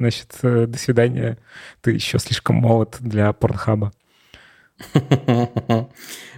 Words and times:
значит, 0.00 0.32
э, 0.42 0.66
до 0.66 0.78
свидания. 0.78 1.38
Ты 1.82 1.92
еще 1.92 2.18
слишком 2.18 2.56
молод 2.56 2.96
для 3.00 3.32
порнхаба. 3.32 3.92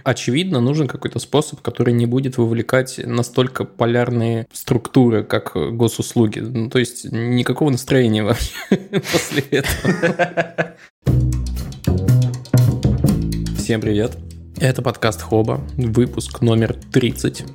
Очевидно, 0.03 0.59
нужен 0.59 0.89
какой-то 0.89 1.19
способ, 1.19 1.61
который 1.61 1.93
не 1.93 2.05
будет 2.05 2.37
вовлекать 2.37 2.99
настолько 3.03 3.63
полярные 3.63 4.47
структуры, 4.51 5.23
как 5.23 5.53
госуслуги. 5.55 6.39
Ну, 6.39 6.69
то 6.69 6.77
есть 6.77 7.09
никакого 7.09 7.69
настроения 7.69 8.23
вообще 8.23 8.53
после 8.69 9.43
этого. 9.49 10.75
Всем 13.57 13.79
привет. 13.79 14.17
Это 14.57 14.81
подкаст 14.81 15.21
Хоба, 15.21 15.61
выпуск 15.77 16.41
номер 16.41 16.75
30. 16.91 17.45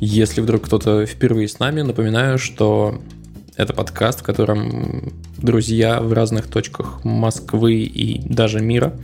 Если 0.00 0.42
вдруг 0.42 0.66
кто-то 0.66 1.06
впервые 1.06 1.48
с 1.48 1.58
нами, 1.58 1.80
напоминаю, 1.80 2.36
что 2.36 3.00
это 3.62 3.74
подкаст, 3.74 4.20
в 4.20 4.22
котором 4.22 5.12
друзья 5.36 6.00
в 6.00 6.12
разных 6.12 6.46
точках 6.46 7.04
Москвы 7.04 7.74
и 7.74 8.20
даже 8.26 8.60
мира 8.60 8.94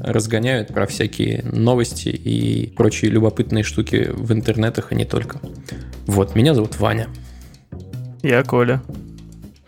разгоняют 0.00 0.68
про 0.68 0.86
всякие 0.86 1.42
новости 1.42 2.08
и 2.08 2.72
прочие 2.74 3.10
любопытные 3.10 3.64
штуки 3.64 4.10
в 4.12 4.32
интернетах, 4.32 4.92
и 4.92 4.94
не 4.94 5.04
только. 5.04 5.40
Вот, 6.06 6.34
меня 6.34 6.54
зовут 6.54 6.78
Ваня. 6.78 7.08
Я 8.22 8.42
Коля. 8.42 8.82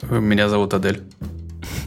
Меня 0.09 0.49
зовут 0.49 0.73
Адель. 0.73 1.03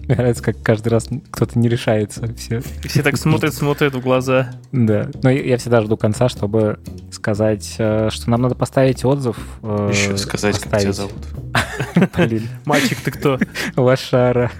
Мне 0.07 0.15
нравится, 0.15 0.43
как 0.43 0.61
каждый 0.61 0.89
раз 0.89 1.07
кто-то 1.31 1.57
не 1.57 1.69
решается. 1.69 2.27
Все, 2.35 2.61
все 2.83 3.03
так 3.03 3.17
смотрят, 3.17 3.53
смотрят 3.53 3.93
в 3.95 4.01
глаза. 4.01 4.51
Да. 4.71 5.09
Но 5.21 5.29
я 5.29 5.57
всегда 5.57 5.81
жду 5.81 5.97
конца, 5.97 6.29
чтобы 6.29 6.79
сказать, 7.11 7.75
э, 7.77 8.09
что 8.11 8.29
нам 8.29 8.41
надо 8.41 8.55
поставить 8.55 9.05
отзыв. 9.05 9.37
Э, 9.61 9.89
Еще 9.91 10.17
сказать, 10.17 10.55
поставить. 10.55 10.71
как 10.71 10.81
тебя 10.81 10.93
зовут. 10.93 12.11
Блин. 12.17 12.47
Мальчик, 12.65 12.99
ты 13.01 13.11
кто? 13.11 13.39
Лошара. 13.75 14.51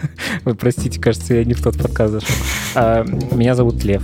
Вы 0.46 0.56
простите, 0.56 1.00
кажется, 1.00 1.34
я 1.36 1.44
не 1.44 1.54
в 1.54 1.62
тот 1.62 1.78
подкаст 1.78 2.14
зашел. 2.14 2.36
А, 2.76 3.04
меня 3.32 3.56
зовут 3.56 3.84
Лев. 3.84 4.04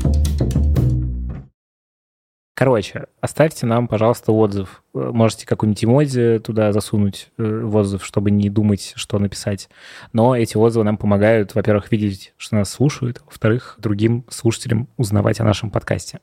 Короче, 2.60 3.06
оставьте 3.22 3.66
нам, 3.66 3.88
пожалуйста, 3.88 4.34
отзыв. 4.34 4.84
Э, 4.94 5.12
можете 5.14 5.48
какую-нибудь 5.48 5.86
эмодзи 5.86 6.40
туда 6.40 6.74
засунуть 6.74 7.30
э, 7.38 7.62
в 7.64 7.74
отзыв, 7.74 8.04
чтобы 8.04 8.32
не 8.32 8.50
думать, 8.50 8.92
что 8.98 9.18
написать. 9.18 9.70
Но 10.12 10.36
эти 10.36 10.58
отзывы 10.58 10.84
нам 10.84 10.98
помогают, 10.98 11.56
во-первых, 11.56 11.90
видеть, 11.90 12.34
что 12.36 12.58
нас 12.58 12.70
слушают, 12.70 13.22
во-вторых, 13.26 13.76
другим 13.78 14.26
слушателям 14.28 14.90
узнавать 14.98 15.40
о 15.40 15.46
нашем 15.46 15.72
подкасте. 15.72 16.20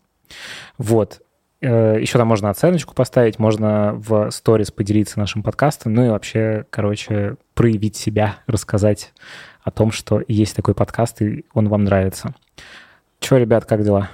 Вот. 0.76 1.22
Э, 1.62 1.96
Еще 1.98 2.18
там 2.18 2.28
можно 2.28 2.50
оценочку 2.50 2.94
поставить, 2.94 3.38
можно 3.38 3.94
в 3.94 4.30
сторис 4.30 4.70
поделиться 4.70 5.18
нашим 5.18 5.42
подкастом, 5.42 5.94
ну 5.94 6.04
и 6.04 6.10
вообще, 6.10 6.66
короче, 6.68 7.36
проявить 7.54 7.96
себя, 7.96 8.40
рассказать 8.46 9.14
о 9.62 9.70
том, 9.70 9.90
что 9.90 10.20
есть 10.28 10.54
такой 10.54 10.74
подкаст, 10.74 11.22
и 11.22 11.46
он 11.54 11.70
вам 11.70 11.84
нравится. 11.84 12.34
Че, 13.20 13.38
ребят, 13.38 13.64
как 13.64 13.82
дела? 13.82 14.10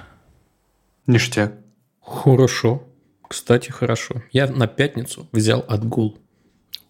Ништяк. 1.05 1.62
Хорошо. 2.03 2.83
Кстати, 3.27 3.71
хорошо. 3.71 4.21
Я 4.31 4.47
на 4.47 4.67
пятницу 4.67 5.27
взял 5.31 5.65
отгул. 5.67 6.19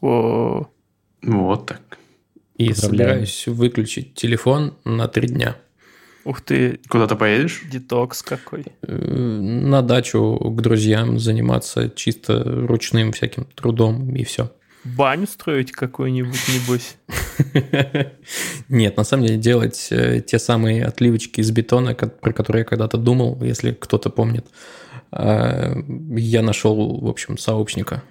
О, 0.02 0.67
вот 1.22 1.66
так. 1.66 1.97
И 2.58 2.73
собираюсь 2.73 3.47
выключить 3.47 4.14
телефон 4.16 4.75
на 4.83 5.08
три 5.08 5.28
дня. 5.28 5.55
Ух 6.25 6.42
ты. 6.42 6.80
Куда 6.88 7.08
ты 7.08 7.16
поедешь? 7.16 7.64
Детокс 7.70 8.22
какой. 8.22 8.66
Э, 8.81 8.95
на 8.95 9.81
дачу 9.81 10.38
к 10.39 10.61
друзьям 10.61 11.20
заниматься 11.20 11.89
чисто 11.89 12.44
ручным 12.44 13.11
всяким 13.11 13.45
трудом 13.45 14.16
и 14.16 14.23
все. 14.23 14.52
Баню 14.86 15.27
строить 15.27 15.72
какую-нибудь, 15.72 16.39
небось? 16.50 16.98
Нет, 18.70 18.98
на 18.98 19.03
самом 19.05 19.25
деле 19.25 19.38
делать 19.38 19.88
э, 19.92 20.22
те 20.22 20.39
самые 20.39 20.86
отливочки 20.86 21.39
из 21.39 21.52
бетона, 21.52 21.95
про 21.95 22.33
которые 22.33 22.61
я 22.61 22.66
когда-то 22.66 22.98
думал, 22.98 23.42
если 23.42 23.72
кто-то 23.72 24.09
помнит. 24.09 24.45
А, 25.16 25.75
я 26.15 26.42
нашел, 26.42 26.99
в 26.99 27.08
общем, 27.08 27.37
сообщника. 27.37 28.04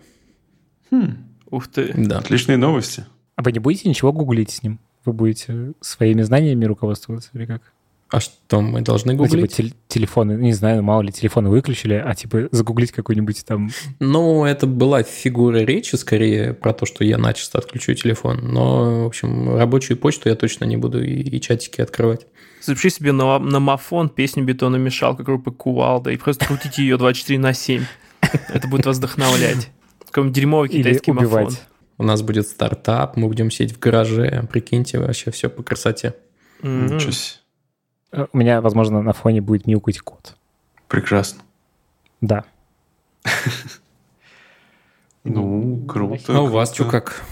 Хм. 0.91 1.17
Ух 1.51 1.69
ты. 1.69 1.93
Да. 1.97 2.19
Отличные 2.19 2.57
новости. 2.57 3.05
А 3.37 3.43
вы 3.43 3.53
не 3.53 3.59
будете 3.59 3.89
ничего 3.89 4.13
гуглить 4.13 4.51
с 4.51 4.63
ним? 4.63 4.79
Вы 5.05 5.13
будете 5.13 5.73
своими 5.81 6.23
знаниями 6.23 6.65
руководствоваться 6.65 7.31
или 7.35 7.47
как? 7.47 7.72
А 8.13 8.21
что 8.21 8.61
мы 8.61 8.83
должны 8.83 9.15
гуглить? 9.15 9.41
Ну, 9.41 9.47
типа 9.47 9.71
тел- 9.71 9.77
телефоны, 9.89 10.33
не 10.33 10.53
знаю, 10.53 10.83
мало 10.83 11.01
ли 11.01 11.11
телефоны 11.11 11.49
выключили, 11.49 11.95
а 11.95 12.15
типа 12.15 12.49
загуглить 12.51 12.93
какой-нибудь 12.93 13.43
там... 13.47 13.71
Ну, 14.01 14.45
это 14.45 14.67
была 14.67 15.03
фигура 15.03 15.57
речи 15.57 15.97
скорее 15.97 16.53
про 16.53 16.75
то, 16.75 16.85
что 16.85 17.05
я 17.05 17.17
начисто 17.17 17.57
отключу 17.57 17.95
телефон. 17.95 18.41
Но, 18.43 19.05
в 19.05 19.07
общем, 19.07 19.57
рабочую 19.57 19.97
почту 19.97 20.29
я 20.29 20.35
точно 20.35 20.67
не 20.67 20.77
буду 20.77 21.03
и, 21.03 21.23
и 21.23 21.41
чатики 21.41 21.81
открывать. 21.81 22.27
Запиши 22.61 22.91
себе 22.91 23.13
на, 23.13 23.39
на 23.39 23.61
мафон 23.61 24.11
песню 24.11 24.45
«Бетономешалка» 24.45 25.23
группы 25.23 25.51
Кувалда 25.51 26.11
и 26.11 26.19
просто 26.19 26.45
крутите 26.45 26.83
ее 26.83 26.99
24 26.99 27.39
на 27.39 27.55
7. 27.55 27.83
Это 28.51 28.69
будет 28.69 28.85
вас 28.85 28.99
вдохновлять. 28.99 29.71
Какой-нибудь 30.05 30.37
дерьмовый 30.37 30.69
китайский 30.69 31.13
мафон. 31.13 31.49
У 31.97 32.05
нас 32.05 32.21
будет 32.21 32.47
стартап, 32.47 33.17
мы 33.17 33.29
будем 33.29 33.51
сидеть 33.51 33.75
в 33.75 33.79
гараже, 33.79 34.47
прикиньте, 34.53 34.99
вообще 34.99 35.31
все 35.31 35.49
по 35.49 35.63
красоте. 35.63 36.15
Ничего 36.63 37.11
себе. 37.11 37.42
Э, 38.13 38.27
У 38.33 38.39
меня, 38.39 38.61
возможно, 38.61 39.03
на 39.03 39.13
фоне 39.13 39.41
будет 39.41 39.67
мяукать 39.67 39.99
кот. 40.01 40.37
Прекрасно. 40.89 41.43
Да. 42.21 42.45
Ну, 45.25 45.85
круто. 45.87 46.37
А 46.37 46.41
у 46.41 46.47
вас 46.47 46.75
что 46.75 46.85
как? 46.85 47.23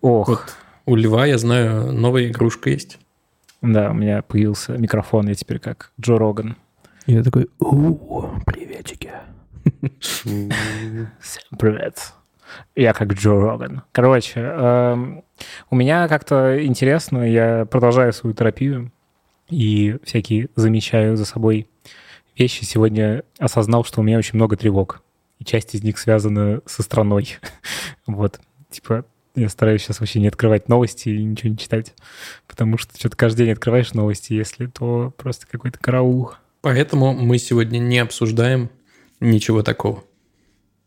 Ох, 0.00 0.28
Вот 0.28 0.56
у 0.86 0.96
Льва, 0.96 1.26
я 1.26 1.36
знаю, 1.38 1.92
новая 1.92 2.28
игрушка 2.28 2.70
есть. 2.70 2.98
да, 3.60 3.90
у 3.90 3.94
меня 3.94 4.22
появился 4.22 4.78
микрофон, 4.78 5.28
я 5.28 5.34
теперь 5.34 5.58
как 5.58 5.92
Джо 6.00 6.16
Роган. 6.18 6.56
И 7.06 7.12
я 7.12 7.22
такой, 7.22 7.48
у 7.58 8.22
приветики. 8.46 9.12
Всем 10.00 11.58
привет. 11.58 12.14
Я 12.74 12.94
как 12.94 13.12
Джо 13.12 13.38
Роган. 13.38 13.82
Короче, 13.92 14.40
эм, 14.40 15.22
у 15.70 15.76
меня 15.76 16.08
как-то 16.08 16.64
интересно, 16.64 17.18
я 17.18 17.64
продолжаю 17.66 18.12
свою 18.12 18.34
терапию 18.34 18.92
и 19.48 19.98
всякие 20.04 20.48
замечаю 20.56 21.16
за 21.16 21.24
собой 21.24 21.68
вещи. 22.36 22.64
Сегодня 22.64 23.24
осознал, 23.38 23.84
что 23.84 24.00
у 24.00 24.02
меня 24.02 24.18
очень 24.18 24.36
много 24.36 24.56
тревог, 24.56 25.02
и 25.38 25.44
часть 25.44 25.74
из 25.74 25.82
них 25.82 25.98
связана 25.98 26.60
со 26.66 26.82
страной. 26.82 27.38
Вот, 28.06 28.40
типа, 28.68 29.04
я 29.36 29.48
стараюсь 29.48 29.82
сейчас 29.82 30.00
вообще 30.00 30.18
не 30.18 30.26
открывать 30.26 30.68
новости 30.68 31.08
и 31.08 31.22
ничего 31.22 31.50
не 31.50 31.56
читать, 31.56 31.94
потому 32.48 32.78
что 32.78 32.98
что-то 32.98 33.16
каждый 33.16 33.46
день 33.46 33.52
открываешь 33.52 33.92
новости, 33.92 34.32
если 34.32 34.66
то 34.66 35.14
просто 35.16 35.46
какой-то 35.46 35.78
караул. 35.78 36.32
Поэтому 36.62 37.12
мы 37.12 37.38
сегодня 37.38 37.78
не 37.78 37.98
обсуждаем 37.98 38.70
ничего 39.20 39.62
такого. 39.62 40.04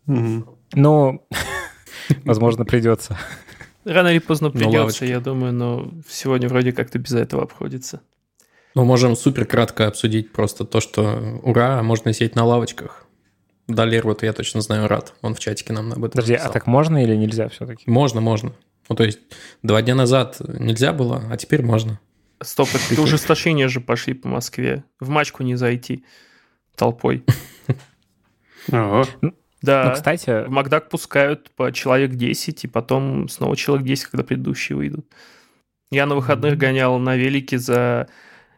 Мгм. 0.06 0.48
Ну, 0.74 1.26
возможно, 2.26 2.66
придется. 2.66 3.18
Рано 3.86 4.08
или 4.10 4.20
поздно 4.20 4.50
придется, 4.50 5.06
я 5.06 5.20
думаю, 5.20 5.54
но 5.54 5.92
сегодня 6.10 6.50
вроде 6.50 6.72
как-то 6.72 6.98
без 7.00 7.14
этого 7.14 7.44
обходится. 7.44 8.02
Мы 8.74 8.84
можем 8.84 9.16
супер 9.16 9.46
кратко 9.46 9.88
обсудить 9.88 10.34
просто 10.34 10.66
то, 10.66 10.82
что 10.82 11.40
ура, 11.44 11.82
можно 11.82 12.12
сидеть 12.12 12.36
на 12.36 12.44
лавочках. 12.44 13.06
Далер, 13.68 14.06
вот 14.06 14.22
я 14.24 14.34
точно 14.34 14.62
знаю, 14.62 14.88
рад. 14.88 15.14
Он 15.22 15.34
в 15.34 15.40
чатике 15.40 15.72
нам 15.72 15.92
об 15.92 16.00
этом 16.00 16.12
Подожди, 16.12 16.34
а 16.34 16.50
так 16.50 16.68
можно 16.68 17.02
или 17.02 17.16
нельзя 17.16 17.48
все-таки? 17.48 17.90
Можно, 17.90 18.22
можно. 18.22 18.54
Ну, 18.90 18.96
то 18.96 19.04
есть, 19.04 19.20
два 19.64 19.82
дня 19.82 19.96
назад 19.96 20.40
нельзя 20.60 20.94
было, 20.94 21.24
а 21.32 21.38
теперь 21.38 21.64
можно. 21.64 22.00
Стоп, 22.42 22.70
это 22.74 23.02
ужесточения 23.02 23.68
же 23.68 23.80
пошли 23.80 24.14
по 24.14 24.28
Москве. 24.28 24.84
В 25.00 25.10
мачку 25.10 25.44
не 25.44 25.56
зайти 25.56 26.04
толпой. 26.76 27.24
Да. 29.66 29.86
Ну, 29.86 29.94
кстати, 29.94 30.46
В 30.46 30.50
Макдак 30.50 30.90
пускают 30.90 31.52
по 31.52 31.72
человек 31.72 32.12
10, 32.12 32.64
и 32.64 32.68
потом 32.68 33.28
снова 33.30 33.56
человек 33.56 33.86
10, 33.86 34.06
когда 34.06 34.24
предыдущие 34.24 34.76
выйдут. 34.76 35.06
Я 35.92 36.06
на 36.06 36.16
выходных 36.16 36.58
гонял 36.58 36.98
на 37.00 37.16
велике 37.16 37.58
за 37.58 38.08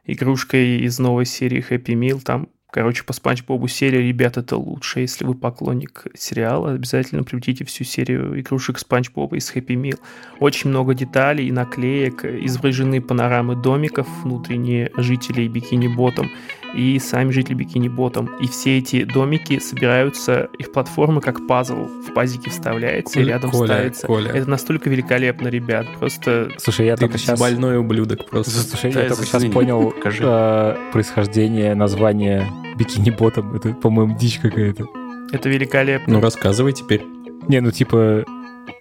игрушкой 0.06 0.80
из 0.80 0.98
новой 1.00 1.26
серии 1.26 1.64
Happy 1.68 1.94
Meal. 1.94 2.22
Там, 2.22 2.48
короче, 2.72 3.04
по 3.04 3.14
Спанч 3.14 3.44
Бобу 3.44 3.68
серия 3.68 4.02
«Ребят, 4.02 4.38
это 4.38 4.56
лучше». 4.56 5.02
Если 5.02 5.26
вы 5.26 5.36
поклонник 5.36 6.06
сериала, 6.16 6.72
обязательно 6.72 7.24
приобретите 7.24 7.66
всю 7.66 7.84
серию 7.84 8.40
игрушек 8.40 8.80
Спанч 8.80 9.12
Боба 9.12 9.36
из 9.36 9.54
Happy 9.54 9.76
Meal. 9.76 10.00
Очень 10.40 10.70
много 10.70 10.94
деталей 10.94 11.48
и 11.48 11.52
наклеек, 11.52 12.24
изображены 12.24 13.02
панорамы 13.02 13.56
домиков, 13.56 14.08
внутренние 14.24 14.92
жителей 14.96 15.50
Бикини 15.50 15.90
Ботом 15.90 16.32
и 16.76 17.00
сами 17.00 17.32
жители 17.32 17.56
Бикини 17.56 17.90
Ботом. 17.90 18.30
И 18.42 18.48
все 18.48 18.78
эти 18.78 19.04
домики 19.04 19.60
собираются, 19.60 20.50
их 20.58 20.72
платформа 20.72 21.22
как 21.22 21.48
пазл 21.48 21.86
в 21.86 22.14
пазике 22.14 22.50
вставляется 22.50 23.20
и 23.20 23.26
рядом 23.26 23.52
Коля, 23.52 23.68
ставится. 23.68 24.08
Коля. 24.08 24.32
Это 24.32 24.50
настолько 24.50 24.90
великолепно, 24.90 25.48
ребят. 25.48 25.86
Просто 26.00 26.52
слушай, 26.58 26.86
я 26.86 26.96
Ты 26.96 27.02
только 27.02 27.18
сейчас... 27.18 27.40
больной 27.40 27.78
ублюдок 27.78 28.26
просто. 28.30 28.52
Слушай, 28.52 28.92
Да, 28.94 29.04
я 29.04 29.10
только 29.10 29.26
сейчас 29.26 29.46
понял 29.46 29.94
э, 30.04 30.76
происхождение 30.92 31.76
названия 31.76 32.48
бикини-ботом. 32.78 33.56
Это, 33.56 33.74
по-моему, 33.74 34.18
дичь 34.18 34.40
какая-то. 34.40 34.88
это 35.32 35.50
великолепно. 35.50 36.14
Ну, 36.14 36.22
рассказывай 36.22 36.74
теперь. 36.74 37.04
Не, 37.48 37.62
ну 37.62 37.72
типа, 37.72 38.26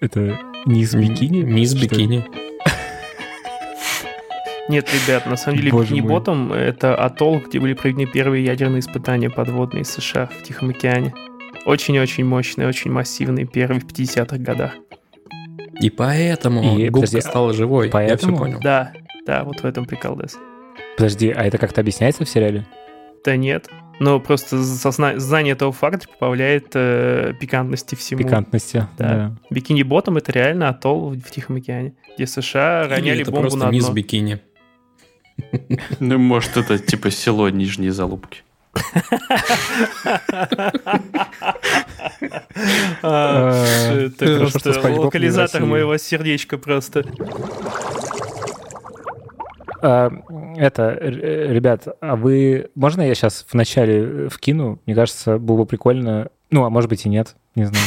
это 0.01 0.39
Низ 0.67 0.95
бикини? 0.95 1.43
Низ 1.43 1.71
Что 1.71 1.85
это? 1.87 1.95
бикини. 1.95 2.25
Нет, 4.69 4.89
ребят, 4.93 5.27
на 5.27 5.37
самом 5.37 5.59
деле 5.59 5.71
Боже 5.71 5.91
Бикини 5.91 6.01
мой. 6.01 6.11
Ботом— 6.11 6.53
это 6.55 6.97
атолл, 6.97 7.39
где 7.41 7.61
были 7.61 7.75
проведены 7.75 8.07
первые 8.07 8.45
ядерные 8.45 8.81
испытания 8.81 9.31
подводные 9.31 9.83
из 9.83 9.91
США 9.91 10.27
в 10.27 10.43
Тихом 10.43 10.71
океане. 10.71 11.15
Очень-очень 11.67 12.25
мощный, 12.25 12.67
очень 12.67 12.91
массивный, 12.91 13.45
первый 13.45 13.79
в 13.81 13.87
50-х 13.87 14.39
годах. 14.39 14.73
И 15.81 15.91
поэтому 15.91 16.63
И, 16.79 16.89
губка 16.89 17.07
подожди, 17.07 17.21
стала 17.21 17.53
живой. 17.53 17.91
поэтому? 17.91 18.33
Я 18.33 18.37
все 18.37 18.45
понял. 18.45 18.61
Да, 18.61 18.93
да, 19.27 19.45
вот 19.45 19.61
в 19.61 19.65
этом 19.65 19.85
прикол, 19.85 20.17
Дес. 20.17 20.37
Подожди, 20.97 21.31
а 21.31 21.45
это 21.45 21.59
как-то 21.59 21.81
объясняется 21.81 22.25
в 22.25 22.29
сериале? 22.29 22.67
Да 23.25 23.37
нет, 23.37 23.69
но 24.01 24.19
просто 24.21 24.57
созна- 24.57 25.19
знание 25.19 25.53
этого 25.53 25.73
факта 25.73 26.07
добавляет 26.13 26.69
э, 26.75 27.35
пикантности 27.41 27.95
всему. 27.95 28.23
Пикантности. 28.23 28.87
Да. 28.97 29.37
Бикини 29.51 29.83
Ботом— 29.83 30.17
это 30.19 30.33
реально 30.33 30.69
атолл 30.71 31.11
в 31.11 31.31
Тихом 31.31 31.57
океане, 31.57 31.95
где 32.17 32.27
США 32.27 32.85
Или 32.87 32.91
роняли 32.95 33.23
это 33.23 33.31
бомбу 33.31 33.49
просто 33.51 33.59
на 33.67 33.71
дно. 33.71 33.93
бикини. 33.93 34.41
Ну, 36.01 36.19
может, 36.19 36.57
это 36.57 36.79
типа 36.79 37.11
село 37.11 37.49
Нижние 37.51 37.93
Залупки. 37.93 38.43
Э, 43.03 44.07
Это 44.07 44.27
хорошо, 44.27 44.59
просто 44.61 44.91
локализатор 45.01 45.65
моего 45.65 45.97
сердечка 45.99 46.59
просто. 46.59 47.05
А, 49.83 50.11
Это, 50.57 50.83
р- 51.01 51.53
ребят, 51.53 51.87
а 52.01 52.17
вы... 52.17 52.71
Можно 52.75 53.03
я 53.03 53.15
сейчас 53.15 53.47
вначале 53.53 54.03
э, 54.27 54.29
вкину? 54.31 54.81
Мне 54.87 54.95
кажется, 54.95 55.39
было 55.39 55.59
бы 55.59 55.67
прикольно... 55.67 56.29
Ну, 56.51 56.65
а 56.65 56.71
может 56.71 56.89
быть 56.89 57.05
и 57.05 57.09
нет, 57.09 57.37
не 57.55 57.65
знаю. 57.65 57.85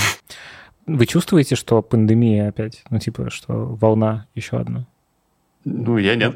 Вы 0.86 1.06
чувствуете, 1.06 1.56
что 1.56 1.82
пандемия 1.82 2.50
опять? 2.50 2.84
Ну, 2.90 3.00
типа, 3.00 3.30
что 3.30 3.54
волна 3.54 4.28
еще 4.36 4.58
одна? 4.58 4.86
Ну, 5.66 5.98
я 5.98 6.16
нет. 6.16 6.36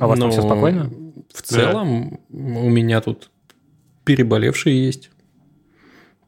А 0.00 0.06
у 0.06 0.08
вас 0.08 0.18
там 0.18 0.28
Ну, 0.28 0.32
все 0.32 0.42
спокойно? 0.42 0.90
В 1.32 1.42
целом, 1.42 2.18
у 2.30 2.68
меня 2.70 3.00
тут 3.00 3.30
переболевшие 4.04 4.84
есть. 4.86 5.10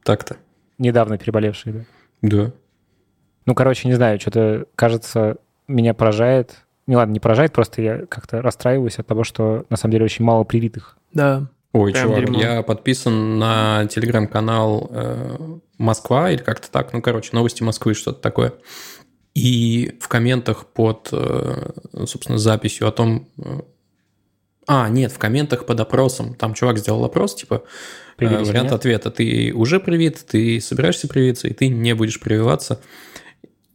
Так-то. 0.03 0.37
Недавно 0.77 1.17
переболевшие, 1.17 1.73
да? 1.73 1.85
Да. 2.21 2.51
Ну, 3.45 3.55
короче, 3.55 3.87
не 3.87 3.95
знаю, 3.95 4.19
что-то, 4.19 4.65
кажется, 4.75 5.37
меня 5.67 5.93
поражает. 5.93 6.57
Не 6.87 6.95
ладно, 6.95 7.13
не 7.13 7.19
поражает, 7.19 7.51
просто 7.53 7.81
я 7.81 8.05
как-то 8.05 8.41
расстраиваюсь 8.41 8.99
от 8.99 9.07
того, 9.07 9.23
что 9.23 9.65
на 9.69 9.77
самом 9.77 9.93
деле 9.93 10.05
очень 10.05 10.23
мало 10.25 10.43
привитых. 10.43 10.97
Да. 11.13 11.47
Ой, 11.73 11.91
Прям 11.91 12.09
чувак, 12.09 12.19
дерьмо. 12.19 12.39
я 12.39 12.61
подписан 12.61 13.39
на 13.39 13.87
телеграм-канал 13.87 14.89
э, 14.91 15.37
Москва 15.79 16.29
или 16.29 16.41
как-то 16.41 16.69
так, 16.69 16.93
ну, 16.93 17.01
короче, 17.01 17.29
новости 17.33 17.63
Москвы, 17.63 17.95
что-то 17.95 18.19
такое. 18.21 18.53
И 19.33 19.97
в 19.99 20.07
комментах 20.07 20.67
под, 20.67 21.09
э, 21.11 21.71
собственно, 22.05 22.37
записью 22.37 22.87
о 22.87 22.91
том... 22.91 23.27
э, 23.37 23.61
А, 24.67 24.89
нет, 24.89 25.11
в 25.11 25.17
комментах 25.17 25.65
под 25.65 25.79
опросом. 25.79 26.35
Там 26.35 26.53
чувак 26.53 26.77
сделал 26.77 27.03
опрос, 27.03 27.35
типа, 27.35 27.63
э, 27.63 28.17
Привились 28.17 28.41
или 28.41 28.49
вариант 28.49 28.69
нет? 28.71 28.79
ответа. 28.79 29.11
Ты 29.11 29.51
уже 29.53 29.79
привит, 29.79 30.23
ты 30.27 30.61
собираешься 30.61 31.07
привиться, 31.07 31.47
и 31.47 31.53
ты 31.53 31.67
не 31.67 31.95
будешь 31.95 32.19
прививаться. 32.19 32.79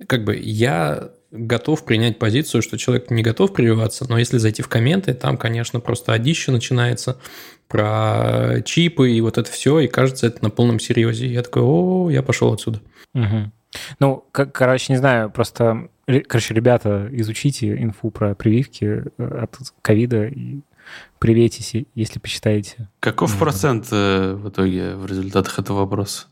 Как 0.07 0.25
бы 0.25 0.37
я 0.37 1.11
готов 1.31 1.85
принять 1.85 2.19
позицию, 2.19 2.63
что 2.63 2.79
человек 2.79 3.11
не 3.11 3.23
готов 3.23 3.53
прививаться, 3.53 4.07
но 4.09 4.19
если 4.19 4.39
зайти 4.39 4.63
в 4.63 4.69
комменты, 4.69 5.13
там, 5.13 5.37
конечно, 5.37 5.81
просто 5.81 6.13
одище 6.13 6.53
начинается 6.53 7.19
про 7.67 8.63
чипы 8.65 9.11
и 9.11 9.21
вот 9.21 9.37
это 9.37 9.51
все, 9.51 9.81
и 9.81 9.89
кажется, 9.89 10.27
это 10.29 10.43
на 10.43 10.51
полном 10.51 10.81
серьезе. 10.81 11.27
Я 11.27 11.43
такой, 11.43 11.63
о, 11.63 12.09
я 12.11 12.23
пошел 12.23 12.53
отсюда. 12.53 12.81
Мгм. 13.13 13.53
Ну, 14.01 14.25
как, 14.33 14.53
короче, 14.53 14.93
не 14.93 14.99
знаю, 14.99 15.31
просто, 15.31 15.89
короче, 16.29 16.55
ребята, 16.55 17.09
изучите 17.13 17.77
инфу 17.83 18.11
про 18.11 18.35
прививки 18.35 19.05
э, 19.19 19.41
от 19.43 19.57
ковида 19.83 20.27
и 20.27 20.61
приветесь, 21.19 21.75
и- 21.75 21.87
если 21.95 22.19
почитаете. 22.19 22.89
Каков 23.01 23.31
Мгм. 23.33 23.39
процент 23.41 23.89
э, 23.93 24.35
в 24.35 24.49
итоге 24.49 24.95
в 24.97 25.07
результатах 25.07 25.59
этого 25.59 25.79
вопроса? 25.81 26.27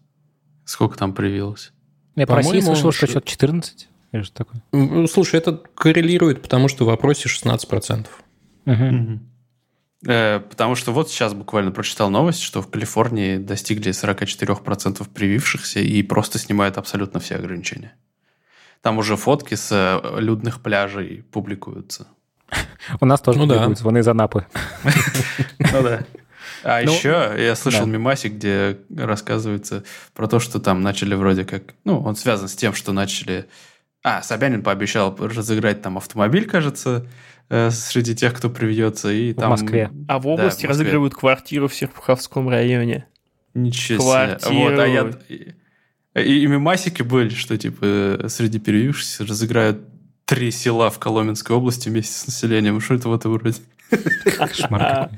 Сколько 0.65 0.97
там 0.97 1.13
привилось? 1.13 1.73
Я 2.17 2.27
по 2.27 2.37
России 2.37 2.61
слышал, 2.61 2.93
что 2.93 3.07
что-то 3.07 3.29
14 3.29 3.89
или 4.13 4.23
что 4.23 4.35
такое. 4.35 4.63
Ну, 4.73 5.07
Слушай, 5.07 5.37
это 5.41 5.61
коррелирует, 5.75 6.41
потому 6.43 6.69
что 6.69 6.85
в 6.85 6.89
вопросе 6.89 7.29
16%. 7.29 8.07
Мгм. 8.65 9.15
Э, 9.15 9.19
потому 10.03 10.75
что 10.75 10.93
вот 10.93 11.11
сейчас 11.11 11.35
буквально 11.35 11.71
прочитал 11.73 12.11
новость, 12.11 12.43
что 12.43 12.63
в 12.63 12.71
Калифорнии 12.71 13.39
достигли 13.39 13.93
44% 13.93 15.09
привившихся 15.13 15.81
и 15.81 16.03
просто 16.03 16.39
снимают 16.39 16.79
абсолютно 16.79 17.21
все 17.21 17.37
ограничения. 17.37 17.95
Там 18.83 18.99
уже 18.99 19.17
фотки 19.17 19.55
с 19.55 19.73
э, 19.73 20.21
людных 20.21 20.61
пляжей 20.63 21.25
публикуются. 21.33 22.07
У 23.01 23.07
нас 23.07 23.21
тоже 23.21 23.39
Ну 23.39 23.47
будут 23.47 23.79
звоны 23.79 24.03
за 24.03 24.13
напы. 24.13 24.47
Ну 25.59 25.83
да. 25.83 26.05
А 26.63 26.83
Ну, 26.83 26.93
еще 26.93 27.35
я 27.37 27.55
слышал 27.57 27.85
да. 27.85 27.91
мемасик, 27.91 28.35
где 28.35 28.79
рассказывается 28.97 29.85
про 30.15 30.27
то, 30.27 30.39
что 30.39 30.61
там 30.61 30.81
начали 30.83 31.15
вроде 31.15 31.45
как... 31.45 31.75
Ну, 31.85 32.01
он 32.01 32.17
связан 32.17 32.49
с 32.49 32.55
тем, 32.55 32.75
что 32.75 32.93
начали... 32.93 33.47
А, 34.03 34.23
Собянин 34.23 34.63
пообещал 34.63 35.17
разыграть 35.19 35.83
там 35.83 35.97
автомобиль, 35.97 36.47
кажется, 36.47 37.07
э, 37.49 37.71
среди 37.71 38.15
тех, 38.15 38.35
кто 38.35 38.51
приведется. 38.51 39.11
И 39.13 39.33
В 39.33 39.37
там... 39.37 39.51
Москве. 39.51 39.91
А 40.09 40.19
в 40.19 40.23
Да, 40.23 40.29
области 40.29 40.67
в 40.67 40.69
Москве. 40.69 40.69
разыгрывают 40.69 41.15
квартиру 41.15 41.69
в 41.69 41.75
Серпуховском 41.75 42.49
районе. 42.49 43.07
Ничего 43.55 43.99
себе. 44.01 44.11
Квартиру. 44.11 44.55
Вот, 44.55 44.79
а 44.79 44.87
я... 44.87 45.11
И, 45.29 46.43
и 46.43 46.47
мемасики 46.47 47.03
были, 47.03 47.31
что 47.31 47.57
типа 47.59 48.27
среди 48.29 48.59
привившихся 48.59 49.27
разыграют 49.27 49.81
три 50.25 50.51
села 50.51 50.91
в 50.91 50.99
Коломенской 50.99 51.55
области 51.55 51.89
вместе 51.89 52.13
с 52.19 52.27
населением. 52.27 52.81
Что 52.81 52.95
это 52.95 53.09
в 53.09 53.15
этом 53.15 53.37
роде? 53.37 53.61
Кошмар. 54.37 55.11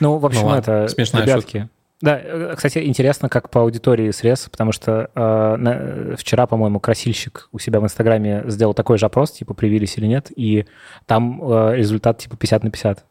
Ну, 0.00 0.18
в 0.18 0.26
общем, 0.26 0.42
Ну 0.42 0.54
это, 0.54 0.88
смешная 0.88 1.22
ребятки. 1.22 1.68
Да, 2.00 2.20
э, 2.22 2.54
кстати, 2.56 2.78
интересно, 2.84 3.28
как 3.28 3.50
по 3.50 3.60
аудитории 3.62 4.10
срез, 4.10 4.48
потому 4.50 4.72
что 4.72 5.10
э, 5.14 5.56
на- 5.56 6.16
вчера, 6.16 6.46
по-моему, 6.46 6.80
красильщик 6.80 7.48
у 7.52 7.58
себя 7.58 7.80
в 7.80 7.84
Инстаграме 7.84 8.42
сделал 8.46 8.74
такой 8.74 8.98
же 8.98 9.06
опрос, 9.06 9.32
типа, 9.32 9.54
привились 9.54 9.96
или 9.96 10.06
нет, 10.06 10.30
и 10.36 10.66
там 11.06 11.40
э, 11.42 11.76
результат 11.76 12.18
типа 12.18 12.36
50 12.36 12.64
на 12.64 12.70
50. 12.70 13.04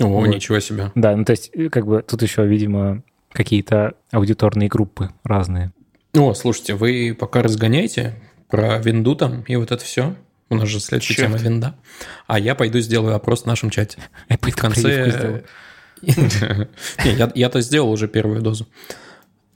О, 0.00 0.06
Вот. 0.06 0.26
ничего 0.26 0.60
себе. 0.60 0.90
Да, 0.94 1.16
ну 1.16 1.24
то 1.24 1.30
есть, 1.30 1.50
э, 1.54 1.68
как 1.70 1.86
бы, 1.86 2.02
тут 2.02 2.20
еще, 2.22 2.46
видимо, 2.46 3.02
какие-то 3.32 3.94
аудиторные 4.12 4.68
группы 4.68 5.10
разные. 5.24 5.72
О, 6.14 6.34
слушайте, 6.34 6.74
вы 6.74 7.16
пока 7.18 7.42
разгоняйте 7.42 8.14
про 8.48 8.78
винду 8.78 9.14
там 9.14 9.42
и 9.42 9.56
вот 9.56 9.70
это 9.72 9.82
все. 9.84 10.14
У 10.48 10.54
нас 10.54 10.68
же 10.68 10.78
следующая 10.80 11.14
Чёрт. 11.14 11.28
тема 11.28 11.38
винда. 11.38 11.74
А 12.26 12.38
я 12.38 12.54
пойду 12.54 12.78
сделаю 12.80 13.14
опрос 13.16 13.42
в 13.42 13.46
нашем 13.46 13.70
чате. 13.70 13.98
Я 14.28 14.36
И 14.36 14.50
в 14.50 14.56
конце... 14.56 15.42
Я-то 16.04 17.60
сделал 17.60 17.90
уже 17.90 18.08
первую 18.08 18.40
дозу. 18.42 18.66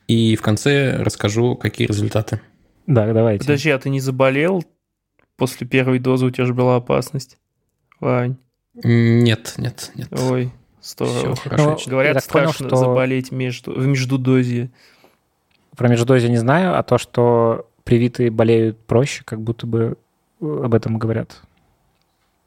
И 0.08 0.34
в 0.36 0.42
конце 0.42 0.96
расскажу, 1.02 1.54
какие 1.56 1.86
результаты. 1.86 2.40
Да, 2.86 3.12
давайте. 3.12 3.44
Подожди, 3.44 3.70
а 3.70 3.78
ты 3.78 3.90
не 3.90 4.00
заболел? 4.00 4.64
После 5.36 5.66
первой 5.66 5.98
дозы 5.98 6.26
у 6.26 6.30
тебя 6.30 6.46
же 6.46 6.54
была 6.54 6.76
опасность. 6.76 7.38
Вань, 8.00 8.36
Нет, 8.74 9.54
нет, 9.58 9.92
нет. 9.94 10.08
ой, 10.12 10.50
здорово. 10.82 11.34
Все 11.34 11.42
хорошо. 11.50 11.70
Ну, 11.84 11.90
Говорят, 11.90 12.24
страшно 12.24 12.66
что- 12.66 12.76
заболеть 12.76 13.30
между, 13.30 13.72
в 13.72 13.86
междудозии. 13.86 14.70
Про 15.76 15.88
междозе 15.88 16.28
не 16.28 16.38
знаю, 16.38 16.76
а 16.78 16.82
то, 16.82 16.98
что 16.98 17.68
привитые 17.84 18.30
болеют 18.30 18.78
проще, 18.86 19.22
как 19.24 19.40
будто 19.40 19.66
бы 19.66 19.96
об 20.40 20.74
этом 20.74 20.98
говорят 20.98 21.40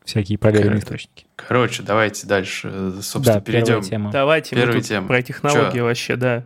всякие 0.05 0.37
проверенные 0.37 0.69
Корректно. 0.81 0.95
источники. 0.95 1.25
Короче, 1.35 1.83
давайте 1.83 2.27
дальше, 2.27 2.69
э, 2.71 2.91
собственно, 3.01 3.39
да, 3.39 3.41
первая 3.41 3.65
перейдем. 3.65 3.81
тема. 3.81 4.11
Давайте 4.11 4.55
мы 4.55 4.61
Первая 4.61 4.79
тут 4.79 4.87
тема. 4.87 5.07
про 5.07 5.21
технологии 5.21 5.77
Чё? 5.77 5.83
вообще, 5.85 6.15
да. 6.15 6.45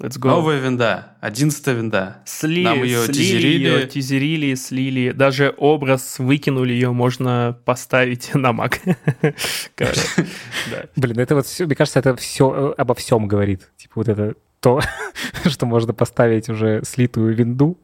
Let's 0.00 0.18
go. 0.18 0.30
Новая 0.30 0.58
винда, 0.58 1.16
одиннадцатая 1.20 1.76
винда. 1.76 2.16
Слили, 2.24 2.64
Нам 2.64 2.82
её 2.82 3.04
слили 3.04 3.16
тизерили. 3.18 3.68
её, 3.68 3.86
тизерили, 3.86 4.54
слили. 4.56 5.12
Даже 5.12 5.54
образ 5.56 6.18
выкинули, 6.18 6.72
ее 6.72 6.90
можно 6.92 7.56
поставить 7.64 8.30
на 8.34 8.48
Mac. 8.50 8.80
Блин, 10.96 11.18
это 11.20 11.36
вот 11.36 11.46
все, 11.46 11.66
мне 11.66 11.76
кажется, 11.76 12.00
это 12.00 12.16
все 12.16 12.74
обо 12.76 12.94
всем 12.96 13.28
говорит. 13.28 13.70
Типа 13.76 13.92
вот 13.96 14.08
это 14.08 14.34
то, 14.58 14.80
что 15.46 15.66
можно 15.66 15.92
поставить 15.94 16.48
уже 16.48 16.82
слитую 16.84 17.32
винду, 17.34 17.78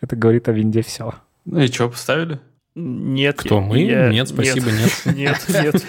это 0.00 0.16
говорит 0.16 0.48
о 0.48 0.52
винде 0.52 0.82
все. 0.82 1.14
Ну 1.44 1.60
и 1.60 1.66
что, 1.68 1.88
поставили? 1.88 2.40
Нет. 2.74 3.36
Кто, 3.38 3.60
мы? 3.60 3.80
я- 3.80 4.10
Нет, 4.10 4.28
спасибо, 4.28 4.70
нет. 4.70 4.90
Нет, 5.16 5.40
нет. 5.48 5.84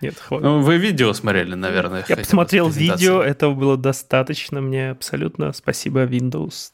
Нет, 0.00 0.18
хватит. 0.18 0.44
Ну, 0.44 0.60
вы 0.60 0.78
видео 0.78 1.12
смотрели, 1.12 1.54
наверное. 1.54 2.04
Я 2.08 2.16
посмотрел 2.16 2.68
видео, 2.68 3.22
этого 3.22 3.54
было 3.54 3.76
достаточно 3.76 4.60
мне 4.62 4.90
абсолютно. 4.90 5.52
Спасибо, 5.52 6.04
Windows. 6.06 6.72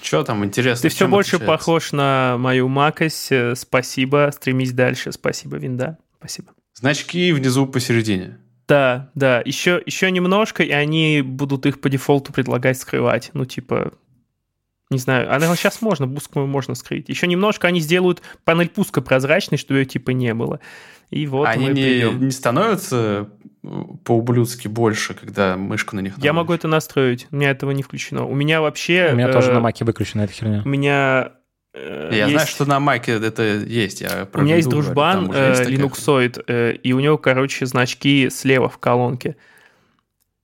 Что 0.00 0.22
там 0.22 0.44
интересно? 0.44 0.82
Ты 0.82 0.94
все 0.94 1.08
больше 1.08 1.36
отличается? 1.36 1.46
похож 1.58 1.92
на 1.92 2.36
мою 2.38 2.68
макость. 2.68 3.32
Э, 3.32 3.54
Спасибо, 3.56 4.30
стремись 4.32 4.72
дальше. 4.72 5.10
Спасибо, 5.10 5.56
Винда. 5.56 5.98
Спасибо. 6.18 6.52
Значки 6.74 7.32
внизу 7.32 7.66
посередине. 7.66 8.38
Да, 8.68 9.10
да. 9.14 9.42
Еще, 9.44 9.82
еще 9.84 10.10
немножко, 10.12 10.62
и 10.62 10.70
они 10.70 11.22
будут 11.22 11.66
их 11.66 11.80
по 11.80 11.88
дефолту 11.88 12.32
предлагать 12.32 12.78
скрывать. 12.78 13.30
Ну, 13.32 13.44
типа, 13.44 13.92
не 14.90 14.98
знаю, 14.98 15.28
а 15.30 15.38
сейчас 15.56 15.82
можно, 15.82 16.08
пуск 16.08 16.34
можно 16.34 16.74
скрыть. 16.74 17.08
Еще 17.08 17.26
немножко 17.26 17.68
они 17.68 17.80
сделают 17.80 18.22
панель 18.44 18.68
пуска 18.68 19.00
прозрачной, 19.02 19.58
чтобы 19.58 19.80
ее 19.80 19.84
типа 19.86 20.10
не 20.10 20.32
было. 20.34 20.60
И 21.10 21.26
вот 21.26 21.46
Они 21.48 21.66
мы 21.68 21.72
не, 21.72 21.82
придем. 21.82 22.24
не 22.26 22.30
становятся 22.30 23.28
э, 23.62 23.68
по-ублюдски 24.04 24.68
больше, 24.68 25.14
когда 25.14 25.56
мышку 25.56 25.96
на 25.96 26.00
них 26.00 26.12
Я 26.18 26.32
наводишь? 26.32 26.34
могу 26.36 26.52
это 26.52 26.68
настроить. 26.68 27.26
У 27.30 27.36
меня 27.36 27.50
этого 27.50 27.70
не 27.70 27.82
включено. 27.82 28.26
У 28.26 28.34
меня 28.34 28.60
вообще... 28.60 29.10
У 29.12 29.16
меня 29.16 29.28
э, 29.28 29.32
тоже 29.32 29.52
на 29.52 29.60
маке 29.60 29.84
выключена 29.86 30.22
эта 30.22 30.32
херня. 30.34 30.62
У 30.64 30.68
меня... 30.68 31.32
э, 31.72 32.10
Я 32.12 32.18
есть- 32.26 32.32
знаю, 32.32 32.46
что 32.46 32.64
на 32.66 32.78
Маке 32.80 33.12
это 33.12 33.42
есть. 33.42 34.00
Я 34.02 34.28
У 34.34 34.40
меня 34.42 34.56
есть 34.56 34.68
говорю, 34.68 34.82
дружбан 34.82 35.30
уже 35.30 35.38
есть 35.50 35.66
линуксоид, 35.70 36.38
э, 36.46 36.72
и 36.74 36.92
у 36.92 37.00
него, 37.00 37.16
короче, 37.16 37.64
значки 37.66 38.28
слева 38.30 38.68
в 38.68 38.76
колонке. 38.78 39.36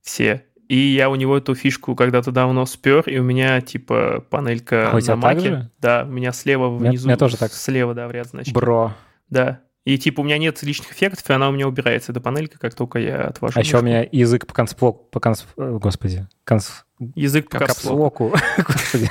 Все. 0.03 0.45
И 0.69 0.77
я 0.77 1.11
у 1.11 1.15
него 1.15 1.37
эту 1.37 1.55
фишку 1.55 1.95
когда-то 1.95 2.31
давно 2.33 2.65
спер, 2.67 3.01
и 3.07 3.19
у 3.19 3.23
меня, 3.23 3.61
типа, 3.61 4.25
панелька 4.31 4.91
А 4.91 4.99
на 4.99 5.17
маке. 5.17 5.71
Да, 5.81 6.05
у 6.09 6.11
меня 6.13 6.33
слева 6.33 6.69
внизу. 6.75 7.05
у 7.05 7.09
меня 7.09 7.17
тоже 7.17 7.37
так. 7.37 7.53
Слева, 7.53 7.95
да, 7.95 8.09
в 8.09 8.11
ряд 8.11 8.29
значки. 8.29 8.53
Бро. 8.53 8.93
Да. 9.29 9.61
И, 9.85 9.99
типа, 9.99 10.21
у 10.21 10.25
меня 10.25 10.39
нет 10.39 10.63
личных 10.63 10.93
эффектов, 10.93 11.29
и 11.29 11.33
она 11.35 11.51
у 11.51 11.53
меня 11.53 11.69
убирается, 11.69 12.13
эта 12.13 12.21
панелька, 12.23 12.59
как 12.59 12.75
только 12.75 12.99
я 12.99 13.25
отвожу 13.25 13.59
А 13.59 13.61
еще 13.61 13.77
у 13.77 13.83
мышку. 13.83 13.87
меня 13.87 14.09
язык 14.11 14.47
по 14.47 14.55
консплоку, 14.55 15.05
по 15.11 15.21
конс... 15.21 15.47
э, 15.59 15.79
Господи, 15.79 16.27
конс... 16.45 16.85
Язык 17.15 17.51
по 17.51 17.59
капслоку. 17.59 18.31
капслоку. 18.31 18.63
Господи, 18.73 19.11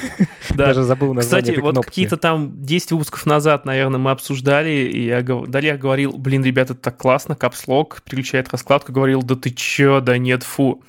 Да. 0.50 0.66
даже 0.66 0.82
забыл 0.82 1.14
название 1.14 1.52
Кстати, 1.52 1.60
вот 1.60 1.84
какие-то 1.84 2.16
там 2.16 2.64
10 2.64 2.92
выпусков 2.92 3.24
назад, 3.24 3.64
наверное, 3.64 4.00
мы 4.00 4.10
обсуждали, 4.10 4.70
и 4.70 5.06
я, 5.06 5.18
я 5.18 5.76
говорил, 5.76 6.12
блин, 6.18 6.42
ребята, 6.42 6.72
это 6.72 6.82
так 6.82 6.96
классно, 6.96 7.36
капслог 7.36 8.02
переключает 8.02 8.48
раскладку, 8.50 8.92
говорил, 8.92 9.22
да 9.22 9.36
ты 9.36 9.50
чё, 9.50 10.00
да 10.00 10.18
нет, 10.18 10.42
фу. 10.42 10.82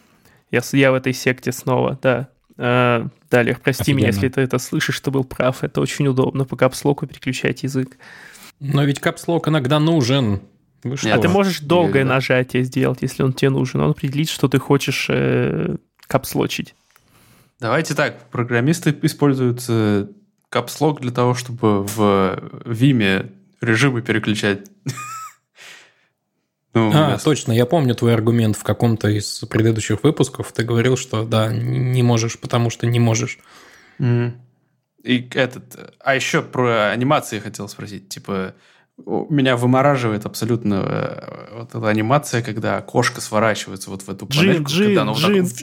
Я, 0.49 0.61
я 0.73 0.91
в 0.91 0.95
этой 0.95 1.13
секте 1.13 1.51
снова, 1.51 1.99
да. 2.01 2.29
Э, 2.57 3.05
Далее, 3.31 3.57
прости 3.63 3.93
меня, 3.93 4.07
если 4.07 4.27
ты 4.27 4.41
это 4.41 4.59
слышишь, 4.59 4.99
ты 4.99 5.09
был 5.09 5.23
прав, 5.23 5.63
это 5.63 5.79
очень 5.79 6.07
удобно 6.07 6.43
по 6.43 6.57
капслоку 6.57 7.07
переключать 7.07 7.63
язык. 7.63 7.97
Но 8.59 8.83
ведь 8.83 8.99
капслок 8.99 9.47
иногда 9.47 9.79
нужен. 9.79 10.41
Вы 10.83 10.97
что? 10.97 11.13
А 11.13 11.17
ты 11.17 11.29
можешь 11.29 11.61
долгое 11.61 12.03
да. 12.03 12.15
нажатие 12.15 12.63
сделать, 12.63 12.99
если 13.01 13.23
он 13.23 13.33
тебе 13.33 13.49
нужен. 13.51 13.79
Он 13.81 13.91
определит, 13.91 14.29
что 14.29 14.49
ты 14.49 14.59
хочешь 14.59 15.07
э, 15.09 15.77
капслочить. 16.07 16.75
Давайте 17.61 17.93
так, 17.93 18.27
программисты 18.31 18.97
используют 19.03 19.63
э, 19.69 20.07
капслог 20.49 20.99
для 20.99 21.11
того, 21.11 21.35
чтобы 21.35 21.83
в 21.83 22.01
Vime 22.65 23.31
режимы 23.61 24.01
переключать. 24.01 24.67
Ну, 26.73 26.89
А, 26.89 26.93
меня- 26.93 27.17
точно, 27.17 27.51
я 27.51 27.65
помню 27.65 27.95
твой 27.95 28.13
аргумент 28.13 28.55
в 28.55 28.63
каком-то 28.63 29.09
из 29.09 29.39
предыдущих 29.41 30.03
выпусков. 30.05 30.53
Ты 30.53 30.63
говорил, 30.63 30.95
что 30.95 31.25
да, 31.25 31.51
не 31.51 32.01
можешь, 32.01 32.39
потому 32.39 32.69
что 32.69 32.87
не 32.87 32.97
можешь. 32.97 33.39
Мгм. 33.99 34.41
И 35.03 35.29
этот... 35.33 35.93
А 35.99 36.15
еще 36.15 36.41
про 36.41 36.91
анимации 36.91 37.39
хотел 37.39 37.67
спросить. 37.67 38.07
Типа, 38.07 38.55
меня 39.05 39.57
вымораживает 39.57 40.25
абсолютно 40.25 40.83
э, 40.85 41.57
вот 41.59 41.75
эта 41.75 41.87
анимация, 41.87 42.41
когда 42.41 42.81
кошка 42.81 43.21
сворачивается 43.21 43.89
вот 43.89 44.03
в 44.03 44.09
эту 44.09 44.27
Джин, 44.27 44.47
панельку, 44.47 44.69
джин, 44.71 44.95
когда 44.95 45.05
так 45.05 45.15
джин. 45.15 45.43
вот 45.43 45.53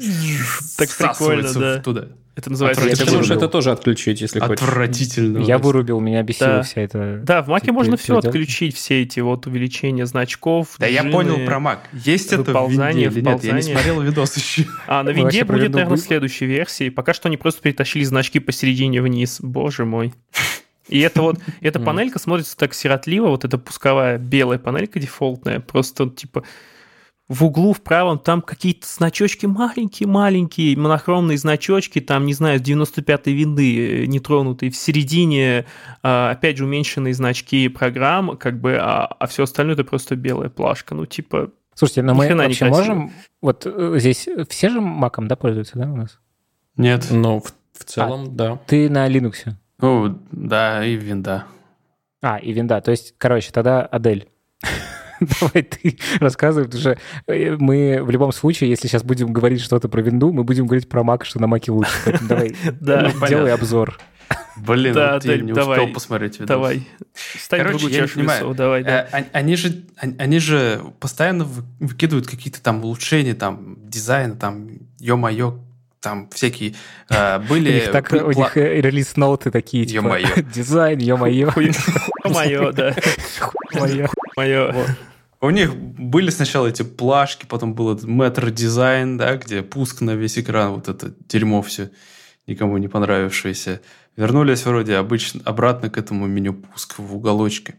Так 0.76 0.88
прикольно, 0.88 1.14
всасывается 1.14 1.61
да. 1.61 1.78
туда. 1.80 2.09
Это 2.38 2.50
называется... 2.50 2.85
Я 2.87 2.92
это 2.92 3.12
можешь 3.12 3.30
это 3.33 3.49
тоже 3.49 3.73
отключить, 3.73 4.21
если 4.21 4.38
хочешь. 4.38 4.62
Отвратительно. 4.62 5.38
Я 5.38 5.59
вырубил, 5.59 5.99
меня 5.99 6.23
бесила 6.23 6.49
Да. 6.49 6.62
вся 6.62 6.83
эта... 6.83 7.21
Да, 7.25 7.42
в 7.42 7.49
Маке 7.49 7.62
Теперь 7.64 7.75
можно 7.75 7.97
все 7.97 8.16
отключить, 8.16 8.76
все 8.76 9.02
эти 9.02 9.18
вот 9.18 9.49
увеличения 9.49 10.07
значков. 10.07 10.76
Да 10.78 10.87
я 10.87 11.00
джины. 11.00 11.11
понял 11.11 11.47
про 11.47 11.57
Mac. 11.57 11.78
Есть 11.92 12.33
это 12.33 12.52
в 12.52 12.71
Винде 12.71 13.07
или 13.07 13.21
нет? 13.23 13.42
Я 13.42 13.52
не 13.54 13.62
смотрел 13.62 14.00
видос 14.00 14.37
еще. 14.37 14.66
А, 14.87 15.02
на 15.02 15.09
винде 15.09 15.42
будет, 15.42 15.73
наверное, 15.73 15.97
в 15.97 16.00
следующей 16.00 16.47
версии. 16.47 16.90
Пока 16.90 17.12
что 17.12 17.26
они 17.26 17.37
просто 17.37 17.61
перетащили 17.61 18.04
значки 18.04 18.38
посередине 18.38 19.02
вниз. 19.02 19.38
Боже 19.40 19.85
мой. 19.85 20.14
И 20.88 21.00
это 21.00 21.23
вот, 21.23 21.38
эта 21.61 21.80
панелька 21.80 22.18
смотрится 22.18 22.57
так 22.57 22.75
сиротливо, 22.75 23.28
вот 23.28 23.45
эта 23.45 23.59
пусковая 23.59 24.18
белая 24.18 24.59
панелька 24.59 24.99
дефолтная, 24.99 25.61
просто 25.61 26.09
типа 26.09 26.45
в 27.28 27.45
углу 27.45 27.75
в 27.75 27.83
правом 27.83 28.18
там 28.18 28.40
какие-то 28.40 28.87
значочки 28.88 29.45
маленькие-маленькие, 29.45 30.76
монохромные 30.76 31.37
значочки, 31.37 32.00
там, 32.00 32.25
не 32.25 32.33
знаю, 32.33 32.59
с 32.59 32.62
95-й 32.62 33.33
винды 33.33 34.02
э, 34.02 34.07
нетронутые, 34.07 34.71
в 34.71 34.76
середине, 34.76 35.66
а, 36.02 36.30
опять 36.30 36.57
же, 36.57 36.64
уменьшенные 36.64 37.12
значки 37.12 37.68
программ, 37.68 38.38
как 38.38 38.59
бы, 38.59 38.78
а, 38.80 39.26
все 39.28 39.42
остальное 39.42 39.75
это 39.75 39.85
просто 39.85 40.16
белая 40.16 40.49
плашка. 40.49 40.95
Ну, 40.95 41.04
типа, 41.04 41.50
Слушайте, 41.75 42.02
но 42.02 42.14
мы 42.14 42.35
вообще 42.35 42.64
можем... 42.64 43.12
Вот 43.40 43.64
э, 43.66 43.95
здесь 43.99 44.26
все 44.49 44.71
же 44.71 44.80
маком, 44.80 45.28
да, 45.28 45.37
пользуются, 45.37 45.78
да, 45.78 45.87
у 45.87 45.97
нас? 45.97 46.18
Нет. 46.76 47.07
Ну, 47.11 47.40
в, 47.40 47.52
в 47.78 47.85
целом, 47.85 48.35
да. 48.35 48.59
Ты 48.66 48.88
на 48.88 49.09
Linux. 49.09 49.52
Ну, 49.80 50.18
да, 50.32 50.85
и 50.85 50.94
винда. 50.97 51.44
А, 52.23 52.38
и 52.38 52.52
винда. 52.52 52.80
То 52.80 52.90
есть, 52.90 53.14
короче, 53.18 53.52
тогда 53.52 53.82
Адель. 53.82 54.28
Давай 55.40 55.62
ты 55.62 55.99
рассказывай, 56.20 56.64
потому 56.66 56.80
что 56.80 56.99
э, 57.26 57.56
мы 57.58 58.00
в 58.02 58.11
любом 58.11 58.32
случае, 58.32 58.70
если 58.70 58.87
сейчас 58.88 59.02
будем 59.02 59.32
говорить 59.32 59.61
что-то 59.61 59.88
про 59.88 60.00
винду, 60.00 60.32
мы 60.32 60.44
будем 60.44 60.66
говорить 60.66 60.88
про 60.88 61.02
Mac, 61.02 61.25
что 61.25 61.40
на 61.40 61.47
Маке 61.49 61.73
лучше. 61.73 61.90
Поэтому 62.04 62.28
давай, 62.28 62.56
Да. 62.80 63.12
ну, 63.14 63.26
делай 63.26 63.52
обзор. 63.52 63.99
Блин, 64.56 64.92
Да, 64.94 65.14
вот 65.14 65.25
я 65.25 65.37
да, 65.37 65.42
не 65.42 65.52
давай, 65.52 65.78
успел 65.78 65.94
посмотреть 65.94 66.35
видос. 66.35 66.49
давай. 66.49 66.87
Ставь 67.14 67.62
Короче, 67.62 67.87
я 67.88 68.02
не 68.02 68.08
понимаю. 68.08 68.40
весов, 68.42 68.56
давай, 68.56 68.82
да. 68.85 69.02
Э, 69.04 69.06
они- 69.12 69.26
Они 69.32 69.56
же, 69.56 69.85
они 69.97 70.38
же 70.40 70.82
постоянно 71.00 71.44
вы- 71.44 71.64
выкидывают 71.78 72.26
какие-то 72.26 72.61
там 72.61 72.85
улучшения, 72.85 73.35
там, 73.35 73.76
дизайна, 73.88 74.35
там, 74.35 74.68
ё-моё, 74.99 75.61
там 76.00 76.28
всякие 76.31 76.75
э, 77.11 77.38
У 77.38 77.49
были... 77.49 77.73
них 77.73 77.90
так, 77.93 78.12
у 78.12 78.31
них 78.33 78.57
э, 78.57 78.81
релиз-ноуты 78.81 79.50
такие, 79.50 79.85
типа, 79.87 80.19
Ё-моё. 80.19 80.43
дизайн, 80.55 80.99
ё-моё. 80.99 81.52
Мое, 82.25 82.73
да. 82.73 82.95
Ё-моё. 83.75 84.09
Мое. 84.37 84.87
У 85.40 85.50
них 85.50 85.75
были 85.76 86.31
сначала 86.31 86.67
эти 86.67 86.83
плашки, 86.83 87.47
потом 87.47 87.75
был 87.75 87.99
метр 88.02 88.50
дизайн, 88.50 89.17
да, 89.17 89.37
где 89.37 89.62
пуск 89.62 90.00
на 90.00 90.12
весь 90.17 90.38
экран, 90.38 90.73
вот 90.75 90.88
это 90.88 91.12
дерьмо 91.28 91.62
все, 91.62 91.90
никому 92.47 92.76
не 92.78 92.88
понравившееся. 92.88 93.81
Вернулись 94.17 94.67
вроде 94.67 94.97
обычно 94.97 95.40
обратно 95.45 95.90
к 95.90 95.97
этому 95.97 96.26
меню 96.26 96.55
пуск 96.55 96.99
в 96.99 97.14
уголочке. 97.14 97.76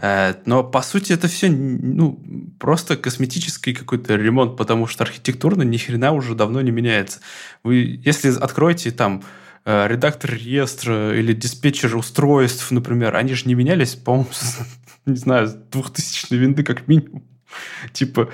Э, 0.00 0.34
Но, 0.44 0.62
по 0.62 0.82
сути, 0.82 1.12
это 1.12 1.28
все 1.28 1.48
ну, 1.48 2.20
просто 2.58 2.96
косметический 2.96 3.74
какой-то 3.74 4.16
ремонт, 4.16 4.56
потому 4.56 4.86
что 4.86 5.04
архитектурно 5.04 5.62
ни 5.62 5.76
хрена 5.76 6.12
уже 6.12 6.34
давно 6.34 6.60
не 6.60 6.70
меняется. 6.70 7.20
Вы, 7.62 8.00
если 8.04 8.30
откроете 8.38 8.90
там 8.90 9.22
э, 9.64 9.86
редактор 9.88 10.32
реестра 10.32 11.18
или 11.18 11.32
диспетчер 11.32 11.96
устройств, 11.96 12.70
например, 12.70 13.16
они 13.16 13.34
же 13.34 13.46
не 13.46 13.54
менялись, 13.54 13.94
по-моему, 13.94 14.28
не 15.06 15.16
знаю, 15.16 15.48
с 15.48 15.54
2000 15.54 16.34
винды 16.34 16.62
как 16.62 16.88
минимум. 16.88 17.24
Типа, 17.92 18.28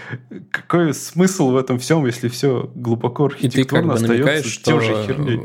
какой 0.51 0.93
смысл 0.95 1.51
в 1.51 1.57
этом 1.57 1.79
всем, 1.79 2.05
если 2.07 2.29
все 2.29 2.71
глубоко 2.75 3.29
И 3.29 3.49
ты 3.49 3.65
как 3.65 3.81
архитектурно 3.83 3.87
бы 3.89 3.95
остается 3.95 4.49
что 4.49 4.65
тем 4.65 4.81
же 4.81 5.07
херней? 5.07 5.41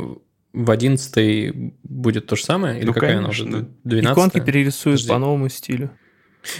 в 0.53 0.71
11 0.71 1.73
будет 1.83 2.25
то 2.25 2.35
же 2.35 2.43
самое? 2.43 2.79
Или 2.79 2.87
Ну, 2.87 2.93
какая 2.93 3.17
она 3.19 3.23
конечно. 3.29 3.57
уже? 3.57 3.69
12 3.83 4.11
Иконки 4.13 4.39
перерисуют 4.39 4.99
Подожди. 5.01 5.09
по 5.09 5.19
новому 5.19 5.49
стилю. 5.49 5.91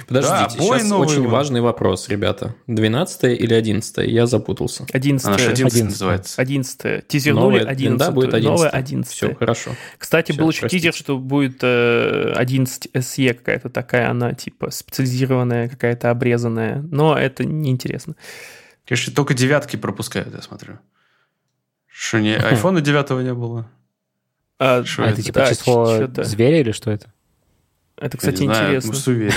Подождите, 0.08 0.38
Да, 0.44 0.50
сейчас 0.50 0.92
очень 0.92 1.22
вот. 1.24 1.30
важный 1.32 1.62
вопрос, 1.62 2.10
ребята. 2.10 2.56
12 2.68 3.24
или 3.40 3.54
11 3.54 4.08
Я 4.10 4.26
запутался. 4.28 4.86
11 4.92 5.26
Она 5.28 5.38
же 5.38 5.46
11 5.52 5.62
11. 5.74 5.84
называется. 5.92 6.42
11 6.42 7.08
Тизернули 7.08 7.60
Новая 7.60 7.62
11 7.72 7.80
винда 7.82 8.12
будет 8.12 8.34
11 8.34 8.44
Новая 8.50 8.70
11 8.70 9.12
Все, 9.14 9.36
хорошо. 9.36 9.72
Кстати, 9.98 10.32
Всё, 10.32 10.42
был 10.42 10.50
еще 10.50 10.62
простите. 10.62 10.80
тизер, 10.82 10.94
что 10.94 11.18
будет 11.18 11.60
э, 11.62 12.34
11 12.36 12.88
SE 12.94 13.34
какая-то 13.34 13.70
такая, 13.70 14.10
она 14.10 14.34
типа 14.34 14.72
специализированная, 14.72 15.70
какая-то 15.70 16.10
обрезанная. 16.12 16.82
Но 16.92 17.18
это 17.18 17.44
неинтересно. 17.46 18.16
Конечно, 18.88 19.14
только 19.14 19.34
девятки 19.34 19.76
пропускают, 19.76 20.34
я 20.34 20.42
смотрю. 20.42 20.80
Что 21.88 22.20
не, 22.20 22.36
айфона 22.38 22.82
девятого 22.82 23.22
не 23.22 23.34
было? 23.34 23.70
А, 24.60 24.80
А 24.80 24.82
это? 24.82 25.12
это 25.12 25.22
типа 25.22 25.40
да, 25.40 25.50
число 25.54 26.08
зверя 26.24 26.62
или 26.62 26.72
что 26.72 26.90
это? 26.92 27.12
Это, 28.00 28.18
кстати, 28.18 28.42
Я 28.44 28.48
не 28.48 28.54
знаю, 28.54 28.76
интересно. 28.78 29.14
мы. 29.14 29.34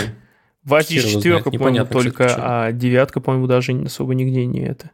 В 0.70 0.74
Азии 0.74 0.98
четверка, 0.98 1.50
по-моему, 1.50 1.84
кстати, 1.84 2.04
только, 2.04 2.34
а 2.38 2.72
девятка, 2.72 3.20
по-моему, 3.20 3.46
даже 3.46 3.72
особо 3.72 4.14
нигде 4.14 4.46
не 4.46 4.60
это. 4.60 4.90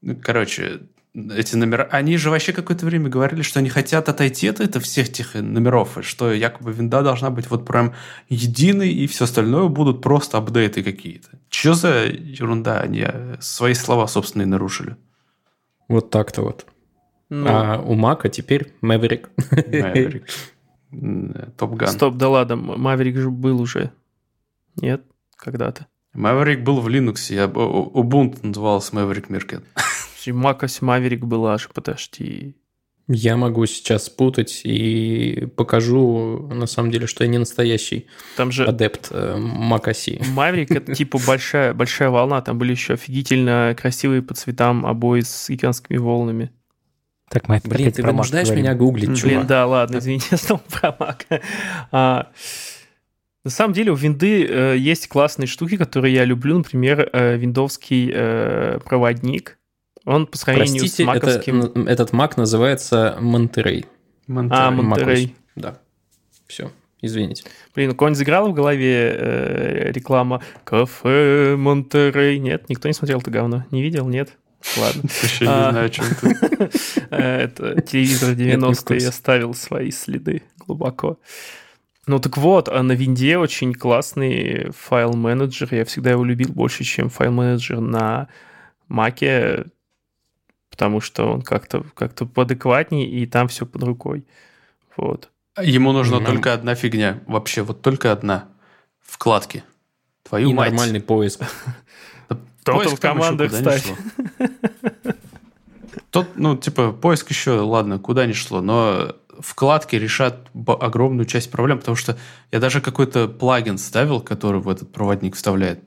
Ну, 0.00 0.16
Короче, 0.22 0.80
эти 1.14 1.56
номера... 1.56 1.88
Они 1.90 2.16
же 2.16 2.30
вообще 2.30 2.52
какое-то 2.52 2.86
время 2.86 3.08
говорили, 3.08 3.42
что 3.42 3.58
они 3.58 3.68
хотят 3.68 4.08
отойти 4.08 4.48
от 4.48 4.60
это 4.60 4.80
всех 4.80 5.08
этих 5.08 5.34
номеров, 5.34 5.98
и 5.98 6.02
что 6.02 6.32
якобы 6.32 6.72
винда 6.72 7.02
должна 7.02 7.30
быть 7.30 7.50
вот 7.50 7.66
прям 7.66 7.94
единой, 8.28 8.90
и 8.90 9.06
все 9.06 9.24
остальное 9.24 9.68
будут 9.68 10.00
просто 10.00 10.38
апдейты 10.38 10.82
какие-то. 10.82 11.28
Че 11.48 11.74
за 11.74 12.04
ерунда? 12.06 12.80
Они 12.80 13.04
э, 13.06 13.36
свои 13.40 13.74
слова 13.74 14.06
собственные 14.06 14.46
нарушили. 14.46 14.96
Вот 15.88 16.10
так-то 16.10 16.42
вот. 16.42 16.66
Ну, 17.28 17.46
А 17.48 17.82
у 17.82 17.94
Мака 17.94 18.28
теперь 18.28 18.72
Maverick. 18.82 19.26
Maverick. 19.50 20.24
М, 20.92 21.52
Топ 21.58 21.74
Ган. 21.74 21.88
Стоп, 21.88 22.14
да 22.14 22.28
ладно, 22.28 22.56
Маверик 22.56 23.16
же 23.16 23.30
был 23.30 23.60
уже. 23.60 23.90
Нет, 24.76 25.02
когда-то. 25.38 25.86
Maverick 26.14 26.62
был 26.62 26.80
в 26.80 26.88
Linux, 26.88 27.32
я 27.32 27.44
Ubuntu 27.44 28.38
назывался 28.42 28.94
Maverick 28.94 29.28
Mirket. 29.28 29.62
Макос 30.32 30.82
Maverick 30.82 31.24
была 31.24 31.54
аж, 31.54 31.68
подожди. 31.72 32.56
Я 33.10 33.38
могу 33.38 33.64
сейчас 33.64 34.04
спутать 34.04 34.60
и 34.64 35.48
покажу, 35.56 36.46
на 36.52 36.66
самом 36.66 36.90
деле, 36.90 37.06
что 37.06 37.24
я 37.24 37.30
не 37.30 37.38
настоящий 37.38 38.06
там 38.36 38.52
же 38.52 38.66
адепт 38.66 39.08
э, 39.10 39.36
Макоси. 39.38 40.20
Маврик 40.34 40.70
это 40.70 40.94
типа 40.94 41.18
большая, 41.26 41.72
большая 41.72 42.10
волна. 42.10 42.42
Там 42.42 42.58
были 42.58 42.72
еще 42.72 42.94
офигительно 42.94 43.74
красивые 43.80 44.20
по 44.20 44.34
цветам 44.34 44.84
обои 44.84 45.22
с 45.22 45.48
гигантскими 45.48 45.96
волнами. 45.96 46.50
Так, 47.30 47.48
мы 47.48 47.62
Блин, 47.64 47.92
ты 47.92 48.02
вынуждаешь 48.02 48.50
меня 48.50 48.74
гуглить, 48.74 49.16
чувак. 49.16 49.22
Блин, 49.22 49.46
да, 49.46 49.66
ладно, 49.66 49.98
извините, 49.98 50.26
я 50.32 50.36
снова 50.36 50.60
про 50.68 51.16
Mac. 51.90 52.26
На 53.48 53.52
самом 53.52 53.72
деле 53.72 53.92
у 53.92 53.94
винды 53.94 54.44
э, 54.44 54.76
есть 54.76 55.08
классные 55.08 55.46
штуки, 55.46 55.78
которые 55.78 56.12
я 56.12 56.26
люблю. 56.26 56.58
Например, 56.58 57.08
э, 57.10 57.38
виндовский 57.38 58.10
э, 58.12 58.78
проводник 58.84 59.56
он 60.04 60.26
по 60.26 60.36
сравнению 60.36 60.80
Простите, 60.80 61.04
с 61.04 61.06
маковским... 61.06 61.60
Это, 61.62 61.80
этот 61.80 62.12
мак 62.12 62.36
называется 62.36 63.16
Монтерей. 63.22 63.86
А, 64.28 64.70
Монтерей. 64.70 65.34
Да. 65.56 65.78
Все, 66.46 66.70
извините. 67.00 67.44
Блин, 67.74 67.92
у 67.92 67.94
кого-нибудь 67.94 68.18
заграла 68.18 68.50
в 68.50 68.52
голове 68.52 69.16
э, 69.18 69.92
реклама 69.92 70.42
«Кафе 70.64 71.56
Монтерей»? 71.56 72.38
Нет, 72.38 72.68
никто 72.68 72.86
не 72.86 72.92
смотрел 72.92 73.20
это 73.20 73.30
говно? 73.30 73.64
Не 73.70 73.80
видел? 73.80 74.06
Нет? 74.08 74.36
Ладно. 74.76 75.04
Еще 75.22 75.46
не 75.46 75.50
а, 75.50 75.70
знаю, 75.70 75.86
о 75.86 75.88
чем 75.88 76.04
ты. 76.20 76.36
Это 77.10 77.80
телевизор 77.80 78.34
90-е 78.34 79.08
оставил 79.08 79.54
свои 79.54 79.90
следы 79.90 80.42
глубоко. 80.58 81.18
Ну 82.08 82.18
так 82.18 82.36
вот, 82.36 82.68
а 82.68 82.82
на 82.82 82.92
винде 82.92 83.38
очень 83.38 83.72
классный 83.72 84.70
файл-менеджер. 84.70 85.68
Я 85.72 85.84
всегда 85.84 86.10
его 86.10 86.24
любил 86.24 86.48
больше, 86.48 86.82
чем 86.82 87.08
файл-менеджер 87.08 87.80
на 87.80 88.28
Маке 88.88 89.66
потому 90.78 91.00
что 91.00 91.32
он 91.32 91.42
как-то 91.42 91.84
как 91.94 92.14
поадекватнее, 92.14 93.10
и 93.10 93.26
там 93.26 93.48
все 93.48 93.66
под 93.66 93.82
рукой. 93.82 94.24
Вот. 94.96 95.28
Ему 95.60 95.90
нужна 95.90 96.20
Нам... 96.20 96.26
только 96.26 96.52
одна 96.52 96.76
фигня. 96.76 97.18
Вообще, 97.26 97.62
вот 97.62 97.82
только 97.82 98.12
одна. 98.12 98.46
Вкладки. 99.00 99.64
Твою 100.22 100.50
и 100.50 100.54
мать. 100.54 100.70
нормальный 100.70 101.00
поиск. 101.00 101.40
Поиск 102.64 103.00
команды 103.00 103.48
вставь. 103.48 103.92
Тот, 106.10 106.28
ну, 106.36 106.56
типа, 106.56 106.92
поиск 106.92 107.28
еще, 107.30 107.58
ладно, 107.58 107.98
куда 107.98 108.26
ни 108.26 108.32
шло, 108.32 108.60
но 108.60 109.16
вкладки 109.40 109.96
решат 109.96 110.48
огромную 110.66 111.26
часть 111.26 111.50
проблем, 111.50 111.78
потому 111.78 111.96
что 111.96 112.16
я 112.50 112.60
даже 112.60 112.80
какой-то 112.80 113.28
плагин 113.28 113.78
ставил, 113.78 114.20
который 114.20 114.60
в 114.60 114.68
этот 114.68 114.92
проводник 114.92 115.36
вставляет. 115.36 115.80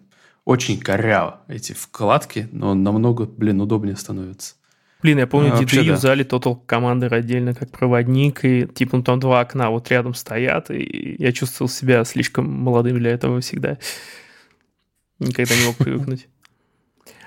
Очень 0.46 0.80
коряво 0.80 1.42
эти 1.48 1.74
вкладки, 1.74 2.50
но 2.52 2.74
намного, 2.74 3.26
блин, 3.26 3.62
удобнее 3.62 3.96
становится. 3.96 4.56
Блин, 5.02 5.18
я 5.18 5.28
помню, 5.28 5.54
а, 5.54 5.58
да. 5.58 5.82
юзали 5.82 6.24
Total 6.24 6.60
Commander 6.66 7.14
отдельно 7.14 7.56
как 7.56 7.72
проводник, 7.72 8.46
и 8.46 8.68
типа 8.68 8.98
ну, 8.98 9.04
там 9.04 9.20
два 9.20 9.42
окна 9.42 9.70
вот 9.72 9.90
рядом 9.90 10.14
стоят, 10.14 10.70
и 10.70 11.16
я 11.18 11.32
чувствовал 11.32 11.70
себя 11.70 12.04
слишком 12.06 12.50
молодым 12.52 13.00
для 13.00 13.12
этого 13.12 13.42
всегда. 13.42 13.78
Никогда 15.20 15.56
не 15.56 15.66
мог 15.66 15.76
привыкнуть. 15.78 16.28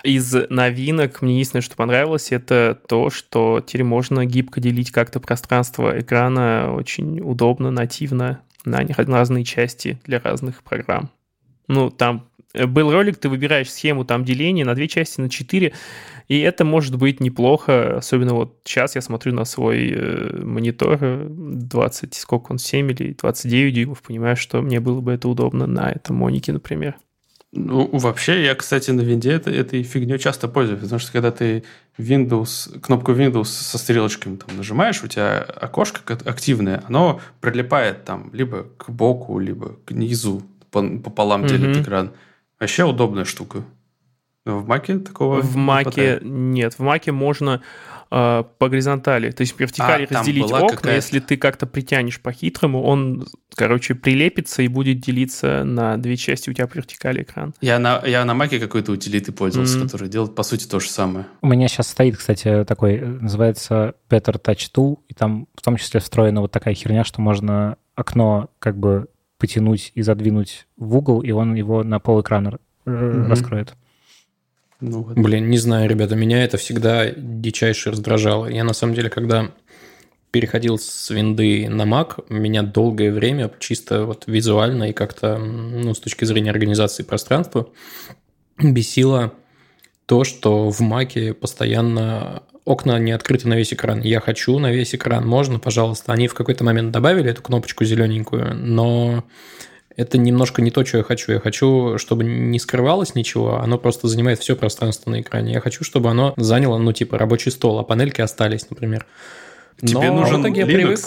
Из 0.05 0.35
новинок 0.51 1.23
мне 1.23 1.33
единственное, 1.33 1.63
что 1.63 1.77
понравилось, 1.77 2.31
это 2.31 2.79
то, 2.89 3.09
что 3.09 3.65
теперь 3.67 3.85
можно 3.85 4.27
гибко 4.27 4.61
делить 4.61 4.91
как-то 4.91 5.19
пространство 5.19 5.99
экрана 5.99 6.75
очень 6.75 7.21
удобно, 7.21 7.71
нативно 7.71 8.43
на 8.67 8.87
разные 9.07 9.45
части 9.45 9.99
для 10.05 10.21
разных 10.21 10.63
программ. 10.63 11.11
Ну, 11.69 11.91
там 11.91 12.29
был 12.53 12.93
ролик, 12.93 13.17
ты 13.17 13.31
выбираешь 13.31 13.73
схему 13.73 14.05
там 14.05 14.27
деления 14.27 14.67
на 14.67 14.75
две 14.75 14.89
части, 14.89 15.23
на 15.23 15.31
четыре, 15.31 15.73
и 16.29 16.39
это 16.39 16.67
может 16.67 16.97
быть 16.97 17.21
неплохо, 17.21 17.97
особенно 17.97 18.35
вот 18.35 18.61
сейчас 18.65 18.97
я 18.97 19.01
смотрю 19.01 19.33
на 19.33 19.47
свой 19.47 19.91
э, 19.91 20.41
монитор 20.43 20.99
20, 21.29 22.15
сколько 22.15 22.53
он, 22.53 22.59
7 22.59 22.91
или 22.93 23.15
29 23.15 23.75
дюймов, 23.75 24.03
понимаю, 24.03 24.37
что 24.37 24.61
мне 24.61 24.81
было 24.81 25.01
бы 25.01 25.13
это 25.13 25.29
удобно 25.29 25.67
на 25.67 25.91
этом 25.91 26.17
монике, 26.17 26.53
например. 26.53 26.97
Ну, 27.57 27.89
вообще, 27.93 28.45
я, 28.45 28.55
кстати, 28.55 28.91
на 28.91 29.03
винде 29.03 29.33
это, 29.33 29.51
этой 29.51 29.85
фигней 29.85 30.19
часто 30.19 30.49
пользуюсь, 30.49 30.81
потому 30.81 30.99
что 30.99 31.13
когда 31.13 31.31
ты 31.31 31.63
Windows, 31.99 32.81
кнопку 32.81 33.13
Windows 33.13 33.45
со 33.45 33.79
стрелочками 33.79 34.37
там 34.37 34.57
нажимаешь, 34.57 35.03
у 35.05 35.07
тебя 35.07 35.39
окошко 35.39 36.19
активное, 36.25 36.83
оно 36.89 37.21
прилипает 37.41 38.05
там 38.05 38.31
либо 38.33 38.67
к 38.77 38.91
боку, 38.91 39.39
либо 39.39 39.77
к 39.85 39.93
низу, 39.93 40.43
пополам 40.71 41.47
делит 41.47 41.77
mm-hmm. 41.77 41.83
экран. 41.83 42.11
Вообще 42.59 42.85
удобная 42.85 43.25
штука. 43.25 43.63
В 44.45 44.67
маке 44.67 44.99
такого 44.99 45.41
В 45.41 45.57
маке 45.57 46.19
нет. 46.23 46.75
В 46.75 46.81
маке 46.81 47.13
можно 47.13 47.63
э, 48.11 48.45
по 48.59 48.69
горизонтали. 48.69 49.31
То 49.31 49.41
есть 49.41 49.55
в 49.55 49.61
вертикали 49.61 50.07
а, 50.11 50.19
разделить 50.19 50.53
окна. 50.53 50.91
Если 50.91 51.19
ты 51.21 51.39
как-то 51.39 51.67
притянешь 51.67 52.21
по-хитрому, 52.21 52.83
он, 52.83 53.27
короче, 53.55 53.95
прилепится 53.95 54.61
и 54.61 54.69
будет 54.69 55.01
делиться 55.01 55.65
на 55.65 55.97
две 55.97 56.19
части 56.19 56.51
у 56.51 56.53
тебя 56.53 56.67
по 56.67 56.75
вертикали 56.75 57.23
экран. 57.23 57.55
Я 57.63 57.79
на, 57.79 58.03
я 58.05 58.23
на 58.27 58.35
маке 58.35 58.61
какой-то 58.61 58.93
утилиты 58.93 59.33
пользовался, 59.33 59.79
mm-hmm. 59.79 59.85
который 59.85 60.09
делает, 60.09 60.35
по 60.35 60.43
сути, 60.43 60.67
то 60.67 60.79
же 60.79 60.91
самое. 60.91 61.27
У 61.41 61.47
меня 61.47 61.67
сейчас 61.69 61.89
стоит, 61.89 62.19
кстати, 62.19 62.65
такой, 62.65 63.01
называется 63.01 63.95
Better 64.11 64.39
Touch 64.39 64.71
Tool, 64.75 64.99
и 65.09 65.15
там 65.15 65.49
в 65.55 65.63
том 65.63 65.79
числе 65.79 66.01
встроена 66.01 66.43
вот 66.43 66.53
такая 66.53 66.75
херня, 66.75 67.05
что 67.05 67.23
можно 67.23 67.79
окно 67.95 68.51
как 68.59 68.77
бы 68.77 69.07
потянуть 69.39 69.91
и 69.95 70.03
задвинуть 70.03 70.67
в 70.77 70.97
угол, 70.97 71.23
и 71.23 71.31
он 71.31 71.55
его 71.55 71.83
на 71.83 71.99
пол 71.99 72.21
экрана 72.21 72.59
mm-hmm. 72.85 73.29
раскроет. 73.29 73.75
Ну, 74.91 75.03
вот. 75.03 75.17
Блин, 75.17 75.49
не 75.49 75.59
знаю, 75.59 75.89
ребята, 75.89 76.15
меня 76.15 76.45
это 76.45 76.59
всегда 76.59 77.11
дичайше 77.11 77.91
раздражало. 77.91 78.47
Я 78.47 78.65
на 78.65 78.75
самом 78.75 78.95
деле, 78.95 79.09
когда 79.09 79.51
переходил 80.31 80.79
с 80.79 81.11
винды 81.11 81.69
на 81.69 81.83
Mac, 81.83 82.25
меня 82.29 82.63
долгое 82.63 83.13
время 83.13 83.51
чисто 83.61 84.05
вот 84.05 84.25
визуально 84.27 84.91
и 84.91 84.93
как-то, 84.93 85.39
ну, 85.39 85.95
с 85.95 86.01
точки 86.01 86.25
зрения 86.25 86.51
организации 86.51 87.03
пространства, 87.03 87.69
бесило 88.63 89.33
то, 90.07 90.25
что 90.25 90.71
в 90.71 90.81
Маке 90.81 91.33
постоянно 91.33 92.43
окна 92.65 92.99
не 92.99 93.13
открыты 93.13 93.49
на 93.49 93.55
весь 93.55 93.73
экран. 93.73 94.01
Я 94.01 94.21
хочу 94.21 94.59
на 94.59 94.71
весь 94.71 94.95
экран, 94.95 95.27
можно, 95.27 95.59
пожалуйста. 95.59 96.13
Они 96.13 96.29
в 96.29 96.35
какой-то 96.35 96.65
момент 96.65 96.93
добавили 96.93 97.31
эту 97.31 97.43
кнопочку 97.43 97.85
зелененькую, 97.85 98.55
но 98.55 99.25
это 99.97 100.19
немножко 100.19 100.61
не 100.63 100.71
то, 100.71 100.85
что 100.85 100.99
я 100.99 101.05
хочу. 101.05 101.33
Я 101.33 101.41
хочу, 101.41 101.99
чтобы 101.99 102.25
не 102.25 102.59
скрывалось 102.59 103.15
ничего, 103.15 103.61
оно 103.61 103.79
просто 103.79 104.09
занимает 104.09 104.41
все 104.41 104.57
пространство 104.57 105.11
на 105.11 105.21
экране. 105.21 105.53
Я 105.53 105.61
хочу, 105.61 105.85
чтобы 105.85 106.11
оно 106.11 106.35
заняло, 106.37 106.79
ну, 106.79 106.93
типа, 106.93 107.19
рабочий 107.19 107.51
стол, 107.51 107.79
а 107.79 107.85
панельки 107.85 108.21
остались, 108.21 108.69
например. 108.71 109.07
Тебе 109.81 110.11
Но 110.11 110.21
нужен 110.21 110.45
Linux. 110.45 110.67
Привык. 110.67 111.01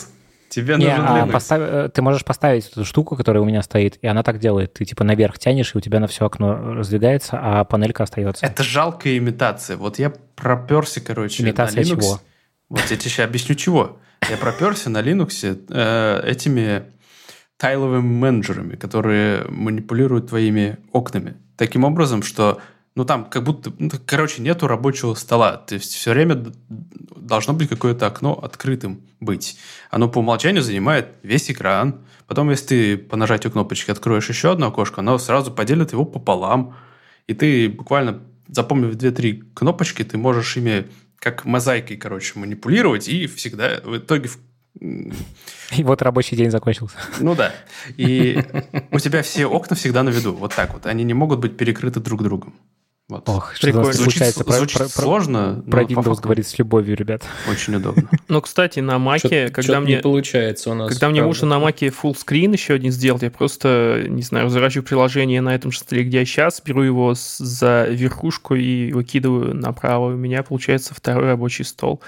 Тебе 0.50 0.76
не, 0.78 0.86
нужен 0.88 1.06
а 1.06 1.26
Linux. 1.26 1.32
Постав... 1.32 1.60
Э, 1.62 1.90
ты 1.94 2.02
можешь 2.02 2.24
поставить 2.24 2.70
эту 2.70 2.86
штуку, 2.86 3.18
которая 3.18 3.44
у 3.44 3.46
меня 3.46 3.62
стоит, 3.62 3.98
и 4.02 4.08
она 4.08 4.24
так 4.24 4.40
делает. 4.40 4.74
Ты 4.74 4.86
типа 4.86 5.04
наверх 5.04 5.38
тянешь, 5.38 5.76
и 5.76 5.78
у 5.78 5.82
тебя 5.82 6.00
на 6.00 6.08
все 6.08 6.26
окно 6.26 6.76
раздвигается, 6.76 7.38
а 7.42 7.66
панелька 7.66 8.04
остается. 8.04 8.46
Это 8.46 8.64
жалкая 8.64 9.18
имитация. 9.18 9.76
Вот 9.76 10.00
я 10.00 10.14
проперся, 10.36 11.02
короче, 11.02 11.44
Имитация 11.44 11.84
на 11.84 11.88
Linux. 11.88 12.02
чего? 12.02 12.22
Вот 12.70 12.82
я 12.90 12.98
тебе 12.98 13.10
сейчас 13.10 13.26
объясню, 13.26 13.56
чего. 13.56 13.98
Я 14.30 14.38
проперся 14.38 14.90
на 14.90 15.02
Linux 15.02 15.66
э, 15.70 16.22
этими 16.30 16.84
тайловыми 17.58 18.02
менеджерами, 18.02 18.76
которые 18.76 19.46
манипулируют 19.50 20.30
твоими 20.30 20.78
окнами. 20.92 21.36
Таким 21.58 21.84
образом, 21.84 22.22
что 22.22 22.62
ну 22.96 23.06
там 23.06 23.26
как 23.26 23.44
будто, 23.44 23.72
ну, 23.78 23.92
короче, 24.06 24.42
нету 24.42 24.68
рабочего 24.68 25.14
стола. 25.14 25.58
То 25.58 25.76
есть 25.76 25.94
все 25.94 26.12
время 26.12 26.44
должно 27.16 27.54
быть 27.54 27.70
какое-то 27.70 28.08
окно 28.08 28.34
открытым 28.34 29.02
быть. 29.20 29.58
Оно 29.92 30.08
по 30.10 30.20
умолчанию 30.20 30.64
занимает 30.64 31.10
весь 31.24 31.52
экран. 31.52 32.02
Потом, 32.28 32.50
если 32.50 32.66
ты 32.66 32.98
по 32.98 33.16
нажатию 33.16 33.52
кнопочки 33.52 33.92
откроешь 33.92 34.30
еще 34.30 34.52
одно 34.52 34.68
окошко, 34.68 35.02
оно 35.02 35.18
сразу 35.18 35.52
поделит 35.52 35.92
его 35.92 36.06
пополам. 36.06 36.76
И 37.28 37.34
ты 37.34 37.70
буквально, 37.70 38.24
запомнив 38.48 38.96
две-три 38.96 39.44
кнопочки, 39.54 40.04
ты 40.04 40.18
можешь 40.18 40.58
ими 40.58 40.88
как 41.20 41.46
мозаикой, 41.46 41.98
короче, 41.98 42.40
манипулировать, 42.40 43.10
и 43.10 43.28
всегда 43.28 43.80
в 43.84 43.98
итоге 43.98 44.30
и 44.80 45.84
вот 45.84 46.02
рабочий 46.02 46.36
день 46.36 46.52
закончился. 46.52 46.98
Ну 47.20 47.36
да. 47.36 47.54
И 47.98 48.40
у 48.92 49.00
тебя 49.00 49.22
все 49.22 49.46
окна 49.46 49.76
всегда 49.76 50.04
на 50.04 50.10
виду. 50.10 50.34
Вот 50.34 50.54
так 50.56 50.74
вот. 50.74 50.86
Они 50.86 51.04
не 51.04 51.14
могут 51.14 51.40
быть 51.40 51.58
перекрыты 51.58 52.00
друг 52.00 52.24
другом. 52.24 52.54
Вот. 53.10 53.30
Ох, 53.30 53.54
Прикольно. 53.62 53.94
что 53.94 54.04
случается. 54.04 54.44
Звучит, 54.44 54.48
про, 54.48 54.58
звучит 54.58 54.78
про, 54.80 54.88
сложно. 54.90 55.64
Про 55.72 55.84
Windows 55.84 56.20
говорит 56.22 56.46
с 56.46 56.60
любовью, 56.60 56.98
ребят. 56.98 57.24
Очень 57.50 57.76
удобно. 57.76 58.10
Ну, 58.28 58.42
кстати, 58.42 58.82
на 58.82 59.00
Маке, 59.00 59.48
когда 59.48 59.80
мне... 59.80 59.96
не 59.96 60.02
получается 60.02 60.72
у 60.72 60.74
нас. 60.74 60.90
Когда 60.90 61.08
мне 61.08 61.24
нужно 61.24 61.48
на 61.48 61.60
Маке 61.60 61.88
full 61.88 62.18
screen 62.18 62.52
еще 62.52 62.74
один 62.74 62.92
сделать, 62.92 63.22
я 63.22 63.32
просто, 63.32 64.04
не 64.10 64.24
знаю, 64.24 64.50
заражу 64.50 64.84
приложение 64.84 65.40
на 65.40 65.56
этом 65.56 65.72
же 65.72 65.80
столе, 65.80 66.04
где 66.04 66.20
я 66.20 66.26
сейчас, 66.26 66.62
беру 66.62 66.84
его 66.84 67.14
за 67.16 67.86
верхушку 67.86 68.56
и 68.56 68.92
выкидываю 68.92 69.56
направо. 69.56 70.14
У 70.14 70.18
меня 70.18 70.44
получается 70.44 70.94
второй 70.94 71.28
рабочий 71.28 71.64
стол. 71.64 72.02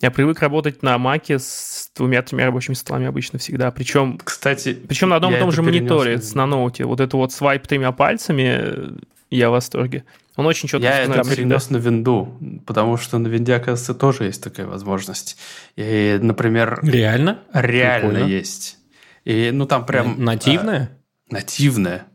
Я 0.00 0.10
привык 0.10 0.40
работать 0.40 0.82
на 0.82 0.98
Маке 0.98 1.38
с 1.38 1.90
двумя-тремя 1.96 2.46
рабочими 2.46 2.74
столами 2.74 3.06
обычно 3.06 3.38
всегда. 3.38 3.70
Причем, 3.70 4.18
Кстати, 4.22 4.74
причем 4.74 5.08
на 5.10 5.16
одном 5.16 5.34
и 5.34 5.38
том 5.38 5.52
же 5.52 5.62
мониторе, 5.62 6.20
с 6.20 6.34
на 6.34 6.46
ноуте. 6.46 6.84
Вот 6.84 7.00
это 7.00 7.16
вот 7.16 7.32
свайп 7.32 7.66
тремя 7.66 7.92
пальцами, 7.92 8.98
Я 9.30 9.48
в 9.48 9.52
восторге. 9.52 10.04
Он 10.36 10.46
очень 10.46 10.68
четко 10.68 10.86
Я 10.86 11.02
это 11.02 11.22
перенес 11.22 11.62
всегда. 11.62 11.78
на 11.78 11.82
винду, 11.82 12.38
потому 12.66 12.96
что 12.96 13.18
на 13.18 13.28
винде, 13.28 13.54
оказывается, 13.54 13.94
тоже 13.94 14.24
есть 14.24 14.42
такая 14.42 14.66
возможность. 14.66 15.36
И, 15.76 16.18
например, 16.20 16.80
Реально? 16.82 17.38
реально 17.52 18.10
Прикольно. 18.10 18.28
есть. 18.30 18.78
И, 19.24 19.50
ну, 19.52 19.66
там 19.66 19.86
прям... 19.86 20.22
Нативная? 20.22 20.90
а, 21.30 21.34
нативная. 21.34 22.06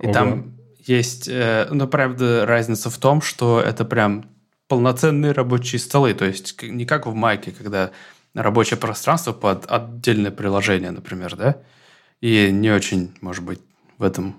И 0.00 0.06
Ого. 0.06 0.12
там 0.12 0.58
есть, 0.84 1.28
э, 1.28 1.68
ну, 1.70 1.86
правда, 1.86 2.44
разница 2.44 2.90
в 2.90 2.98
том, 2.98 3.22
что 3.22 3.60
это 3.60 3.84
прям 3.84 4.26
полноценные 4.70 5.32
рабочие 5.32 5.80
столы. 5.80 6.14
То 6.14 6.24
есть 6.24 6.62
не 6.62 6.86
как 6.86 7.06
в 7.06 7.12
Майке, 7.12 7.50
когда 7.50 7.90
рабочее 8.34 8.78
пространство 8.78 9.32
под 9.32 9.66
отдельное 9.70 10.30
приложение, 10.30 10.92
например, 10.92 11.34
да? 11.36 11.56
И 12.20 12.50
не 12.52 12.70
очень, 12.70 13.12
может 13.20 13.44
быть, 13.44 13.60
в 13.98 14.04
этом 14.04 14.36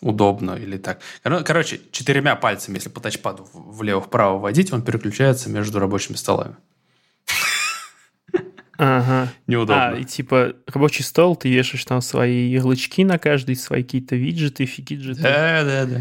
удобно 0.00 0.52
или 0.52 0.78
так. 0.78 1.00
Коро- 1.22 1.44
Короче, 1.44 1.80
четырьмя 1.92 2.34
пальцами, 2.34 2.76
если 2.76 2.88
по 2.88 3.00
тачпаду 3.00 3.46
влево-вправо 3.52 4.38
водить, 4.38 4.72
он 4.72 4.80
переключается 4.82 5.50
между 5.50 5.78
рабочими 5.80 6.16
столами. 6.16 6.56
Ага. 8.78 9.28
Неудобно. 9.48 9.88
А, 9.88 9.96
и 9.98 10.04
типа 10.04 10.54
рабочий 10.66 11.02
стол, 11.02 11.34
ты 11.36 11.50
вешаешь 11.50 11.84
там 11.84 12.00
свои 12.00 12.48
ярлычки 12.48 13.04
на 13.04 13.18
каждый, 13.18 13.56
свои 13.56 13.82
какие-то 13.82 14.14
виджеты, 14.14 14.64
фигиджеты. 14.66 15.20
Да, 15.20 15.64
да, 15.64 15.84
да. 15.84 16.00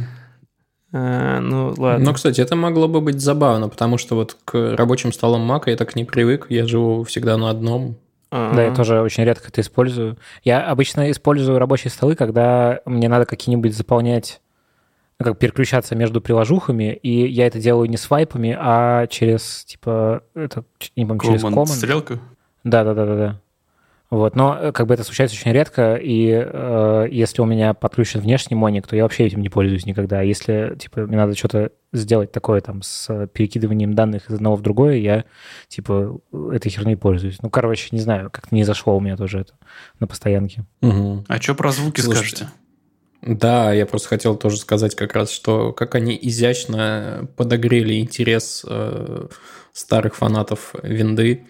А, 0.94 1.40
ну, 1.40 1.74
ладно. 1.78 2.06
Ну, 2.06 2.14
кстати, 2.14 2.40
это 2.40 2.56
могло 2.56 2.88
бы 2.88 3.02
быть 3.02 3.20
забавно, 3.20 3.68
потому 3.70 3.98
что 3.98 4.16
вот 4.16 4.38
к 4.46 4.76
рабочим 4.76 5.12
столам 5.12 5.42
Мака 5.42 5.70
я 5.70 5.78
так 5.78 5.96
не 5.96 6.06
привык. 6.06 6.48
Я 6.50 6.66
живу 6.66 7.04
всегда 7.04 7.38
на 7.38 7.50
одном. 7.50 7.98
А, 8.32 8.54
Да, 8.54 8.64
я 8.64 8.74
тоже 8.74 9.02
очень 9.02 9.24
редко 9.24 9.48
это 9.50 9.62
использую. 9.62 10.18
Я 10.44 10.66
обычно 10.66 11.12
использую 11.12 11.60
рабочие 11.60 11.92
столы, 11.92 12.16
когда 12.16 12.80
мне 12.86 13.10
надо 13.10 13.26
какие-нибудь 13.26 13.76
заполнять, 13.76 14.42
ну, 15.20 15.26
как 15.26 15.38
переключаться 15.40 15.96
между 15.96 16.22
приложухами, 16.22 16.94
и 16.94 17.28
я 17.28 17.48
это 17.48 17.60
делаю 17.60 17.90
не 17.90 17.98
свайпами, 17.98 18.56
а 18.60 19.08
через, 19.08 19.66
типа, 19.66 20.24
это, 20.36 20.64
не 20.96 21.06
помню, 21.06 21.22
через 21.22 21.44
Command 21.44 21.54
command. 21.54 21.66
стрелка. 21.68 22.20
Да, 22.64 22.84
да, 22.84 22.94
да, 22.94 23.06
да, 23.06 23.16
да. 23.16 23.42
Вот, 24.10 24.38
но 24.38 24.58
э, 24.58 24.72
как 24.72 24.88
бы 24.88 24.94
это 24.94 25.04
случается 25.04 25.36
очень 25.36 25.52
редко, 25.52 25.96
и 25.96 26.30
э, 26.32 27.08
если 27.12 27.42
у 27.42 27.46
меня 27.46 27.74
подключен 27.74 28.22
внешний 28.22 28.56
моник, 28.56 28.88
то 28.88 28.96
я 28.96 29.04
вообще 29.04 29.26
этим 29.26 29.42
не 29.42 29.50
пользуюсь 29.50 29.86
никогда. 29.86 30.20
А 30.20 30.24
Если, 30.24 30.78
типа, 30.80 31.02
мне 31.02 31.18
надо 31.18 31.36
что-то 31.36 31.72
сделать 31.92 32.32
такое 32.32 32.62
там 32.62 32.84
с 32.84 33.28
перекидыванием 33.34 33.96
данных 33.96 34.30
из 34.30 34.36
одного 34.36 34.56
в 34.56 34.62
другое, 34.62 34.96
я, 34.96 35.26
типа, 35.68 36.22
этой 36.54 36.70
херней 36.70 36.96
пользуюсь. 36.96 37.42
Ну, 37.42 37.50
короче, 37.50 37.90
не 37.92 38.00
знаю, 38.00 38.30
как-то 38.32 38.56
не 38.56 38.64
зашло 38.64 38.96
у 38.96 39.02
меня 39.02 39.18
тоже 39.18 39.40
это 39.42 39.54
на 40.00 40.08
постоянке. 40.08 40.64
А 40.82 41.42
что 41.42 41.54
про 41.56 41.72
звуки 41.72 42.00
Слушайте, 42.00 42.46
скажете? 42.46 42.54
Да, 43.22 43.74
я 43.74 43.86
просто 43.86 44.08
хотел 44.10 44.38
тоже 44.38 44.58
сказать 44.58 44.96
как 44.96 45.14
раз, 45.14 45.32
что 45.32 45.74
как 45.74 45.96
они 45.96 46.18
изящно 46.22 47.28
подогрели 47.36 48.00
интерес 48.00 48.64
э, 48.68 49.28
старых 49.74 50.16
фанатов 50.16 50.76
винды 50.82 51.46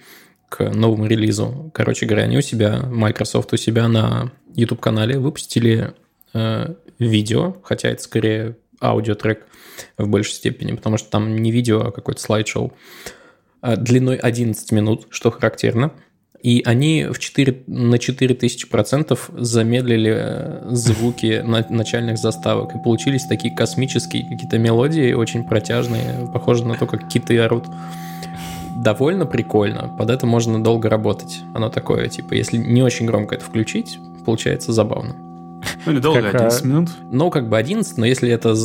к 0.49 0.63
новому 0.69 1.05
релизу. 1.07 1.71
Короче 1.73 2.05
говоря, 2.05 2.23
они 2.23 2.38
у 2.38 2.41
себя, 2.41 2.83
Microsoft 2.89 3.51
у 3.53 3.57
себя 3.57 3.88
на 3.88 4.31
YouTube-канале 4.55 5.19
выпустили 5.19 5.93
э, 6.33 6.73
видео, 6.99 7.55
хотя 7.63 7.89
это 7.89 8.01
скорее 8.01 8.57
аудиотрек 8.79 9.45
в 9.97 10.07
большей 10.07 10.33
степени, 10.33 10.75
потому 10.75 10.97
что 10.97 11.10
там 11.10 11.36
не 11.36 11.51
видео, 11.51 11.81
а 11.81 11.91
какой-то 11.91 12.21
слайд-шоу, 12.21 12.73
э, 13.62 13.75
длиной 13.75 14.17
11 14.17 14.71
минут, 14.71 15.07
что 15.10 15.31
характерно. 15.31 15.91
И 16.41 16.62
они 16.65 17.07
в 17.12 17.17
4, 17.17 17.63
на 17.67 17.95
4000% 17.95 19.19
замедлили 19.38 20.13
э, 20.15 20.69
звуки 20.69 21.41
на- 21.45 21.65
начальных 21.69 22.17
заставок. 22.17 22.75
И 22.75 22.83
получились 22.83 23.25
такие 23.25 23.53
космические 23.55 24.23
какие-то 24.29 24.57
мелодии, 24.57 25.13
очень 25.13 25.43
протяжные, 25.43 26.29
похожи 26.33 26.65
на 26.65 26.75
то, 26.75 26.86
как 26.86 27.07
киты 27.10 27.39
орут. 27.39 27.65
Довольно 28.83 29.25
прикольно. 29.25 29.93
Под 29.97 30.09
это 30.09 30.25
можно 30.25 30.63
долго 30.63 30.89
работать. 30.89 31.43
Оно 31.53 31.69
такое, 31.69 32.07
типа, 32.07 32.33
если 32.33 32.57
не 32.57 32.83
очень 32.83 33.05
громко 33.05 33.35
это 33.35 33.43
включить, 33.43 33.99
получается 34.25 34.71
забавно. 34.71 35.15
Ну, 35.85 35.91
недолго, 35.91 36.21
Как, 36.21 36.35
11 36.35 36.63
а, 36.63 36.67
минут. 36.67 36.89
Ну, 37.11 37.29
как 37.29 37.49
бы 37.49 37.57
11, 37.57 37.97
но 37.97 38.05
если 38.05 38.29
это 38.29 38.55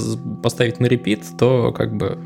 поставить 0.42 0.80
на 0.80 0.86
репит, 0.86 1.24
то 1.38 1.72
как 1.72 1.94
бы 1.96 2.18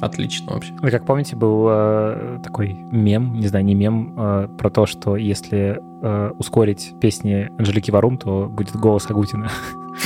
отлично 0.00 0.52
вообще. 0.52 0.72
Вы 0.80 0.90
как 0.90 1.04
помните, 1.04 1.36
был 1.36 1.66
э, 1.68 2.38
такой 2.42 2.74
мем, 2.92 3.34
не 3.34 3.48
знаю, 3.48 3.64
не 3.64 3.74
мем, 3.74 4.14
э, 4.16 4.48
про 4.56 4.70
то, 4.70 4.86
что 4.86 5.16
если 5.16 5.80
э, 6.02 6.30
ускорить 6.38 6.94
песни 7.00 7.50
Анжелики 7.58 7.90
Варум, 7.90 8.18
то 8.18 8.46
будет 8.48 8.76
голос 8.76 9.10
Агутина. 9.10 9.50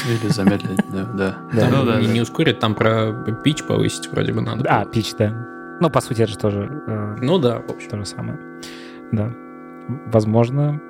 Или 0.09 0.31
замедлить, 0.31 0.81
да. 0.93 1.05
да. 1.05 1.37
Да. 1.53 1.69
Ну, 1.69 1.85
да, 1.85 2.01
не, 2.01 2.07
да. 2.07 2.13
не 2.13 2.21
ускорить, 2.21 2.61
там 2.61 2.75
про 2.75 3.13
пич 3.45 3.65
повысить 3.65 4.11
вроде 4.13 4.33
бы 4.33 4.41
надо. 4.41 4.65
А, 4.69 4.85
пич, 4.85 5.13
да. 5.19 5.35
Ну, 5.81 5.91
по 5.91 6.01
сути, 6.01 6.23
это 6.23 6.33
же 6.33 6.39
тоже 6.39 6.83
э, 6.87 7.17
Ну 7.21 7.39
да, 7.39 7.61
в 7.61 7.71
общем. 7.71 7.91
то 7.91 7.97
же 7.99 8.07
самое. 8.07 8.39
Да. 9.13 9.35
Возможно, 10.07 10.81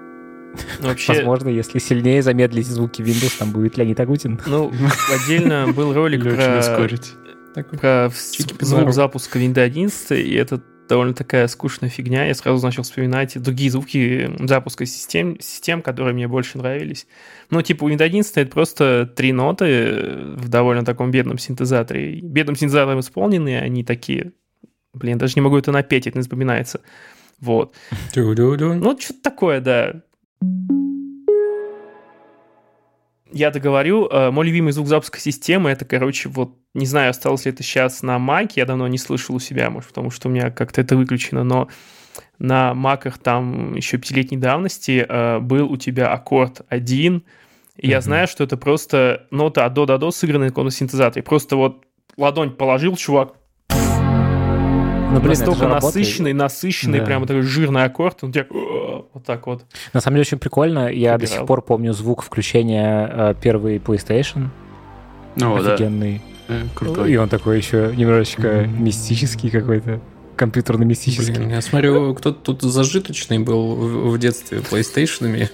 Вообще, 0.81 1.15
возможно, 1.15 1.49
если 1.49 1.79
сильнее 1.79 2.23
замедлить 2.23 2.67
звуки 2.67 3.03
Windows, 3.03 3.39
там 3.39 3.53
будет 3.53 3.77
Леонид 3.77 4.01
Агутин. 4.01 4.41
ну, 4.47 4.73
отдельно 5.15 5.73
был 5.73 5.95
ролик 5.95 6.23
про, 6.23 6.59
ускорить. 6.59 7.13
Такой. 7.55 7.79
про 7.79 8.11
звук 8.61 8.93
запуска 8.93 9.39
Windows 9.39 9.63
11, 9.63 10.11
и 10.13 10.35
это 10.35 10.61
довольно 10.89 11.15
такая 11.15 11.47
скучная 11.47 11.89
фигня. 11.89 12.27
Я 12.27 12.35
сразу 12.35 12.65
начал 12.67 12.83
вспоминать 12.83 13.41
другие 13.41 13.71
звуки 13.71 14.31
запуска 14.41 14.87
систем, 14.87 15.39
систем, 15.41 15.83
которые 15.83 16.15
мне 16.15 16.27
больше 16.27 16.59
нравились. 16.59 17.07
Ну, 17.49 17.63
типа, 17.63 17.85
Windows 17.85 18.03
11 18.03 18.37
это 18.37 18.51
просто 18.51 19.07
три 19.15 19.33
ноты 19.33 20.35
в 20.37 20.49
довольно 20.49 20.85
таком 20.85 21.13
бедном 21.13 21.39
синтезаторе. 21.39 22.21
Бедным 22.21 22.57
синтезатором 22.57 23.01
исполненные, 23.01 23.61
они 23.61 23.85
такие... 23.85 24.33
Блин, 24.93 25.19
даже 25.19 25.35
не 25.37 25.41
могу 25.41 25.57
это 25.57 25.73
напеть, 25.73 26.07
это 26.07 26.19
не 26.19 26.23
запоминается. 26.23 26.81
Вот. 27.41 27.75
Ну, 28.75 28.99
что-то 28.99 29.23
такое, 29.23 29.61
да. 29.61 30.03
Я 33.33 33.51
договорю, 33.51 34.09
э, 34.09 34.31
мой 34.31 34.47
любимый 34.47 34.73
звук 34.73 34.89
запуска 34.89 35.21
системы, 35.21 35.71
это, 35.71 35.85
короче, 35.85 36.29
вот, 36.29 36.57
не 36.75 36.87
знаю, 36.87 37.11
осталось 37.11 37.45
ли 37.45 37.53
это 37.53 37.63
сейчас 37.63 38.03
на 38.03 38.19
Маке, 38.19 38.61
я 38.61 38.67
давно 38.67 38.89
не 38.89 38.99
слышал 38.99 39.37
у 39.37 39.39
себя, 39.39 39.71
может, 39.71 39.91
потому 39.91 40.11
что 40.11 40.29
у 40.29 40.33
меня 40.33 40.51
как-то 40.51 40.81
это 40.81 40.97
выключено, 40.97 41.45
но 41.45 41.69
на 42.41 42.75
Маках 42.75 43.19
там 43.19 43.75
еще 43.75 43.99
пятилетней 43.99 44.37
давности 44.37 45.07
э, 45.09 45.39
был 45.39 45.71
у 45.71 45.77
тебя 45.77 46.13
аккорд 46.13 46.63
один, 46.69 47.23
и 47.77 47.89
я 47.89 48.01
знаю, 48.01 48.27
что 48.29 48.45
это 48.45 48.57
просто 48.57 49.27
нота 49.31 49.65
от 49.65 49.73
до 49.73 49.87
до 49.87 49.97
до 49.97 50.11
сыгранная 50.11 50.53
на 50.55 50.71
синтезаторе. 50.71 51.23
Просто 51.23 51.57
вот 51.57 51.87
ладонь 52.17 52.51
положил, 52.51 52.97
чувак, 52.97 53.35
Ну, 55.11 55.17
блин, 55.19 55.29
настолько 55.31 55.55
же 55.59 55.65
работает. 55.65 55.83
насыщенный, 55.95 56.33
насыщенный, 56.33 57.01
Да. 57.01 57.05
прямо 57.07 57.27
такой 57.27 57.43
жирный 57.43 57.85
аккорд, 57.85 58.23
он 58.23 58.33
тебя 58.33 58.47
«О», 58.51 59.07
вот 59.13 59.25
так 59.25 59.47
вот. 59.47 59.65
На 59.93 60.01
самом 60.01 60.15
деле 60.17 60.23
очень 60.23 60.39
прикольно. 60.39 60.89
Я 60.89 61.19
до 61.19 61.27
Собирал. 61.27 61.43
сих 61.43 61.47
пор 61.49 61.63
помню 61.63 61.93
звук 61.93 62.23
включения 62.23 63.09
э, 63.13 63.35
первый 63.41 63.79
PlayStation. 63.79 64.49
Да. 65.37 65.55
офигенный. 65.57 66.23
Э, 66.49 66.63
И 66.65 66.69
Крутой. 66.77 67.17
он 67.17 67.29
такой 67.29 67.57
еще 67.59 67.93
немножечко 67.97 68.65
Мгм. 68.67 68.85
мистический 68.85 69.51
какой-то, 69.51 70.01
компьютерно-мистический. 70.37 71.35
Блин, 71.35 71.51
я 71.51 71.61
смотрю, 71.61 72.15
кто-то 72.15 72.39
тут 72.55 72.63
зажиточный 72.63 73.39
был 73.41 73.75
в, 73.75 74.11
в 74.13 74.19
детстве 74.19 74.59
PlayStation. 74.59 75.49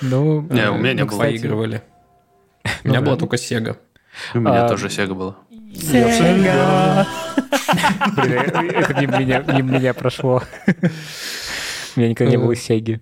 Ну, 0.00 0.42
Не, 0.42 0.70
у 0.70 0.76
меня 0.78 0.92
не 0.94 1.02
ну, 1.02 1.08
было. 1.10 1.18
Поигрывали. 1.20 1.82
У 2.64 2.68
Ну 2.84 2.90
меня 2.90 3.00
да. 3.00 3.06
была 3.06 3.16
только 3.16 3.36
Sega. 3.36 3.76
У 4.34 4.38
меня 4.40 4.64
А, 4.64 4.68
тоже 4.68 4.86
Sega 4.88 5.14
была. 5.14 5.36
Sega. 5.74 7.06
Блин, 8.16 8.40
это 8.70 9.00
не 9.00 9.06
меня, 9.06 9.42
не 9.54 9.62
меня 9.62 9.94
прошло. 9.94 10.42
У 11.96 12.00
меня 12.00 12.10
никогда 12.10 12.30
не 12.30 12.36
было 12.38 12.54
Сеги. 12.54 13.00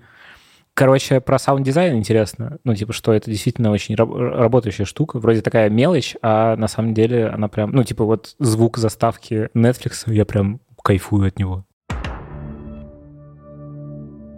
Короче, 0.74 1.20
про 1.22 1.38
саунд-дизайн 1.38 1.96
интересно. 1.96 2.58
Ну, 2.64 2.74
типа, 2.74 2.92
что 2.92 3.14
это 3.14 3.30
действительно 3.30 3.70
очень 3.70 3.94
раб- 3.94 4.12
работающая 4.14 4.84
штука. 4.84 5.18
Вроде 5.18 5.40
такая 5.40 5.70
мелочь, 5.70 6.16
а 6.20 6.54
на 6.56 6.68
самом 6.68 6.92
деле 6.92 7.28
она 7.28 7.48
прям... 7.48 7.70
Ну, 7.70 7.82
типа, 7.82 8.04
вот 8.04 8.34
звук 8.38 8.76
заставки 8.76 9.48
Netflix, 9.54 10.12
я 10.12 10.26
прям 10.26 10.60
кайфую 10.82 11.28
от 11.28 11.38
него. 11.38 11.64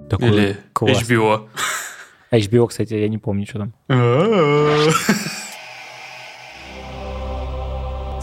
Такой 0.08 0.28
Или 0.28 0.56
классный. 0.72 1.16
HBO. 1.16 1.48
HBO, 2.30 2.68
кстати, 2.68 2.94
я 2.94 3.08
не 3.08 3.18
помню, 3.18 3.44
что 3.46 3.58
там. 3.58 3.74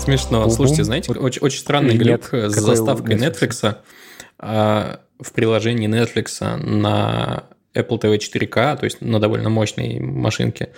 Смешно. 0.05 0.39
Бум-бум. 0.39 0.51
Слушайте, 0.51 0.83
знаете, 0.83 1.11
Вот. 1.11 1.21
очень, 1.21 1.41
очень 1.41 1.59
странный 1.59 1.95
глюк 1.97 2.31
нет? 2.31 2.51
с 2.51 2.55
заставкой 2.55 3.15
Netflix? 3.15 3.77
А, 4.39 4.99
в 5.19 5.31
приложении 5.33 5.89
Netflix 5.89 6.57
на 6.57 7.45
Apple 7.73 7.99
TV 7.99 8.17
4K, 8.17 8.77
то 8.77 8.85
есть 8.85 9.01
на 9.01 9.19
довольно 9.19 9.49
мощной 9.49 9.99
машинке. 9.99 10.69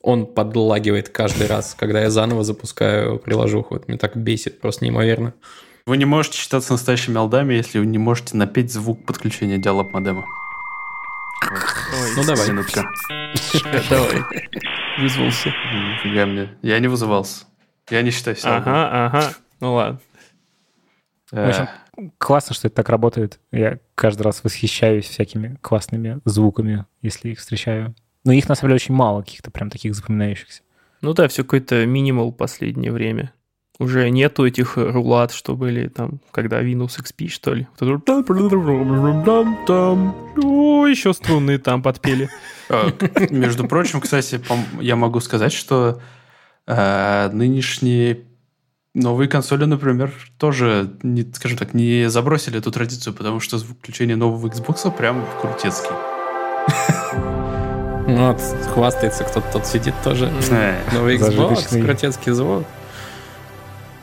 Он 0.00 0.26
подлагивает 0.26 1.08
каждый 1.08 1.46
раз, 1.46 1.74
когда 1.78 2.02
я 2.02 2.10
заново 2.10 2.44
запускаю 2.44 3.18
приложуху. 3.18 3.76
Это 3.76 3.86
меня 3.88 3.98
так 3.98 4.16
бесит, 4.16 4.60
просто 4.60 4.84
неимоверно. 4.84 5.32
Вы 5.86 5.96
не 5.96 6.04
можете 6.04 6.38
считаться 6.38 6.72
настоящими 6.72 7.16
алдами, 7.18 7.54
если 7.54 7.78
вы 7.78 7.86
не 7.86 7.98
можете 7.98 8.36
напеть 8.36 8.72
звук 8.72 9.04
подключения 9.06 9.58
диалог 9.58 9.92
модема. 9.92 10.24
Ну, 12.16 12.24
давай. 12.24 12.48
Минутка. 12.48 12.84
Давай. 13.90 14.22
Вызвался. 14.98 15.48
Нифига 15.48 16.26
мне. 16.26 16.56
Я 16.62 16.78
не 16.78 16.88
вызывался. 16.88 17.44
Я 17.90 18.02
не 18.02 18.10
считаю 18.10 18.36
себя. 18.36 18.56
Ага, 18.56 19.06
ага. 19.06 19.34
Ну 19.60 19.74
ладно. 19.74 20.00
Э, 21.32 21.46
В 21.46 21.48
общем, 21.48 22.12
классно, 22.18 22.54
что 22.54 22.68
это 22.68 22.76
так 22.76 22.88
работает. 22.88 23.40
Я 23.52 23.78
каждый 23.94 24.22
раз 24.22 24.42
восхищаюсь 24.44 25.06
всякими 25.06 25.58
классными 25.60 26.20
звуками, 26.24 26.86
если 27.02 27.30
их 27.30 27.38
встречаю. 27.38 27.94
Но 28.24 28.32
их, 28.32 28.48
на 28.48 28.54
самом 28.54 28.70
деле, 28.70 28.76
очень 28.76 28.94
мало, 28.94 29.20
каких-то 29.22 29.50
прям 29.50 29.68
таких 29.70 29.94
запоминающихся. 29.94 30.62
Ну 31.02 31.12
да, 31.12 31.28
все 31.28 31.42
какой-то 31.44 31.84
минимал 31.84 32.32
последнее 32.32 32.90
время. 32.92 33.32
Уже 33.80 34.08
нету 34.08 34.46
этих 34.46 34.76
рулат, 34.76 35.32
что 35.32 35.56
были 35.56 35.88
там, 35.88 36.20
когда 36.30 36.62
Windows 36.62 36.96
XP, 37.02 37.28
что 37.28 37.52
ли. 37.54 37.66
О, 40.42 40.86
еще 40.86 41.12
струны 41.12 41.58
там 41.58 41.82
подпели. 41.82 42.30
э, 42.70 42.90
Между 43.30 43.66
прочим, 43.66 44.00
кстати, 44.00 44.40
я 44.80 44.94
могу 44.96 45.18
сказать, 45.20 45.52
что 45.52 46.00
э, 46.66 47.30
нынешние 47.32 48.24
новые 48.94 49.28
консоли, 49.28 49.64
например, 49.64 50.12
тоже, 50.38 50.96
не, 51.02 51.22
скажем 51.32 51.58
так, 51.58 51.74
не 51.74 52.08
забросили 52.08 52.58
эту 52.58 52.70
традицию, 52.70 53.14
потому 53.14 53.40
что 53.40 53.58
звук 53.58 53.78
включения 53.78 54.16
нового 54.16 54.46
Xbox 54.46 54.90
прям 54.96 55.26
крутецкий. 55.40 55.94
Ну, 58.06 58.28
вот 58.28 58.40
хвастается, 58.74 59.24
кто-то 59.24 59.50
тут 59.50 59.66
сидит 59.66 59.94
тоже. 60.04 60.30
Э, 60.50 60.78
Новый 60.92 61.16
Xbox, 61.16 61.82
крутецкий 61.82 62.32
звук. 62.32 62.64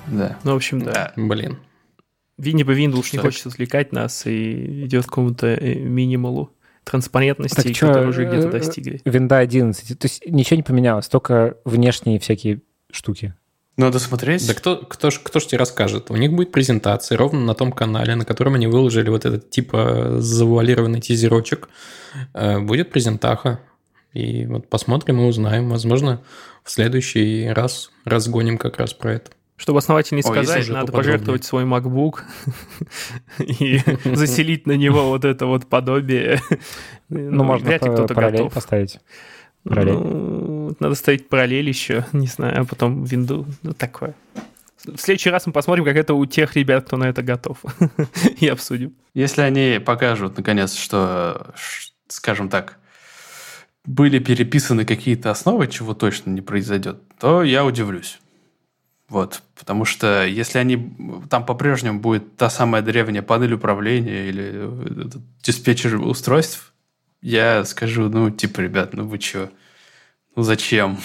Да. 0.08 0.38
Ну, 0.44 0.54
в 0.54 0.56
общем, 0.56 0.82
да. 0.82 1.14
Блин. 1.16 1.60
Винни 2.38 2.64
бы 2.64 2.74
Windows 2.74 3.10
не 3.14 3.20
хочет 3.20 3.46
отвлекать 3.46 3.92
нас 3.92 4.26
и 4.26 4.86
идет 4.86 5.06
к 5.06 5.10
какому-то 5.10 5.48
э, 5.48 5.76
минималу 5.76 6.52
транспарентности, 6.84 7.56
Так 7.56 7.74
чё, 7.74 7.88
который 7.88 8.10
уже 8.10 8.26
где-то 8.26 8.48
э, 8.48 8.52
достигли. 8.52 9.02
Винда 9.06 9.38
11. 9.38 10.00
То 10.00 10.06
есть 10.06 10.26
ничего 10.26 10.58
не 10.58 10.64
поменялось, 10.64 11.08
только 11.08 11.58
внешние 11.66 12.20
всякие 12.20 12.62
штуки. 12.92 13.34
Надо 13.78 14.00
смотреть. 14.00 14.46
Да 14.48 14.54
кто, 14.54 14.78
кто, 14.78 15.12
ж, 15.12 15.20
кто 15.24 15.40
ж 15.40 15.46
тебе 15.46 15.60
расскажет? 15.60 16.12
У 16.12 16.16
них 16.16 16.34
будет 16.34 16.52
презентация 16.52 17.18
ровно 17.18 17.40
на 17.40 17.56
том 17.56 17.72
канале, 17.72 18.16
на 18.16 18.26
котором 18.26 18.56
они 18.56 18.68
выложили 18.68 19.10
вот 19.10 19.26
этот 19.26 19.50
типа 19.50 20.18
завуалированный 20.20 21.00
тизерочек. 21.00 21.70
Э, 22.34 22.60
Будет 22.60 22.92
презентаха. 22.92 23.60
И 24.14 24.46
вот 24.46 24.70
посмотрим 24.70 25.22
и 25.22 25.24
узнаем. 25.24 25.70
Возможно, 25.70 26.22
в 26.64 26.72
следующий 26.72 27.48
раз 27.48 27.92
разгоним 28.04 28.58
как 28.58 28.78
раз 28.78 28.94
про 28.94 29.14
это. 29.14 29.32
Чтобы 29.62 29.78
основательнее 29.78 30.24
Ой, 30.26 30.32
сказать, 30.32 30.68
надо 30.70 30.88
поподробнее. 30.88 31.20
пожертвовать 31.20 31.44
свой 31.44 31.66
MacBook 31.66 32.22
и 33.38 33.80
заселить 34.16 34.66
на 34.66 34.72
него 34.72 35.10
вот 35.10 35.24
это 35.24 35.46
вот 35.46 35.68
подобие. 35.68 36.42
Ну, 37.10 37.44
можно 37.44 37.68
вряд 37.68 37.84
ли 37.86 37.92
кто-то 37.92 38.16
готов. 38.16 38.52
поставить. 38.52 39.00
параллель. 39.64 39.94
Ну, 39.94 40.76
надо 40.80 40.96
ставить 40.96 41.30
параллель 41.30 41.68
еще, 41.68 42.08
не 42.12 42.26
знаю, 42.26 42.62
а 42.62 42.66
потом 42.66 43.04
винду. 43.04 43.46
Ну, 43.62 43.74
такое. 43.74 44.16
В 44.84 44.98
следующий 44.98 45.30
раз 45.30 45.46
мы 45.46 45.54
посмотрим, 45.54 45.86
как 45.86 45.96
это 45.96 46.16
у 46.16 46.26
тех 46.26 46.56
ребят, 46.56 46.88
кто 46.88 46.98
на 46.98 47.04
это 47.04 47.22
готов. 47.22 47.60
И 48.40 48.48
обсудим. 48.48 48.96
Если 49.14 49.42
они 49.42 49.80
покажут, 49.80 50.38
наконец, 50.38 50.74
что, 50.74 51.54
скажем 52.08 52.50
так, 52.50 52.80
были 53.86 54.18
переписаны 54.18 54.86
какие-то 54.86 55.30
основы, 55.30 55.68
чего 55.68 55.94
точно 55.94 56.32
не 56.32 56.42
произойдет, 56.42 56.98
то 57.20 57.44
я 57.44 57.64
удивлюсь. 57.64 58.20
Вот, 59.12 59.44
потому 59.60 59.84
что 59.84 60.26
если 60.26 60.58
они 60.58 60.96
там 61.30 61.46
по-прежнему 61.46 62.00
будет 62.00 62.38
та 62.38 62.50
самая 62.50 62.82
древняя 62.82 63.22
панель 63.22 63.52
управления 63.56 64.30
или 64.30 65.06
этот 65.06 65.22
диспетчер 65.44 66.00
устройств, 66.00 66.72
я 67.22 67.66
скажу, 67.66 68.08
ну, 68.08 68.30
типа, 68.32 68.62
ребят, 68.62 68.94
ну 68.94 69.06
вы 69.06 69.20
чё? 69.20 69.50
Ну 70.38 70.44
зачем? 70.44 70.98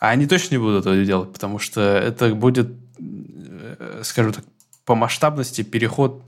А 0.00 0.10
они 0.10 0.26
точно 0.26 0.56
не 0.56 0.58
будут 0.58 0.80
этого 0.80 1.04
делать, 1.04 1.32
потому 1.32 1.60
что 1.60 1.80
это 1.80 2.34
будет, 2.34 2.72
э, 2.98 4.00
скажем 4.02 4.32
так, 4.32 4.44
по 4.84 4.96
масштабности 4.96 5.62
переход 5.62 6.24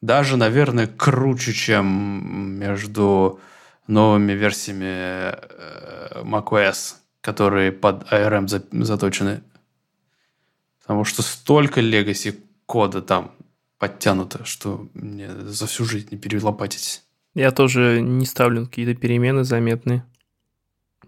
даже, 0.00 0.36
наверное, 0.36 0.86
круче, 0.86 1.52
чем 1.52 2.56
между 2.60 3.40
новыми 3.88 4.30
версиями 4.30 5.34
э, 5.34 6.22
macOS, 6.22 6.94
которые 7.20 7.72
под 7.72 8.12
ARM 8.12 8.46
за- 8.46 8.62
заточены. 8.70 9.40
Потому 10.88 11.04
что 11.04 11.20
столько 11.20 11.82
legacy 11.82 12.34
кода 12.64 13.02
там 13.02 13.32
подтянуто, 13.78 14.46
что 14.46 14.88
мне 14.94 15.28
за 15.30 15.66
всю 15.66 15.84
жизнь 15.84 16.08
не 16.12 16.16
перелопатить. 16.16 17.02
Я 17.34 17.50
тоже 17.50 18.00
не 18.00 18.24
ставлю 18.24 18.64
какие-то 18.64 18.94
перемены 18.98 19.44
заметные. 19.44 20.02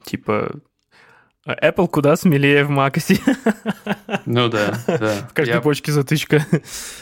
Типа, 0.04 0.52
а 1.46 1.54
Apple 1.70 1.88
куда 1.88 2.14
смелее 2.16 2.64
в 2.66 2.70
macOS. 2.70 3.20
Ну 4.26 4.48
да, 4.50 4.78
да. 4.86 5.26
В 5.30 5.32
каждой 5.32 5.54
Я- 5.54 5.60
почке 5.62 5.92
затычка. 5.92 6.44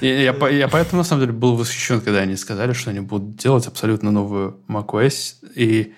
Я, 0.00 0.32
я 0.32 0.48
я 0.50 0.68
поэтому, 0.68 0.98
на 0.98 1.04
самом 1.04 1.22
деле, 1.22 1.32
был 1.32 1.56
восхищен, 1.56 2.00
когда 2.00 2.20
они 2.20 2.36
сказали, 2.36 2.74
что 2.74 2.90
они 2.90 3.00
будут 3.00 3.34
делать 3.34 3.66
абсолютно 3.66 4.12
новую 4.12 4.60
macOS, 4.68 5.34
и 5.56 5.94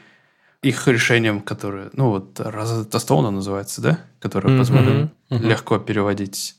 их 0.63 0.89
решением, 0.89 1.43
которое, 1.43 1.91
ну 1.93 2.09
вот, 2.09 2.41
Stone 2.41 3.29
называется, 3.29 3.83
да? 3.83 4.01
Которое 4.19 4.49
Мгм. 4.49 4.59
позволит 4.59 5.11
Мгм. 5.29 5.47
легко 5.47 5.79
переводить 5.79 6.57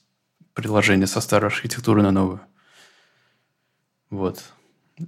приложение 0.53 1.07
со 1.07 1.21
старой 1.21 1.47
архитектуры 1.49 2.01
на 2.01 2.11
новую. 2.11 2.41
Вот. 4.09 4.43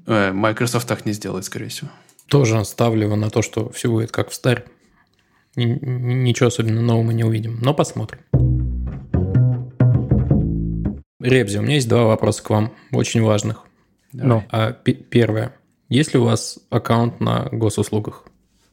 Э, 0.08 0.32
Microsoft 0.32 0.88
так 0.88 1.06
не 1.06 1.13
сделает, 1.13 1.45
скорее 1.45 1.67
всего. 1.69 1.89
Тоже 2.27 2.63
ставлю 2.65 3.03
его 3.03 3.15
на 3.15 3.29
то, 3.29 3.41
что 3.41 3.69
все 3.71 3.89
будет 3.89 4.12
как 4.12 4.29
в 4.32 4.34
ни- 5.56 5.77
Ничего 6.25 6.47
особенно 6.47 6.82
нового 6.82 7.03
мы 7.03 7.13
не 7.13 7.23
увидим, 7.23 7.60
но 7.62 7.73
посмотрим. 7.73 8.19
Ребзи, 11.19 11.58
у 11.60 11.62
меня 11.62 11.75
есть 11.75 11.88
два 11.88 12.03
вопроса 12.03 12.43
к 12.43 12.49
вам, 12.49 12.73
очень 12.91 13.21
важных. 13.21 13.63
Ну, 14.12 14.43
А, 14.49 14.71
пе- 14.73 14.93
первое. 14.93 15.53
Есть 15.89 16.13
ли 16.13 16.19
у 16.19 16.25
вас 16.25 16.60
аккаунт 16.69 17.19
на 17.19 17.49
госуслугах? 17.51 18.25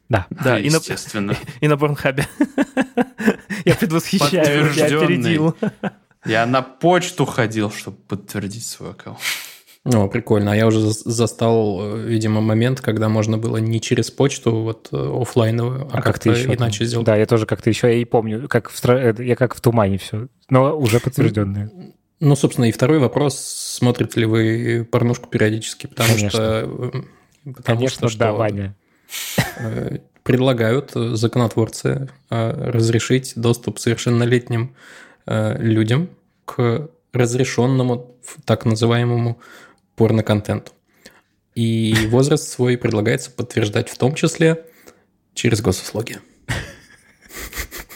да. 0.09 0.27
Да, 0.29 0.59
и 0.59 0.69
на, 0.69 0.75
естественно. 0.75 1.35
и 1.61 1.67
на 1.67 1.77
Порнхабе. 1.77 2.27
Я 3.65 3.75
предвосхищаю, 3.75 4.73
я 4.73 4.85
опередил. 4.85 5.55
Я 6.25 6.45
на 6.45 6.61
почту 6.61 7.25
ходил, 7.25 7.71
чтобы 7.71 7.97
подтвердить 7.97 8.65
свой 8.65 8.91
аккаунт. 8.91 9.19
О, 9.83 10.07
прикольно. 10.07 10.51
А 10.51 10.55
я 10.55 10.67
уже 10.67 10.79
за- 10.79 11.09
застал, 11.09 11.79
э, 11.81 12.01
видимо, 12.03 12.39
момент, 12.39 12.81
когда 12.81 13.09
можно 13.09 13.39
было 13.39 13.57
не 13.57 13.81
через 13.81 14.11
почту 14.11 14.51
вот 14.57 14.89
э, 14.91 14.95
оффлайновую, 15.21 15.85
а, 15.85 15.87
А 15.87 15.91
как 15.93 16.03
как-то 16.03 16.31
ты 16.31 16.37
еще? 16.37 16.53
иначе 16.53 16.79
там? 16.79 16.87
сделать. 16.87 17.05
Да, 17.07 17.15
я 17.15 17.25
тоже 17.25 17.47
как-то 17.47 17.69
еще 17.71 17.99
и 17.99 18.05
помню, 18.05 18.47
как 18.47 18.69
в, 18.69 18.85
это, 18.85 19.23
я 19.23 19.35
как 19.35 19.55
в 19.55 19.61
тумане 19.61 19.97
все, 19.97 20.27
но 20.51 20.77
уже 20.77 20.99
подтвержденные. 20.99 21.71
Ну, 22.19 22.35
собственно, 22.35 22.65
и 22.65 22.71
второй 22.71 22.99
вопрос, 22.99 23.39
смотрите 23.39 24.19
ли 24.19 24.27
вы 24.27 24.87
порнушку 24.91 25.27
периодически, 25.27 25.87
потому 25.87 26.09
Конечно. 26.09 26.29
что... 26.29 26.43
э, 26.43 27.51
потому 27.55 27.77
Конечно, 27.79 28.07
что, 28.09 28.19
да, 28.19 28.27
что, 28.27 28.37
Ваня. 28.37 28.75
э, 29.57 29.97
Предлагают 30.21 30.91
э, 30.95 31.15
законотворцы 31.15 32.07
э, 32.29 32.69
разрешить 32.71 33.33
доступ 33.35 33.79
совершеннолетним 33.79 34.75
э, 34.75 35.10
людям 35.25 36.09
к 36.45 36.89
разрешенному 37.13 38.15
так 38.45 38.65
называемому 38.65 39.39
порноконтенту. 39.95 40.71
И 41.55 41.95
возраст 42.09 42.49
свой 42.49 42.77
предлагается 42.77 43.31
подтверждать 43.31 43.89
в 43.89 43.97
том 43.97 44.15
числе 44.15 44.65
через 45.33 45.61
госуслуги. 45.61 46.19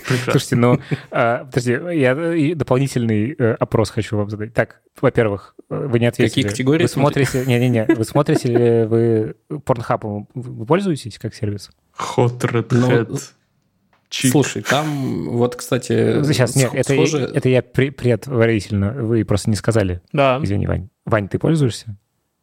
Прекрасно. 0.07 0.31
Слушайте, 0.33 0.55
ну, 0.55 0.79
подожди, 1.09 1.71
я 1.71 2.11
э, 2.11 2.53
дополнительный 2.53 3.35
э, 3.37 3.53
опрос 3.53 3.89
хочу 3.89 4.17
вам 4.17 4.29
задать. 4.29 4.53
Так, 4.53 4.81
во-первых, 5.01 5.55
э, 5.67 5.87
вы 5.87 5.97
не 5.97 6.05
ответили. 6.05 6.43
Какие 6.43 6.47
категории 6.47 6.83
Вы 6.83 6.89
смотрите... 6.89 7.43
Не-не-не, 7.43 7.85
вы 7.85 8.05
смотрите 8.05 8.47
ли 8.47 8.85
вы 8.85 9.35
Pornhub? 9.49 10.27
Вы 10.35 10.65
пользуетесь 10.67 11.17
как 11.17 11.33
сервис? 11.33 11.71
Hot 11.97 12.39
Red 12.39 12.67
Ну, 12.69 12.91
Hat. 12.91 13.21
Чик. 14.15 14.31
Слушай, 14.31 14.61
там 14.61 15.27
вот, 15.29 15.57
кстати, 15.57 16.23
Сейчас, 16.23 16.55
нет, 16.55 16.71
это, 16.73 16.93
схоже- 16.93 17.29
это 17.33 17.49
я 17.49 17.61
предварительно, 17.61 18.93
вы 18.93 19.25
просто 19.25 19.49
не 19.49 19.57
сказали. 19.57 19.99
Да. 20.13 20.39
Извини, 20.41 20.67
Вань. 20.67 20.87
Вань, 21.03 21.27
ты 21.27 21.37
пользуешься? 21.37 21.97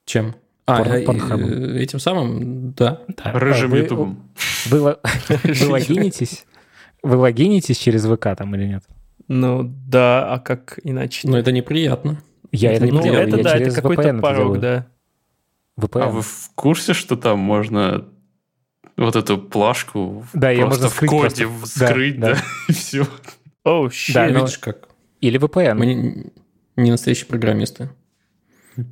Чем? 0.05 0.35
А, 0.67 0.83
э, 0.83 1.03
Порнхабом. 1.07 1.51
этим 1.51 1.99
самым, 1.99 2.73
да. 2.73 3.01
Да. 3.09 3.33
Рыжим 3.33 3.71
Вы- 3.71 3.79
ютубом. 3.79 4.31
Вы, 4.67 4.81
ло- 4.81 5.01
вы 5.45 5.67
логинитесь? 5.71 6.45
Вы 7.03 7.17
логинитесь 7.17 7.79
через 7.79 8.05
ВК 8.05 8.37
там 8.37 8.55
или 8.55 8.67
нет? 8.67 8.85
Ну 9.29 9.63
да, 9.89 10.31
а 10.35 10.41
как 10.41 10.79
иначе? 10.85 11.27
Но 11.27 11.39
это 11.39 11.53
неприятно. 11.53 12.23
Я 12.51 12.73
это 12.75 12.85
не 12.85 12.93
ну, 12.93 13.03
делаю, 13.03 13.29
это 13.29 13.39
я 13.39 13.43
да, 13.45 13.59
через 13.59 13.73
это 13.73 13.81
какой-то 13.83 14.03
это 14.03 14.19
порог, 14.21 14.59
делаю. 14.59 14.61
да. 14.61 14.87
VPN. 15.81 16.03
А 16.03 16.09
вы 16.11 16.21
в 16.21 16.51
курсе, 16.55 16.93
что 16.93 17.17
там 17.17 17.39
можно 17.39 18.07
вот 19.05 19.17
эту 19.17 19.39
плашку 19.39 20.27
Да, 20.33 20.53
просто 20.55 20.67
можно 20.67 20.89
в 20.89 21.01
коде 21.01 21.47
просто. 21.47 21.81
Да, 21.81 21.87
вскрыть, 21.87 22.21
да. 22.21 22.35
да, 22.35 22.43
и 22.69 22.73
все. 22.73 23.07
Оу, 23.65 23.89
Да, 23.89 23.91
щит. 23.93 24.17
ну, 24.17 24.41
Видишь, 24.41 24.59
как 24.59 24.89
Или 25.21 25.39
VPN. 25.39 25.75
мы 25.75 25.87
не, 25.87 26.33
не 26.77 26.91
настоящие 26.91 27.27
программисты. 27.27 27.91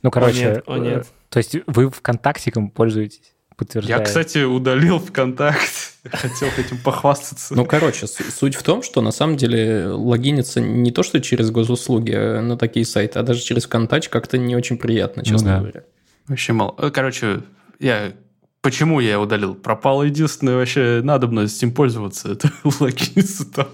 Ну, 0.00 0.10
короче, 0.10 0.44
нет, 0.44 0.62
о, 0.66 0.76
э, 0.76 0.80
нет. 0.80 1.06
то 1.28 1.36
есть 1.36 1.56
вы 1.66 1.90
ВКонтактиком 1.90 2.70
пользуетесь? 2.70 3.34
подтверждает. 3.58 3.98
Я, 3.98 4.04
кстати, 4.04 4.44
удалил 4.44 4.98
ВКонтакте. 5.00 5.68
Хотел 6.10 6.48
этим 6.56 6.78
похвастаться. 6.78 7.54
Ну, 7.54 7.66
короче, 7.66 8.06
суть 8.06 8.54
в 8.54 8.62
том, 8.62 8.82
что 8.82 9.02
на 9.02 9.10
самом 9.10 9.36
деле 9.36 9.88
логиниться 9.88 10.60
не 10.60 10.92
то, 10.92 11.02
что 11.02 11.20
через 11.20 11.50
госуслуги 11.50 12.12
а 12.12 12.40
на 12.40 12.56
такие 12.56 12.86
сайты, 12.86 13.18
а 13.18 13.22
даже 13.22 13.42
через 13.42 13.64
ВКонтач 13.66 14.08
как-то 14.08 14.38
не 14.38 14.56
очень 14.56 14.78
приятно, 14.78 15.24
честно 15.24 15.48
ну, 15.48 15.54
да. 15.54 15.58
говоря. 15.58 15.84
Вообще 16.28 16.52
мало. 16.52 16.74
Э, 16.78 16.90
короче, 16.90 17.40
я 17.80 18.12
Почему 18.60 18.98
я 19.00 19.20
удалил? 19.20 19.54
Пропала 19.54 20.02
единственная 20.02 20.56
вообще 20.56 21.00
надобность 21.02 21.62
им 21.62 21.72
пользоваться. 21.72 22.32
Это 22.32 22.50
логиниться 22.80 23.50
там. 23.50 23.68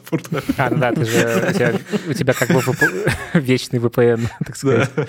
А, 0.59 0.71
ну 0.71 0.79
да, 0.79 0.93
ты 0.93 1.05
же, 1.05 1.47
у, 1.49 1.53
тебя, 1.53 1.75
у 2.09 2.13
тебя 2.13 2.33
как 2.35 2.49
бы 2.49 2.61
вечный 3.35 3.79
VPN, 3.79 4.29
так 4.45 4.57
сказать. 4.57 4.91
Да. 4.95 5.07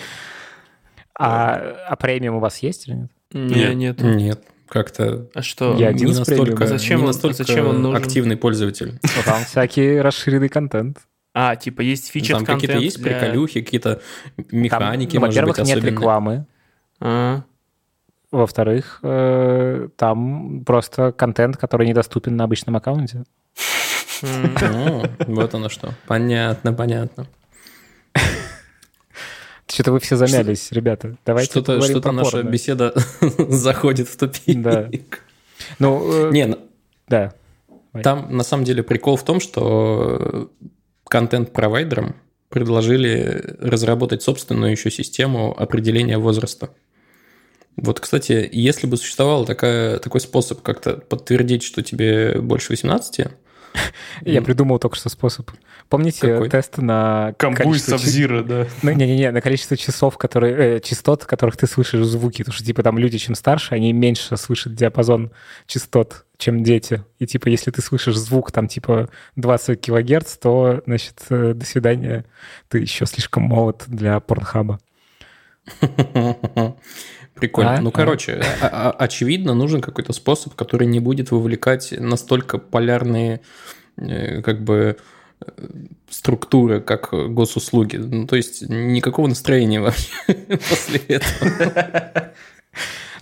А, 1.18 1.76
а 1.90 1.96
премиум 1.96 2.38
у 2.38 2.40
вас 2.40 2.60
есть 2.60 2.88
или 2.88 2.96
нет? 2.96 3.12
Нет, 3.34 3.76
нет. 3.76 4.02
Нет. 4.02 4.44
Как-то 4.68 5.30
а 5.34 5.42
что? 5.42 5.76
Я 5.76 5.90
один 5.90 6.10
не 6.10 6.16
настолько, 6.16 6.66
зачем, 6.66 7.02
не 7.02 7.08
настолько 7.08 7.38
зачем 7.38 7.68
он 7.68 7.82
нужен? 7.82 8.02
активный 8.02 8.36
пользователь. 8.36 9.00
Там 9.26 9.44
всякий 9.46 10.00
расширенный 10.00 10.50
контент. 10.50 11.00
А, 11.34 11.56
типа 11.56 11.82
есть 11.82 12.10
фичи 12.10 12.34
Там 12.34 12.46
какие-то 12.46 12.78
есть 12.78 12.98
для... 13.02 13.12
приколюхи, 13.12 13.62
какие-то 13.62 14.02
механики, 14.52 15.14
Там, 15.14 15.22
может 15.22 15.36
Во-первых, 15.36 15.68
нет 15.68 15.84
рекламы. 15.84 16.48
А. 17.00 17.44
Во-вторых, 18.36 19.00
э, 19.02 19.88
там 19.96 20.66
просто 20.66 21.14
контент, 21.14 21.56
который 21.56 21.88
недоступен 21.88 22.36
на 22.36 22.44
обычном 22.44 22.76
аккаунте. 22.76 23.24
Вот 24.22 25.54
оно 25.54 25.70
что. 25.70 25.94
Понятно, 26.06 26.74
понятно. 26.74 27.28
Что-то 29.68 29.94
вы 29.94 30.00
все 30.00 30.16
замялись, 30.16 30.72
ребята. 30.72 31.18
Давайте 31.26 31.50
Что-то 31.50 31.82
что 31.82 32.12
наша 32.12 32.44
беседа 32.44 32.94
заходит 33.38 34.10
в 34.10 34.18
тупик. 34.18 34.62
Да. 34.62 34.90
Ну, 35.80 36.28
э, 36.28 36.32
не, 36.32 36.58
да. 37.08 37.34
Там 38.04 38.36
на 38.36 38.44
самом 38.44 38.66
деле 38.66 38.84
прикол 38.84 39.16
в 39.16 39.24
том, 39.24 39.40
что 39.40 40.52
контент-провайдерам 41.06 42.16
предложили 42.50 43.56
разработать 43.60 44.24
собственную 44.24 44.72
еще 44.72 44.92
систему 44.92 45.56
определения 45.58 46.18
возраста. 46.18 46.70
Вот, 47.78 48.00
кстати, 48.00 48.48
если 48.52 48.88
бы 48.88 48.98
существовал 48.98 49.46
такая, 49.46 50.00
такой 50.00 50.22
способ 50.22 50.62
как-то 50.62 50.98
подтвердить, 50.98 51.64
что 51.64 51.82
тебе 51.82 52.40
больше 52.40 52.72
18, 52.72 53.28
я 54.22 54.42
придумал 54.42 54.80
только 54.80 54.96
что 54.96 55.10
способ. 55.10 55.52
Помните 55.90 56.34
Какой? 56.34 56.50
тест 56.50 56.78
на 56.78 57.34
Камбуй 57.38 57.80
Сабзира, 57.80 58.44
да? 58.44 58.68
Ну, 58.82 58.92
не-не-не, 58.92 59.32
на 59.32 59.42
количество 59.42 59.78
часов, 59.78 60.18
которые, 60.18 60.78
э, 60.78 60.80
частот, 60.80 61.26
которых 61.26 61.58
ты 61.58 61.68
слышишь 61.68 62.06
звуки. 62.06 62.40
Потому 62.40 62.54
что, 62.54 62.66
типа, 62.66 62.84
там 62.84 62.98
люди, 62.98 63.18
чем 63.18 63.36
старше, 63.36 63.76
они 63.76 63.94
меньше 63.94 64.36
слышат 64.38 64.74
диапазон 64.74 65.32
частот, 65.68 66.26
чем 66.38 66.64
дети. 66.64 67.04
И, 67.20 67.28
типа, 67.28 67.50
если 67.50 67.72
ты 67.72 67.82
слышишь 67.82 68.16
звук, 68.16 68.52
там, 68.52 68.68
типа, 68.68 69.10
20 69.36 69.80
килогерц, 69.80 70.38
то, 70.38 70.82
значит, 70.86 71.18
э, 71.30 71.54
до 71.54 71.66
свидания, 71.66 72.26
ты 72.68 72.80
еще 72.80 73.06
слишком 73.06 73.44
молод 73.44 73.84
для 73.88 74.20
порнхаба. 74.20 74.80
Прикольно. 77.36 77.76
А? 77.76 77.82
Ну, 77.82 77.92
короче, 77.92 78.42
а? 78.62 78.92
очевидно, 78.92 79.54
нужен 79.54 79.82
какой-то 79.82 80.14
способ, 80.14 80.56
который 80.56 80.88
не 80.88 81.00
будет 81.00 81.32
вовлекать 81.32 81.94
настолько 81.98 82.58
полярные 82.58 83.42
э, 83.98 84.42
как 84.42 84.64
бы 84.64 84.98
э, 85.42 85.46
структуры, 86.10 86.80
как 86.80 87.10
госуслуги. 87.12 87.98
Ну, 87.98 88.26
то 88.26 88.38
есть 88.38 88.68
никакого 88.70 89.28
настроения 89.28 89.82
вообще 89.82 90.12
после 90.70 91.00
этого. 91.08 92.32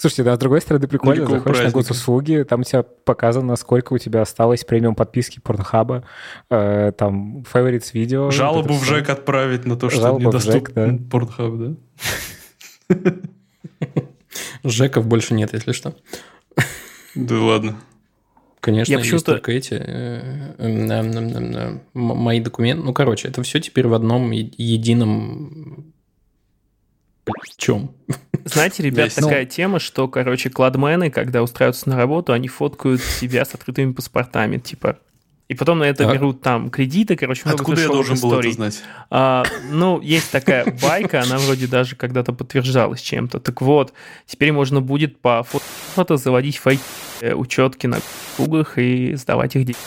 Слушайте, 0.04 0.24
да, 0.24 0.36
с 0.36 0.38
другой 0.38 0.60
стороны, 0.60 0.86
прикольно, 0.86 1.22
Никакого 1.22 1.38
заходишь 1.38 1.58
праздника. 1.60 1.78
на 1.78 1.82
госуслуги, 1.82 2.46
там 2.48 2.60
у 2.60 2.64
тебя 2.64 2.84
показано, 2.84 3.56
сколько 3.56 3.94
у 3.94 3.98
тебя 3.98 4.22
осталось 4.22 4.66
премиум 4.66 4.96
подписки 4.96 5.40
Порнхаба, 5.40 6.04
э, 6.50 6.92
там, 6.98 7.46
favorites 7.52 7.92
видео. 7.94 8.30
Жалобу 8.30 8.74
в 8.74 8.84
ЖЭК 8.84 9.12
отправить 9.12 9.66
на 9.66 9.78
то, 9.78 9.90
что 9.90 10.02
Жалоба 10.02 10.26
недоступен 10.26 10.98
да. 10.98 11.10
Порнхаб, 11.10 11.54
да? 11.56 11.76
Жеков 14.64 15.08
больше 15.08 15.34
нет, 15.34 15.54
если 15.54 15.72
что. 15.72 15.96
Да 17.16 17.40
ладно. 17.40 17.80
Конечно, 18.60 18.94
Я 18.94 19.00
есть 19.00 19.26
только 19.26 19.52
эти 19.52 19.74
э, 19.74 20.56
э, 20.58 21.78
мои 21.94 22.40
документы. 22.40 22.84
Ну, 22.84 22.94
короче, 22.94 23.28
это 23.28 23.44
все 23.44 23.60
теперь 23.60 23.88
в 23.88 23.94
одном 23.94 24.32
едином 24.32 25.94
чем? 27.58 27.96
Знаете, 28.46 28.84
ребят, 28.84 29.06
Весь. 29.06 29.16
такая 29.16 29.44
ну... 29.44 29.50
тема, 29.50 29.80
что, 29.80 30.08
короче, 30.08 30.50
кладмены, 30.50 31.10
когда 31.10 31.42
устраиваются 31.42 31.90
на 31.90 31.96
работу, 31.96 32.34
они 32.34 32.50
фоткают 32.50 33.02
себя 33.02 33.46
с 33.46 33.54
открытыми 33.54 33.94
паспортами, 33.94 34.58
типа 34.58 35.00
и 35.54 35.56
потом 35.56 35.80
на 35.80 35.84
это 35.84 36.06
так. 36.06 36.16
берут 36.16 36.42
там 36.42 36.72
кредиты, 36.72 37.16
короче, 37.16 37.44
много 37.46 37.62
Откуда 37.62 37.82
я 37.82 37.88
должен 37.88 38.16
историй. 38.16 38.34
был 38.34 38.40
это 38.40 38.56
знать? 38.56 38.84
А, 39.12 39.44
ну, 39.70 40.02
есть 40.02 40.32
такая 40.32 40.66
байка, 40.82 41.22
она 41.22 41.38
вроде 41.38 41.68
даже 41.68 41.96
когда-то 41.96 42.34
подтверждалась 42.34 43.02
чем-то. 43.02 43.40
Так 43.40 43.62
вот, 43.62 43.94
теперь 44.26 44.52
можно 44.52 44.82
будет 44.82 45.20
по 45.20 45.44
фото 45.44 46.18
заводить 46.18 46.58
фейк 46.58 46.80
э, 47.22 47.36
учетки 47.36 47.86
на 47.86 48.00
кругах 48.36 48.80
и 48.80 49.14
сдавать 49.14 49.56
их 49.56 49.78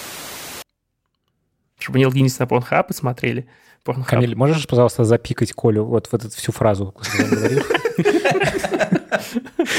чтобы 1.78 1.98
не 1.98 2.06
лгинись 2.06 2.38
на 2.38 2.44
Pornhub 2.44 2.86
и 2.90 2.92
смотрели. 2.92 3.48
Pornhub. 3.84 4.04
Камиль, 4.04 4.36
можешь, 4.36 4.68
пожалуйста, 4.68 5.04
запикать 5.04 5.52
Колю 5.52 5.84
вот 5.84 6.06
в 6.06 6.14
эту 6.14 6.30
всю 6.30 6.52
фразу, 6.52 6.92
которую 6.92 7.28
он 7.28 7.36
говорил? 7.36 7.62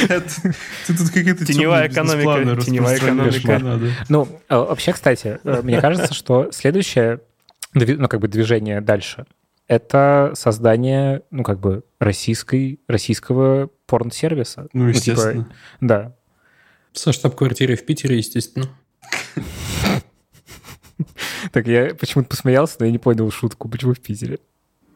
Ты 0.08 0.98
тут 0.98 1.10
какие-то 1.10 1.46
Теневая 1.46 1.88
экономика. 1.88 2.62
Теневая 2.62 2.98
экономика. 2.98 3.80
Ну, 4.10 4.28
а, 4.48 4.60
вообще, 4.60 4.94
кстати, 4.94 5.40
э, 5.44 5.62
мне 5.64 5.82
кажется, 5.82 6.14
что 6.14 6.52
следующее, 6.52 7.22
ну, 7.74 8.08
как 8.08 8.20
бы 8.20 8.28
движение 8.28 8.82
дальше, 8.82 9.26
это 9.68 10.32
создание, 10.36 11.24
ну, 11.32 11.44
как 11.44 11.60
бы, 11.60 11.84
российской, 12.00 12.80
российского 12.88 13.70
порн-сервиса. 13.86 14.68
Ну, 14.74 14.88
естественно. 14.88 15.34
Ну, 15.34 15.44
типа, 15.44 15.56
да. 15.82 16.16
Со 16.94 17.12
штаб-квартирой 17.12 17.76
в 17.76 17.86
Питере, 17.86 18.18
естественно. 18.18 18.70
Так, 21.52 21.68
я 21.68 21.94
почему-то 21.94 22.30
посмеялся, 22.30 22.78
но 22.80 22.86
я 22.88 22.92
не 22.92 22.98
понял 22.98 23.30
шутку. 23.32 23.70
Почему 23.70 23.94
в 23.94 24.00
Питере? 24.00 24.40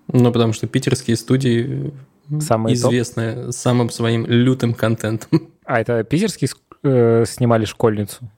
Ну, 0.08 0.32
потому 0.32 0.54
что 0.54 0.68
питерские 0.68 1.16
студии 1.16 1.94
Самые 2.40 2.76
известные 2.76 3.46
топ? 3.46 3.54
самым 3.54 3.90
своим 3.90 4.26
лютым 4.26 4.74
контентом. 4.74 5.50
А 5.66 5.80
это 5.80 6.04
питерские 6.04 6.50
э, 6.84 7.26
снимали 7.28 7.66
школьницу? 7.66 8.30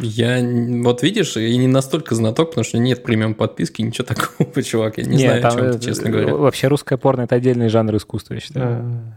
Я, 0.00 0.40
вот 0.82 1.02
видишь, 1.02 1.36
я 1.36 1.56
не 1.56 1.66
настолько 1.66 2.14
знаток, 2.14 2.50
потому 2.50 2.64
что 2.64 2.78
нет 2.78 3.02
премиум 3.02 3.34
подписки, 3.34 3.82
ничего 3.82 4.04
такого, 4.04 4.62
чувак, 4.62 4.98
я 4.98 5.04
не, 5.04 5.18
знаю, 5.18 5.42
там, 5.42 5.56
о 5.56 5.60
чем 5.60 5.72
ты, 5.72 5.86
честно 5.86 6.10
говоря. 6.10 6.34
Вообще 6.34 6.68
русское 6.68 6.96
порно– 6.96 7.22
это 7.22 7.34
отдельный 7.34 7.68
жанр 7.68 7.96
искусства, 7.96 8.34
я 8.34 8.40
считаю. 8.40 9.16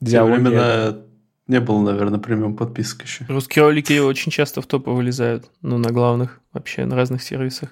Диалоги. 0.00 1.06
Не 1.48 1.60
было, 1.60 1.80
наверное, 1.80 2.18
премиум 2.18 2.56
подписок 2.56 3.02
еще. 3.04 3.24
Русские 3.28 3.64
ролики 3.64 3.96
очень 4.00 4.32
часто 4.32 4.60
в 4.60 4.66
топы 4.66 4.90
вылезают, 4.90 5.44
ну, 5.62 5.78
на 5.78 5.90
главных, 5.90 6.40
вообще, 6.52 6.84
на 6.86 6.96
разных 6.96 7.22
сервисах. 7.22 7.68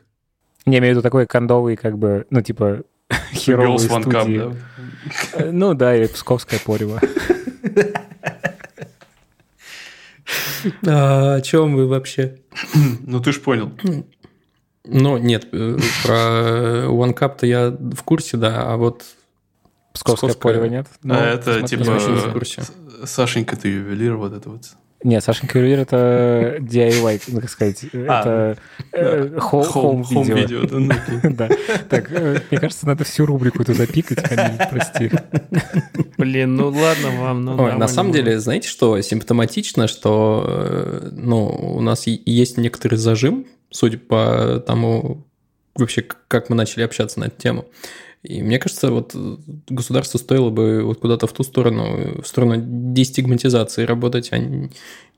Не, 0.64 0.78
имею 0.78 0.94
в 0.94 0.96
виду 0.98 1.02
такой 1.02 1.26
кондовый, 1.26 1.74
как 1.76 1.98
бы, 1.98 2.24
ну, 2.30 2.40
типа, 2.40 2.82
херовые 3.32 3.80
студии. 3.80 4.38
да? 4.38 4.52
Э, 5.32 5.50
ну 5.50 5.74
да, 5.74 5.96
или 5.96 6.06
Псковская 6.06 6.60
порево. 6.60 7.00
А, 10.86 11.34
о 11.34 11.40
чем 11.42 11.76
вы 11.76 11.86
вообще? 11.86 12.38
Ну, 13.00 13.20
ты 13.20 13.32
ж 13.32 13.40
понял. 13.40 13.72
Ну, 14.86 15.18
нет, 15.18 15.48
э, 15.52 15.78
про 16.04 16.86
OneCap-то 16.86 17.46
я 17.46 17.70
в 17.70 18.02
курсе, 18.02 18.36
да, 18.36 18.72
а 18.72 18.76
вот... 18.76 19.04
Псковская, 19.92 20.30
Псковская... 20.30 20.40
порево 20.40 20.64
нет? 20.64 20.86
Ну, 21.02 21.14
а 21.14 21.18
это 21.18 21.62
типа... 21.62 21.84
в 21.84 22.32
курсе. 22.32 22.62
Сашенька, 23.04 23.56
ты 23.56 23.68
ювелир, 23.68 24.16
вот 24.16 24.32
это 24.32 24.50
вот. 24.50 24.64
Нет, 25.04 25.22
Сашенька 25.22 25.58
Ювелир 25.58 25.80
это 25.80 26.56
DIY, 26.60 27.22
ну, 27.28 27.40
как 27.42 27.50
сказать, 27.50 27.84
а, 27.92 28.56
это 28.90 29.36
home, 29.36 30.02
видео. 30.34 30.64
Да, 31.34 31.48
так, 31.90 32.10
э, 32.10 32.40
мне 32.50 32.58
кажется, 32.58 32.86
надо 32.86 33.04
всю 33.04 33.26
рубрику 33.26 33.62
эту 33.62 33.74
запикать, 33.74 34.18
прости. 34.70 35.10
Блин, 36.16 36.56
ну 36.56 36.68
ладно 36.68 37.10
вам. 37.20 37.44
Ну, 37.44 37.76
на 37.76 37.86
самом 37.86 38.12
деле, 38.12 38.40
знаете, 38.40 38.66
что 38.66 38.98
симптоматично, 39.02 39.88
что 39.88 40.44
э, 40.48 41.10
ну, 41.12 41.48
у 41.48 41.82
нас 41.82 42.06
есть 42.06 42.56
некоторый 42.56 42.96
зажим, 42.96 43.46
судя 43.70 43.98
по 43.98 44.62
тому, 44.66 45.26
вообще, 45.74 46.02
как 46.28 46.48
мы 46.48 46.56
начали 46.56 46.82
общаться 46.82 47.20
на 47.20 47.24
эту 47.26 47.38
тему. 47.38 47.66
И 48.24 48.42
мне 48.42 48.58
кажется, 48.58 48.90
вот 48.90 49.14
государству 49.68 50.18
стоило 50.18 50.48
бы 50.48 50.82
вот 50.82 50.98
куда-то 50.98 51.26
в 51.26 51.32
ту 51.34 51.44
сторону, 51.44 52.22
в 52.22 52.26
сторону 52.26 52.54
дестигматизации 52.58 53.84
работать, 53.84 54.30
а 54.32 54.38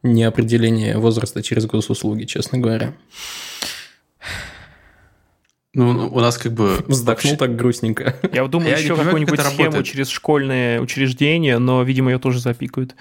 не 0.03 0.25
определение 0.25 0.99
возраста 0.99 1.41
через 1.41 1.67
госуслуги, 1.67 2.25
честно 2.25 2.59
говоря. 2.59 2.95
Ну, 5.73 5.93
ну 5.93 6.09
у 6.09 6.19
нас 6.19 6.37
как 6.37 6.53
бы... 6.53 6.85
Вздохнул 6.89 7.35
вообще... 7.35 7.37
так 7.37 7.55
грустненько. 7.55 8.17
Я 8.33 8.45
думаю, 8.49 8.71
Я 8.71 8.79
еще 8.79 8.97
какую-нибудь 8.97 9.39
схему 9.39 9.65
работает. 9.67 9.87
через 9.87 10.09
школьные 10.09 10.81
учреждения, 10.81 11.59
но, 11.59 11.85
видимо, 11.85 12.11
ее 12.11 12.19
тоже 12.19 12.41
запикают. 12.41 12.97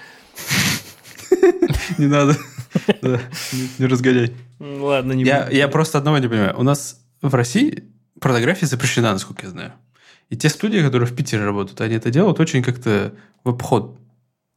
Не 1.97 2.05
надо. 2.05 2.37
Не 3.01 3.85
разгоняй. 3.87 4.33
Ладно, 4.59 5.13
не 5.13 5.23
Я 5.23 5.67
просто 5.67 5.97
одного 5.97 6.19
не 6.19 6.27
понимаю. 6.27 6.53
У 6.57 6.63
нас 6.63 7.01
в 7.21 7.33
России 7.33 7.85
порнография 8.19 8.67
запрещена, 8.67 9.13
насколько 9.13 9.45
я 9.45 9.51
знаю. 9.51 9.73
И 10.29 10.35
те 10.35 10.49
студии, 10.49 10.79
которые 10.79 11.07
в 11.07 11.15
Питере 11.15 11.43
работают, 11.43 11.79
они 11.81 11.95
это 11.95 12.09
делают 12.09 12.39
очень 12.39 12.63
как-то 12.63 13.13
в 13.43 13.49
обход 13.49 13.97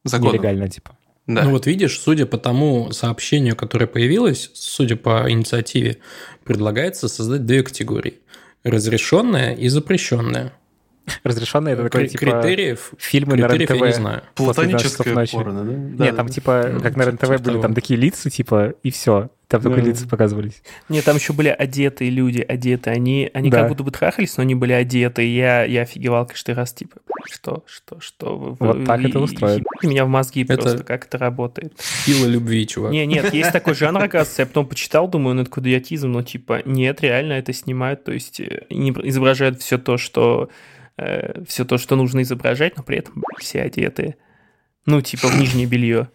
закона. 0.03 0.31
Нелегально, 0.31 0.67
типа. 0.69 0.97
Да. 1.27 1.43
Ну 1.43 1.51
вот 1.51 1.67
видишь, 1.67 1.99
судя 1.99 2.25
по 2.25 2.39
тому 2.39 2.91
сообщению, 2.91 3.55
которое 3.55 3.85
появилось, 3.85 4.49
судя 4.55 4.95
по 4.95 5.29
инициативе, 5.31 5.97
предлагается 6.43 7.07
создать 7.07 7.45
две 7.45 7.61
категории. 7.61 8.15
Разрешенная 8.63 9.53
и 9.53 9.67
запрещенная. 9.69 10.53
Разрешенные 11.23 11.73
это 11.73 11.83
такой, 11.83 12.07
типа, 12.07 12.19
критериев, 12.41 12.91
фильмы 12.97 13.35
на 13.37 13.47
критериев 13.47 13.69
РЕН-ТВ. 13.69 13.81
я 13.81 13.87
не 13.87 13.93
знаю. 13.93 14.21
Платоническое 14.35 15.25
порно, 15.31 15.63
да? 15.63 15.71
Нет, 15.73 15.97
Да, 15.97 16.11
там 16.13 16.29
типа, 16.29 16.69
Ну, 16.73 16.79
как 16.81 16.95
на 16.95 17.03
РЕН-ТВ 17.03 17.27
были 17.27 17.39
того. 17.43 17.61
там 17.61 17.73
такие 17.73 17.99
лица, 17.99 18.29
типа, 18.29 18.73
и 18.83 18.91
все. 18.91 19.29
Там 19.47 19.63
только 19.63 19.81
Да. 19.81 19.87
лица 19.87 20.07
показывались. 20.07 20.61
Не, 20.89 21.01
там 21.01 21.15
еще 21.15 21.33
были 21.33 21.47
одетые 21.49 22.11
люди, 22.11 22.39
одетые. 22.47 22.93
Они, 22.95 23.31
они 23.33 23.49
Да. 23.49 23.61
как 23.61 23.69
будто 23.69 23.83
бы 23.83 23.89
трахались, 23.89 24.37
но 24.37 24.43
они 24.43 24.53
были 24.53 24.73
одеты. 24.73 25.25
И 25.25 25.35
я, 25.35 25.63
я 25.63 25.81
офигевал 25.81 26.27
каждый 26.27 26.53
раз, 26.53 26.71
типа, 26.71 26.97
что, 27.31 27.63
что, 27.65 27.99
что? 27.99 28.37
вы- 28.37 28.55
Вот 28.59 28.77
вы- 28.77 28.85
так 28.85 28.99
это 29.03 29.17
и- 29.17 29.21
устроено. 29.21 29.63
и 29.81 29.87
меня 29.87 30.05
в 30.05 30.07
мозги 30.07 30.43
Это- 30.43 30.55
просто, 30.55 30.83
как 30.83 31.05
это 31.05 31.17
работает. 31.17 31.73
Сила 31.79 32.27
любви, 32.27 32.67
чувак. 32.67 32.91
Не, 32.91 33.07
нет, 33.07 33.33
есть 33.33 33.51
такой 33.51 33.73
жанр, 33.73 34.03
оказывается. 34.03 34.43
Я 34.43 34.45
потом 34.45 34.67
почитал, 34.67 35.07
думаю, 35.07 35.33
ну 35.35 35.41
это 35.41 35.49
какой 35.49 35.63
идиотизм, 35.63 36.11
но 36.11 36.21
типа, 36.21 36.61
нет, 36.65 37.01
реально 37.01 37.33
это 37.33 37.51
снимают, 37.51 38.03
то 38.03 38.11
есть 38.11 38.39
э, 38.39 38.65
не 38.69 38.91
изображают 38.91 39.59
все 39.63 39.79
то, 39.79 39.97
что 39.97 40.49
все 41.47 41.65
то, 41.65 41.77
что 41.77 41.95
нужно 41.95 42.21
изображать, 42.21 42.77
но 42.77 42.83
при 42.83 42.97
этом 42.97 43.15
блядь, 43.15 43.43
все 43.43 43.61
одетые. 43.61 44.17
Ну, 44.85 45.01
типа 45.01 45.27
в 45.27 45.37
нижнее 45.39 45.67
белье. 45.67 46.09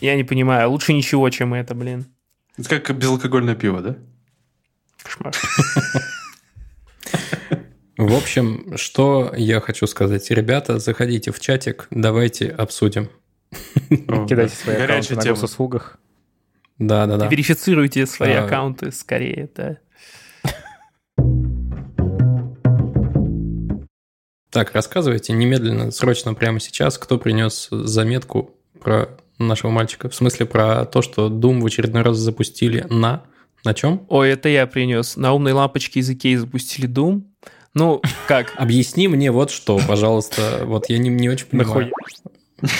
Я 0.00 0.16
не 0.16 0.24
понимаю, 0.24 0.70
лучше 0.70 0.92
ничего, 0.92 1.28
чем 1.30 1.54
это, 1.54 1.74
блин. 1.74 2.06
Это 2.58 2.80
как 2.80 2.96
безалкогольное 2.98 3.54
пиво, 3.54 3.80
да? 3.80 3.96
Кошмар. 5.02 5.34
В 7.96 8.14
общем, 8.14 8.76
что 8.76 9.32
я 9.36 9.60
хочу 9.60 9.86
сказать. 9.86 10.30
Ребята, 10.30 10.78
заходите 10.78 11.32
в 11.32 11.40
чатик, 11.40 11.86
давайте 11.90 12.50
обсудим. 12.50 13.08
Кидайте 13.88 14.34
да. 14.34 14.48
свои 14.48 14.76
аккаунты 14.76 15.14
на 15.14 15.24
госуслугах. 15.24 15.98
Да-да-да. 16.78 17.28
Верифицируйте 17.28 18.04
свои 18.06 18.32
А. 18.32 18.44
аккаунты 18.44 18.92
скорее, 18.92 19.48
да. 19.54 19.78
Так, 24.56 24.72
рассказывайте 24.72 25.34
немедленно, 25.34 25.90
срочно, 25.90 26.32
прямо 26.32 26.60
сейчас, 26.60 26.96
кто 26.96 27.18
принес 27.18 27.68
заметку 27.70 28.54
про 28.80 29.10
нашего 29.36 29.70
мальчика. 29.70 30.08
В 30.08 30.14
смысле, 30.14 30.46
про 30.46 30.86
то, 30.86 31.02
что 31.02 31.28
Doom 31.28 31.60
в 31.60 31.66
очередной 31.66 32.00
раз 32.00 32.16
запустили 32.16 32.86
на... 32.88 33.24
На 33.64 33.74
чем? 33.74 34.06
Ой, 34.08 34.30
это 34.30 34.48
я 34.48 34.66
принес. 34.66 35.16
На 35.16 35.34
умной 35.34 35.52
лампочке 35.52 36.00
из 36.00 36.08
Икеи 36.08 36.36
запустили 36.36 36.88
Doom. 36.88 37.24
Ну, 37.74 38.00
как? 38.26 38.54
Объясни 38.56 39.08
мне 39.08 39.30
вот 39.30 39.50
что, 39.50 39.78
пожалуйста. 39.86 40.62
Вот 40.64 40.88
я 40.88 40.96
не, 40.96 41.10
не 41.10 41.28
очень 41.28 41.48
понимаю. 41.48 41.92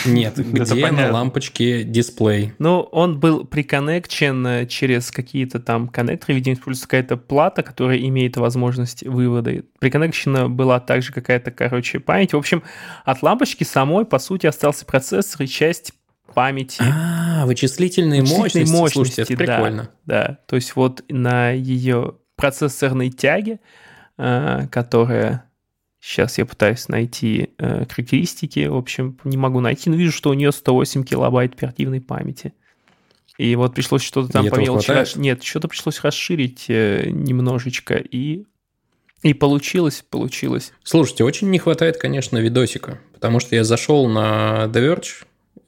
Нет, 0.06 0.36
где 0.38 0.90
на 0.90 1.12
лампочке 1.12 1.84
дисплей? 1.84 2.54
Ну, 2.58 2.80
он 2.80 3.20
был 3.20 3.44
приконнекчен 3.44 4.46
э, 4.46 4.66
через 4.66 5.10
какие-то 5.10 5.60
там 5.60 5.88
коннекторы, 5.88 6.34
видимо, 6.34 6.54
используется 6.54 6.88
какая-то 6.88 7.16
плата, 7.18 7.62
которая 7.62 7.98
имеет 7.98 8.38
возможность 8.38 9.02
вывода. 9.02 9.62
Приконнекчена 9.78 10.48
была 10.48 10.80
также 10.80 11.12
какая-то, 11.12 11.50
короче, 11.50 12.00
память. 12.00 12.32
В 12.32 12.36
общем, 12.38 12.62
от 13.04 13.22
лампочки 13.22 13.64
самой, 13.64 14.06
по 14.06 14.18
сути, 14.18 14.46
остался 14.46 14.86
процессор 14.86 15.42
и 15.42 15.46
часть 15.46 15.92
памяти. 16.32 16.82
А, 16.82 17.44
вычислительные, 17.44 18.22
Вычислительные 18.22 18.66
мощности. 18.66 18.92
Слушайте, 18.94 19.34
это 19.34 19.46
да, 19.46 19.56
прикольно. 19.56 19.90
Да, 20.06 20.38
то 20.46 20.56
есть 20.56 20.74
вот 20.74 21.04
на 21.08 21.50
ее 21.50 22.14
процессорной 22.36 23.10
тяге, 23.10 23.60
э, 24.16 24.66
которая... 24.70 25.45
Сейчас 26.06 26.38
я 26.38 26.46
пытаюсь 26.46 26.86
найти 26.86 27.50
э, 27.58 27.84
характеристики. 27.84 28.64
В 28.68 28.76
общем, 28.76 29.18
не 29.24 29.36
могу 29.36 29.58
найти, 29.58 29.90
но 29.90 29.96
вижу, 29.96 30.12
что 30.12 30.30
у 30.30 30.34
нее 30.34 30.52
108 30.52 31.02
килобайт 31.02 31.54
оперативной 31.54 32.00
памяти. 32.00 32.52
И 33.38 33.56
вот 33.56 33.74
пришлось 33.74 34.02
что-то 34.02 34.30
там 34.30 34.48
по 34.48 34.54
мелочи 34.54 34.86
хватает? 34.86 35.08
расш- 35.08 35.18
Нет, 35.18 35.42
что-то 35.42 35.66
пришлось 35.66 36.00
расширить 36.02 36.66
э, 36.68 37.08
немножечко. 37.10 37.96
И, 37.96 38.44
и 39.24 39.34
получилось, 39.34 40.04
получилось. 40.08 40.72
Слушайте, 40.84 41.24
очень 41.24 41.50
не 41.50 41.58
хватает, 41.58 41.96
конечно, 41.96 42.38
видосика, 42.38 43.00
потому 43.12 43.40
что 43.40 43.56
я 43.56 43.64
зашел 43.64 44.06
на 44.06 44.66
The 44.66 44.94
Verge, 44.94 45.24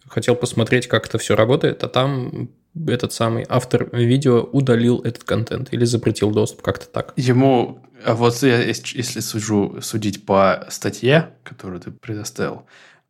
хотел 0.06 0.36
посмотреть, 0.36 0.86
как 0.86 1.08
это 1.08 1.18
все 1.18 1.34
работает, 1.34 1.82
а 1.82 1.88
там 1.88 2.50
этот 2.86 3.12
самый 3.12 3.44
автор 3.48 3.88
видео 3.92 4.42
удалил 4.42 5.00
этот 5.00 5.24
контент 5.24 5.72
или 5.72 5.84
запретил 5.84 6.30
доступ, 6.30 6.62
как-то 6.62 6.86
так. 6.86 7.12
Ему, 7.16 7.80
а 8.04 8.14
вот 8.14 8.42
я, 8.42 8.62
если 8.62 9.20
сужу, 9.20 9.78
судить 9.80 10.24
по 10.26 10.66
статье, 10.70 11.34
которую 11.42 11.80
ты 11.80 11.90
предоставил, 11.90 12.66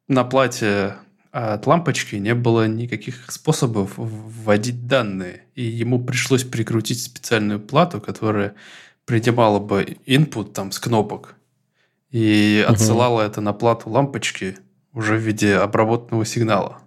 на 0.09 0.25
плате 0.25 0.95
от 1.31 1.67
лампочки 1.67 2.17
не 2.17 2.35
было 2.35 2.67
никаких 2.67 3.31
способов 3.31 3.93
вводить 3.97 4.87
данные. 4.87 5.43
И 5.55 5.63
ему 5.63 6.03
пришлось 6.03 6.45
прикрутить 6.45 7.03
специальную 7.03 7.61
плату, 7.61 8.01
которая 8.01 8.55
принимала 9.05 9.59
бы 9.59 9.99
input 10.07 10.53
там 10.53 10.73
с 10.73 10.79
кнопок 10.79 11.35
и 12.11 12.63
Мгм. 12.65 12.75
отсылала 12.75 13.21
это 13.23 13.41
на 13.41 13.53
плату 13.53 13.91
лампочки 13.91 14.57
уже 14.95 15.17
в 15.17 15.21
виде 15.21 15.57
обработанного 15.57 16.25
сигнала. 16.25 16.79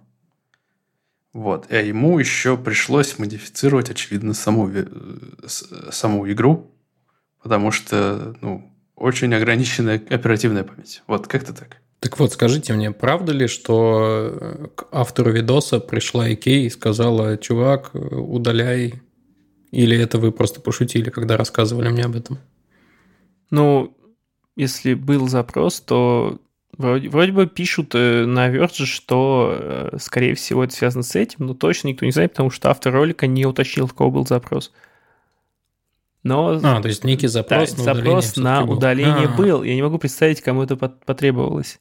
Вот. 1.32 1.66
А 1.70 1.76
ему 1.76 2.18
еще 2.18 2.56
пришлось 2.58 3.18
модифицировать, 3.18 3.90
очевидно, 3.90 4.34
саму, 4.34 4.68
э, 4.68 4.84
саму 5.90 6.30
игру, 6.30 6.71
потому 7.42 7.70
что, 7.70 8.34
ну, 8.40 8.72
очень 8.96 9.34
ограниченная 9.34 9.96
оперативная 9.96 10.64
память. 10.64 11.02
Вот, 11.06 11.26
как-то 11.26 11.52
так. 11.52 11.78
Так 12.00 12.18
вот, 12.18 12.32
скажите 12.32 12.72
мне, 12.72 12.90
правда 12.90 13.32
ли, 13.32 13.46
что 13.46 14.30
э, 14.32 14.66
к 14.74 14.88
автору 14.90 15.30
видоса 15.30 15.78
пришла 15.78 16.28
Икей 16.28 16.66
и 16.66 16.70
сказала, 16.70 17.36
чувак, 17.36 17.90
удаляй, 17.94 19.02
или 19.70 19.96
это 19.96 20.18
вы 20.18 20.32
просто 20.32 20.60
пошутили, 20.60 21.10
когда 21.10 21.36
рассказывали 21.36 21.88
мне 21.88 22.04
об 22.04 22.16
этом? 22.16 22.38
Ну, 23.50 23.96
если 24.56 24.94
был 24.94 25.28
запрос, 25.28 25.80
то 25.80 26.40
вроде, 26.76 27.08
вроде 27.08 27.32
бы 27.32 27.46
пишут 27.46 27.94
э, 27.94 28.26
на 28.26 28.50
Verge, 28.50 28.84
что, 28.84 29.56
э, 29.56 29.96
скорее 30.00 30.34
всего, 30.34 30.64
это 30.64 30.74
связано 30.74 31.02
с 31.02 31.14
этим, 31.14 31.46
но 31.46 31.54
точно 31.54 31.88
никто 31.88 32.04
не 32.04 32.12
знает, 32.12 32.32
потому 32.32 32.50
что 32.50 32.70
автор 32.70 32.92
ролика 32.92 33.26
не 33.26 33.46
уточнил, 33.46 33.86
в 33.86 33.94
кого 33.94 34.10
был 34.10 34.26
запрос. 34.26 34.72
Но 36.22 36.60
А, 36.62 36.80
то 36.80 36.88
есть 36.88 37.02
некий 37.04 37.26
да, 37.26 37.32
запрос 37.32 37.76
на 37.76 37.82
удаление 37.82 38.04
запрос 38.22 38.36
на 38.36 38.64
был. 38.64 38.74
удаление 38.76 39.28
А. 39.28 39.36
был. 39.36 39.62
Я 39.62 39.74
не 39.74 39.82
могу 39.82 39.98
представить, 39.98 40.40
кому 40.40 40.62
это 40.62 40.76
пот- 40.76 41.04
потребовалось. 41.04 41.80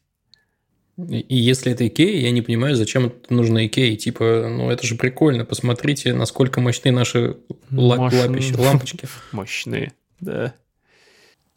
И 1.08 1.36
если 1.38 1.72
это 1.72 1.88
Икея, 1.88 2.20
я 2.22 2.32
не 2.32 2.42
понимаю, 2.42 2.76
зачем 2.76 3.08
это 3.08 3.34
нужно 3.34 3.66
Икеи. 3.66 3.96
Типа, 3.96 4.48
ну 4.50 4.70
это 4.70 4.86
же 4.86 4.96
прикольно. 4.96 5.46
Посмотрите, 5.46 6.14
насколько 6.14 6.60
мощны 6.60 6.92
наши 6.92 7.38
ла- 7.72 7.96
Мощные. 7.98 8.28
лапищи- 8.28 8.60
лампочки. 8.60 9.08
Мощные, 9.32 9.94
да. 10.20 10.54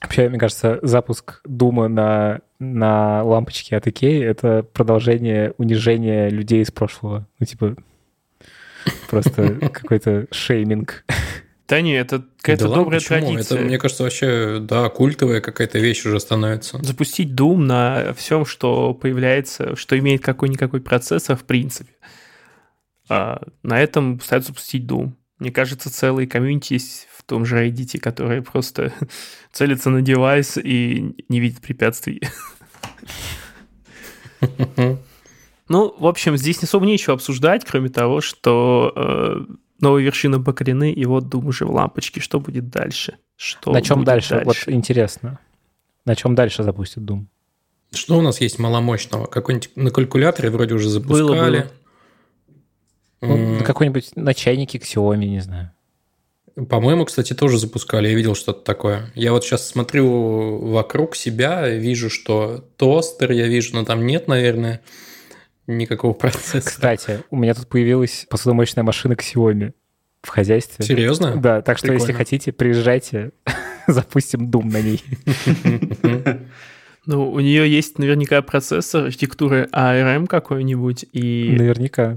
Вообще, 0.00 0.28
мне 0.28 0.38
кажется, 0.38 0.78
запуск 0.82 1.40
Дума 1.46 1.88
на, 1.88 2.40
на 2.58 3.22
лампочке 3.22 3.76
от 3.76 3.86
Икеи— 3.86 4.22
это 4.24 4.62
продолжение 4.62 5.54
унижения 5.56 6.28
людей 6.28 6.60
из 6.62 6.70
прошлого. 6.70 7.26
Ну, 7.38 7.46
типа, 7.46 7.74
просто 9.08 9.54
какой-то 9.72 10.26
шейминг. 10.30 11.04
Да 11.66 11.80
не, 11.80 11.94
это 11.94 12.24
какая-то 12.38 12.68
Да 12.68 12.74
добрая 12.74 13.00
почему? 13.00 13.20
традиция. 13.20 13.56
Это, 13.58 13.64
мне 13.66 13.78
кажется, 13.78 14.02
вообще, 14.02 14.58
да, 14.60 14.88
культовая 14.90 15.40
какая-то 15.40 15.78
вещь 15.78 16.04
уже 16.04 16.20
становится. 16.20 16.78
запустить 16.84 17.30
Doom 17.30 17.56
на 17.56 18.12
всем, 18.14 18.44
что 18.44 18.92
появляется, 18.92 19.74
что 19.76 19.98
имеет 19.98 20.22
какой-никакой 20.22 20.80
процессор 20.82 21.36
в 21.36 21.44
принципе. 21.44 21.92
А 23.08 23.42
на 23.62 23.80
этом 23.80 24.18
пытаются 24.18 24.48
запустить 24.48 24.84
Doom. 24.84 25.12
Мне 25.38 25.50
кажется, 25.50 25.90
целые 25.92 26.28
комьюнити 26.28 26.74
есть 26.74 27.08
в 27.16 27.22
том 27.22 27.44
же 27.46 27.66
Reddit, 27.66 27.98
которые 27.98 28.42
просто 28.42 28.92
целятся 29.52 29.88
на 29.90 30.02
девайс 30.02 30.58
и 30.58 31.14
не 31.28 31.40
видят 31.40 31.60
препятствий. 31.62 32.20
Ну, 35.66 35.94
в 35.98 36.06
общем, 36.06 36.36
здесь 36.36 36.60
не 36.60 36.66
особо 36.66 36.84
нечего 36.84 37.14
обсуждать, 37.14 37.64
кроме 37.64 37.88
того, 37.88 38.20
что 38.20 39.46
новая 39.80 40.02
вершина 40.02 40.40
покорены, 40.40 40.92
и 40.92 41.04
вот 41.04 41.24
Doom 41.24 41.46
уже 41.46 41.66
в 41.66 41.70
лампочке. 41.70 42.20
Что 42.20 42.40
будет 42.40 42.70
дальше? 42.70 43.18
Что 43.36 43.72
на 43.72 43.82
чем 43.82 43.98
будет 43.98 44.06
дальше? 44.06 44.42
Вот 44.44 44.56
интересно. 44.66 45.38
На 46.04 46.16
чем 46.16 46.34
дальше 46.34 46.62
запустят 46.62 47.04
Doom? 47.04 47.26
Что 47.92 48.18
у 48.18 48.22
нас 48.22 48.40
есть 48.40 48.58
маломощного? 48.58 49.26
Какой-нибудь 49.26 49.70
на 49.76 49.90
калькуляторе 49.90 50.50
вроде 50.50 50.74
уже 50.74 50.88
запускали. 50.88 51.22
Было, 51.22 51.50
было. 51.50 51.70
Ну, 53.20 53.58
на 53.58 53.64
какой-нибудь 53.64 54.16
на 54.16 54.34
чайнике 54.34 54.78
Xiaomi, 54.78 55.26
не 55.26 55.40
знаю. 55.40 55.70
По-моему, 56.68 57.04
кстати, 57.04 57.34
тоже 57.34 57.58
запускали. 57.58 58.08
Я 58.08 58.14
видел 58.14 58.34
что-то 58.34 58.60
такое. 58.60 59.10
Я 59.14 59.32
вот 59.32 59.44
сейчас 59.44 59.66
смотрю 59.66 60.58
вокруг 60.58 61.16
себя, 61.16 61.68
вижу, 61.68 62.10
что 62.10 62.64
тостер 62.76 63.32
я 63.32 63.48
вижу, 63.48 63.74
но 63.74 63.84
там 63.84 64.06
нет, 64.06 64.28
наверное. 64.28 64.82
Никакого 65.66 66.12
процесса. 66.12 66.60
Кстати, 66.68 67.22
у 67.30 67.36
меня 67.36 67.54
тут 67.54 67.68
появилась 67.68 68.26
посудомоечная 68.28 68.84
машина 68.84 69.14
Xiaomi 69.14 69.72
в 70.22 70.28
хозяйстве. 70.28 70.84
Серьезно? 70.84 71.36
Да, 71.36 71.60
так 71.62 71.78
что 71.78 71.88
если 71.92 72.06
Прикольно. 72.06 72.18
хотите, 72.18 72.52
приезжайте, 72.52 73.32
запустим 73.86 74.50
Doom 74.50 74.70
на 74.72 74.80
ней. 74.80 75.02
Ну, 77.06 77.30
у 77.30 77.40
нее 77.40 77.70
есть 77.70 77.98
наверняка 77.98 78.40
процессор 78.40 79.04
архитектуры 79.04 79.68
ARM 79.72 80.26
какой-нибудь 80.26 81.04
и 81.12 81.54
Наверняка. 81.58 82.12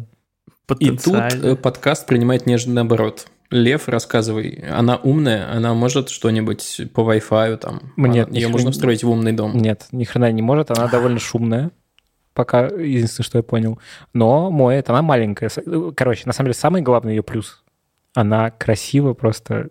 И 0.80 0.88
тут 0.88 1.02
потенциально. 1.02 1.46
э, 1.46 1.56
подкаст 1.56 2.08
принимает 2.08 2.46
нежно 2.46 2.74
наоборот. 2.74 3.28
Лев, 3.50 3.88
рассказывай. 3.88 4.64
Она 4.70 4.98
умная, 4.98 5.50
она 5.52 5.74
может 5.74 6.10
что-нибудь 6.10 6.82
по 6.94 7.02
Wi-Fi 7.02 7.58
там. 7.58 7.94
Она- 7.98 8.26
ни 8.30 8.36
Ее 8.36 8.48
можно 8.50 8.72
встроить 8.72 9.04
в 9.04 9.10
умный 9.10 9.32
дом. 9.34 9.58
Нет, 9.58 9.88
ни 9.92 10.04
хрена 10.06 10.32
не 10.32 10.42
может, 10.42 10.72
она 10.72 10.88
довольно 10.88 11.20
шумная. 11.20 11.72
Пока, 12.38 12.68
единственное, 12.68 13.26
что 13.26 13.40
я 13.40 13.44
понял. 13.44 13.80
Но 14.14 14.52
моет, 14.52 14.92
она 14.92 15.02
маленькая. 15.02 15.50
С- 15.50 15.60
Короче, 15.96 16.22
на 16.28 16.34
самом 16.34 16.50
деле, 16.50 16.54
самый 16.54 16.84
главный 16.84 17.16
ее 17.16 17.24
плюс. 17.24 17.64
Она 18.14 18.52
красива 18.52 19.16
просто 19.16 19.70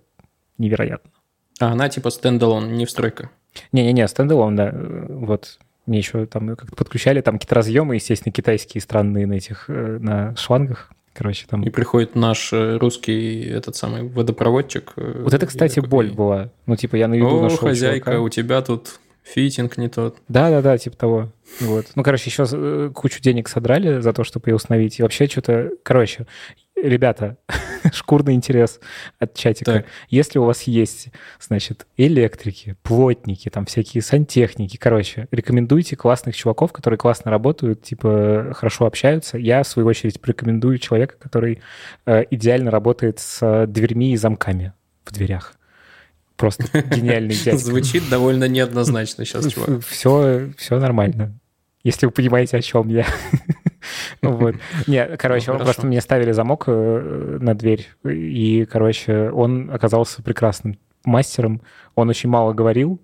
невероятно. 0.59 1.13
А 1.61 1.69
она 1.69 1.89
типа 1.89 2.11
standalone, 2.11 2.73
не 2.73 2.85
встройка. 2.85 3.31
Не-не-не, 3.71 4.09
standalone, 4.09 4.57
да. 4.57 4.71
э, 4.73 5.07
Вот. 5.09 5.59
Мне 5.87 5.99
еще 5.99 6.27
там 6.27 6.57
как-то 6.57 6.75
подключали, 6.75 7.21
там 7.21 7.37
какие-то 7.37 7.55
разъемы, 7.55 7.95
естественно, 7.95 8.33
китайские, 8.33 8.83
странные 8.83 9.29
на 9.29 9.35
этих, 9.35 9.67
э, 9.71 9.99
на 10.01 10.35
шлангах. 10.35 10.91
Короче, 11.15 11.47
там... 11.49 11.63
И 11.63 11.71
приходит 11.71 12.17
наш 12.17 12.53
э, 12.53 12.79
русский 12.79 13.43
этот 13.49 13.77
самый 13.77 14.03
водопроводчик. 14.09 14.93
э, 14.97 15.21
Вот 15.23 15.33
это, 15.35 15.47
кстати, 15.47 15.79
боль 15.79 16.11
была. 16.11 16.51
Ну, 16.67 16.75
типа, 16.75 16.97
я 16.97 17.07
на 17.07 17.15
виду 17.15 17.39
О, 17.39 17.43
нашел 17.43 17.59
хозяйка, 17.59 18.07
чувака. 18.11 18.21
у 18.23 18.29
тебя 18.29 18.61
тут 18.61 18.99
фитинг 19.27 19.77
не 19.77 19.89
тот. 19.89 20.19
Да-да-да, 20.29 20.79
типа 20.79 20.97
того. 20.97 21.33
Вот. 21.61 21.87
Ну, 21.95 22.03
короче, 22.03 22.31
еще 22.31 22.47
э, 22.51 22.91
кучу 22.95 23.21
денег 23.21 23.49
содрали 23.49 24.01
за 24.01 24.13
то, 24.13 24.25
чтобы 24.25 24.51
ее 24.51 24.55
установить. 24.57 24.99
И 24.99 25.03
вообще 25.03 25.27
что-то... 25.27 25.71
Короче, 25.83 26.27
ребята, 26.81 27.37
шкурный 27.93 28.35
интерес 28.35 28.81
от 29.19 29.35
чатика. 29.35 29.73
Так. 29.73 29.87
Если 30.09 30.39
у 30.39 30.45
вас 30.45 30.63
есть, 30.63 31.09
значит, 31.41 31.87
электрики, 31.97 32.77
плотники, 32.83 33.49
там 33.49 33.67
всякие 33.67 34.03
сантехники, 34.03 34.77
короче, 34.77 35.27
рекомендуйте 35.33 35.97
классных 35.97 36.37
чуваков, 36.37 36.73
которые 36.73 36.99
классно 36.99 37.31
работают, 37.31 37.83
типа, 37.83 38.53
хорошо 38.55 38.87
общаются. 38.87 39.39
Я, 39.39 39.63
в 39.63 39.69
свою 39.69 39.89
очередь, 39.89 40.21
порекомендую 40.21 40.79
человека, 40.79 41.17
который 41.19 41.61
э, 42.07 42.25
идеально 42.31 42.71
работает 42.71 43.19
с 43.19 43.39
э, 43.43 43.67
дверьми 43.67 44.13
и 44.13 44.17
замками 44.17 44.73
в 45.05 45.13
дверях. 45.13 45.56
Просто 46.37 46.65
гениальный 46.95 47.35
дядька. 47.45 47.59
Звучит 47.59 48.09
довольно 48.11 48.47
неоднозначно 48.49 49.25
сейчас, 49.25 49.47
чувак. 49.53 49.85
Все, 49.87 50.51
все 50.57 50.79
нормально. 50.79 51.39
Если 51.83 52.07
вы 52.07 52.13
понимаете, 52.13 52.57
о 52.57 52.63
чем 52.63 52.89
я. 52.89 53.07
Вот. 54.21 54.57
Не, 54.89 55.07
короче, 55.17 55.53
Ну, 55.53 55.59
просто 55.61 55.87
мне 55.87 56.01
ставили 56.01 56.33
замок 56.33 56.65
э, 56.67 57.39
на 57.41 57.55
дверь, 57.55 57.89
и, 58.05 58.65
короче, 58.65 59.31
он 59.31 59.71
оказался 59.71 60.25
прекрасным 60.25 60.77
мастером. 61.05 61.63
Он 61.95 62.09
очень 62.09 62.29
мало 62.29 62.53
говорил. 62.53 63.01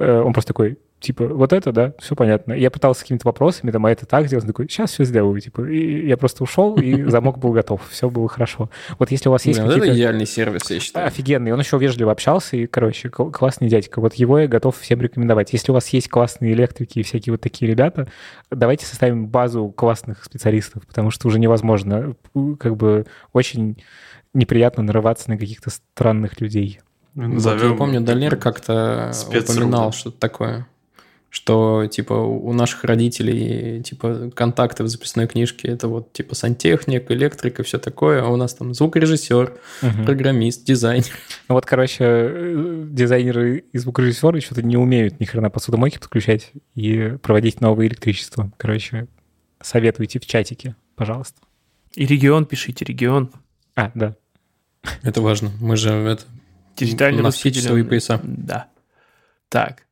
Э, 0.00 0.20
Он 0.22 0.32
просто 0.32 0.48
такой, 0.48 0.78
типа, 1.06 1.26
вот 1.26 1.52
это, 1.52 1.72
да, 1.72 1.94
все 1.98 2.14
понятно. 2.14 2.52
Я 2.52 2.70
пытался 2.70 3.02
какими-то 3.02 3.26
вопросами, 3.26 3.70
там, 3.70 3.86
а 3.86 3.90
это 3.90 4.06
так 4.06 4.26
делать? 4.26 4.44
Он 4.44 4.48
такой, 4.48 4.68
сейчас 4.68 4.92
все 4.92 5.04
сделаю, 5.04 5.40
типа. 5.40 5.62
И 5.62 6.06
я 6.06 6.16
просто 6.16 6.42
ушел, 6.42 6.76
и 6.76 7.02
замок 7.10 7.38
был 7.38 7.52
готов, 7.52 7.80
все 7.88 8.10
было 8.10 8.28
хорошо. 8.28 8.70
Вот 8.98 9.10
если 9.10 9.28
у 9.28 9.32
вас 9.32 9.46
есть 9.46 9.60
вот 9.60 9.76
это 9.76 9.94
идеальный 9.94 10.26
сервис, 10.26 10.70
я 10.70 10.80
считаю. 10.80 11.06
Офигенный. 11.06 11.52
Он 11.52 11.60
еще 11.60 11.78
вежливо 11.78 12.12
общался, 12.12 12.56
и, 12.56 12.66
короче, 12.66 13.08
кл- 13.08 13.30
классный 13.30 13.68
дядька. 13.68 14.00
Вот 14.00 14.14
его 14.14 14.38
я 14.38 14.48
готов 14.48 14.78
всем 14.78 15.00
рекомендовать. 15.00 15.52
Если 15.52 15.70
у 15.70 15.74
вас 15.74 15.88
есть 15.88 16.08
классные 16.08 16.52
электрики 16.52 16.98
и 16.98 17.02
всякие 17.02 17.32
вот 17.32 17.40
такие 17.40 17.70
ребята, 17.70 18.08
давайте 18.50 18.86
составим 18.86 19.26
базу 19.26 19.68
классных 19.68 20.24
специалистов, 20.24 20.86
потому 20.86 21.10
что 21.10 21.28
уже 21.28 21.38
невозможно. 21.38 22.14
Как 22.58 22.76
бы 22.76 23.06
очень 23.32 23.76
неприятно 24.34 24.82
нарываться 24.82 25.30
на 25.30 25.38
каких-то 25.38 25.70
странных 25.70 26.40
людей. 26.40 26.80
Вот 27.16 27.62
я 27.62 27.72
помню, 27.72 28.02
Далер 28.02 28.36
как-то 28.36 29.10
упоминал 29.28 29.90
да. 29.90 29.96
что-то 29.96 30.18
такое, 30.18 30.66
что 31.36 31.86
типа 31.86 32.14
у 32.14 32.50
наших 32.54 32.84
родителей 32.84 33.82
типа 33.82 34.30
контакты 34.34 34.84
в 34.84 34.88
записной 34.88 35.26
книжке 35.26 35.68
это 35.68 35.86
вот 35.86 36.14
типа 36.14 36.34
сантехник, 36.34 37.10
электрик 37.10 37.60
и 37.60 37.62
все 37.62 37.78
такое, 37.78 38.22
а 38.22 38.28
у 38.28 38.36
нас 38.36 38.54
там 38.54 38.72
звукорежиссер, 38.72 39.52
Мгм. 39.82 40.04
программист, 40.06 40.64
дизайнер. 40.64 41.12
Ну 41.50 41.56
вот, 41.56 41.66
короче, 41.66 42.04
э, 42.06 42.84
дизайнеры 42.88 43.64
и 43.70 43.76
звукорежиссеры 43.76 44.40
что-то 44.40 44.62
не 44.62 44.78
умеют 44.78 45.20
ни 45.20 45.26
хрена 45.26 45.50
посудомойки 45.50 45.98
подключать 45.98 46.52
и 46.74 47.18
проводить 47.20 47.60
новое 47.60 47.88
электричество. 47.88 48.50
Короче, 48.56 49.06
советуйте 49.60 50.18
в 50.18 50.24
чатике, 50.24 50.74
пожалуйста. 50.94 51.38
И 51.96 52.06
регион 52.06 52.46
пишите, 52.46 52.86
регион. 52.86 53.30
А, 53.74 53.92
да. 53.94 54.16
Это 55.02 55.20
важно. 55.20 55.50
Мы 55.60 55.76
же 55.76 55.90
это 55.90 56.24
Диджитально 56.78 57.20
У 57.20 57.24
нас 57.24 57.34
все 57.34 57.52
часовые 57.52 57.84
пояса. 57.84 58.20
Да. 58.22 58.68
Так. 59.50 59.85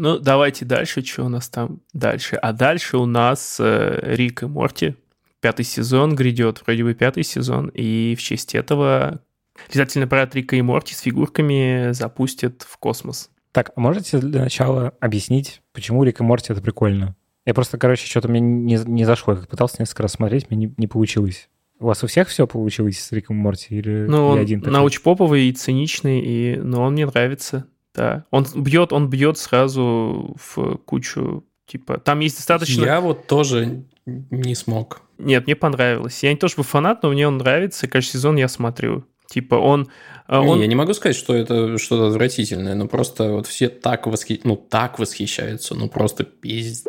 Ну, 0.00 0.18
давайте 0.18 0.64
дальше. 0.64 1.04
Что 1.04 1.26
у 1.26 1.28
нас 1.28 1.50
там 1.50 1.82
дальше? 1.92 2.36
А 2.36 2.54
дальше 2.54 2.96
у 2.96 3.04
нас 3.04 3.58
э, 3.60 4.00
Рик 4.02 4.42
и 4.42 4.46
Морти. 4.46 4.96
Пятый 5.42 5.62
сезон 5.66 6.14
грядет, 6.14 6.62
вроде 6.64 6.84
бы 6.84 6.94
пятый 6.94 7.22
сезон. 7.22 7.70
И 7.74 8.14
в 8.18 8.22
честь 8.22 8.54
этого 8.54 9.20
обязательно 9.68 10.06
проект 10.06 10.34
Рика 10.34 10.56
и 10.56 10.62
Морти 10.62 10.94
с 10.94 11.00
фигурками 11.00 11.92
запустят 11.92 12.62
в 12.66 12.78
космос. 12.78 13.28
Так, 13.52 13.72
а 13.76 13.80
можете 13.80 14.16
для 14.20 14.40
начала 14.40 14.94
объяснить, 15.00 15.60
почему 15.74 16.02
Рик 16.02 16.20
и 16.20 16.22
Морти 16.22 16.54
это 16.54 16.62
прикольно? 16.62 17.14
Я 17.44 17.52
просто, 17.52 17.76
короче, 17.76 18.06
что-то 18.06 18.28
мне 18.28 18.40
не, 18.40 18.78
не 18.86 19.04
зашло. 19.04 19.34
Я 19.34 19.40
пытался 19.40 19.76
несколько 19.80 20.04
раз 20.04 20.12
смотреть, 20.12 20.50
мне 20.50 20.66
не, 20.66 20.74
не 20.78 20.86
получилось. 20.86 21.50
У 21.78 21.84
вас 21.84 22.02
у 22.02 22.06
всех 22.06 22.28
все 22.28 22.46
получилось 22.46 22.98
с 22.98 23.12
Риком 23.12 23.36
и 23.36 23.40
Морти? 23.42 23.74
Или 23.76 24.06
Ну, 24.08 24.34
я 24.36 24.40
один 24.40 24.60
такой? 24.60 24.72
научпоповый 24.72 25.48
и 25.48 25.52
циничный, 25.52 26.20
и, 26.20 26.56
но 26.56 26.84
он 26.84 26.94
мне 26.94 27.04
нравится. 27.04 27.66
Да. 27.94 28.24
Он 28.30 28.46
бьет, 28.54 28.92
он 28.92 29.08
бьет 29.08 29.38
сразу 29.38 30.36
в 30.38 30.76
кучу, 30.78 31.44
типа, 31.66 31.98
там 31.98 32.20
есть 32.20 32.36
достаточно... 32.36 32.84
Я 32.84 33.00
вот 33.00 33.26
тоже 33.26 33.84
не 34.06 34.54
смог. 34.54 35.02
Нет, 35.18 35.46
мне 35.46 35.56
понравилось. 35.56 36.22
Я 36.22 36.30
не 36.30 36.36
то 36.36 36.48
чтобы 36.48 36.66
фанат, 36.66 37.02
но 37.02 37.10
мне 37.10 37.28
он 37.28 37.38
нравится, 37.38 37.86
и 37.86 37.88
каждый 37.88 38.12
сезон 38.12 38.36
я 38.36 38.48
смотрю. 38.48 39.04
Типа, 39.28 39.54
он... 39.54 39.88
а, 40.26 40.42
Не, 40.42 40.48
он... 40.48 40.60
я 40.60 40.66
не 40.66 40.74
могу 40.74 40.92
сказать, 40.92 41.16
что 41.16 41.34
это 41.34 41.78
что-то 41.78 42.08
отвратительное, 42.08 42.74
но 42.74 42.88
просто 42.88 43.30
вот 43.30 43.46
все 43.46 43.68
так, 43.68 44.06
восхи... 44.06 44.40
ну, 44.42 44.56
так 44.56 44.98
восхищаются, 44.98 45.74
ну 45.76 45.88
просто 45.88 46.24
пиздец. 46.24 46.84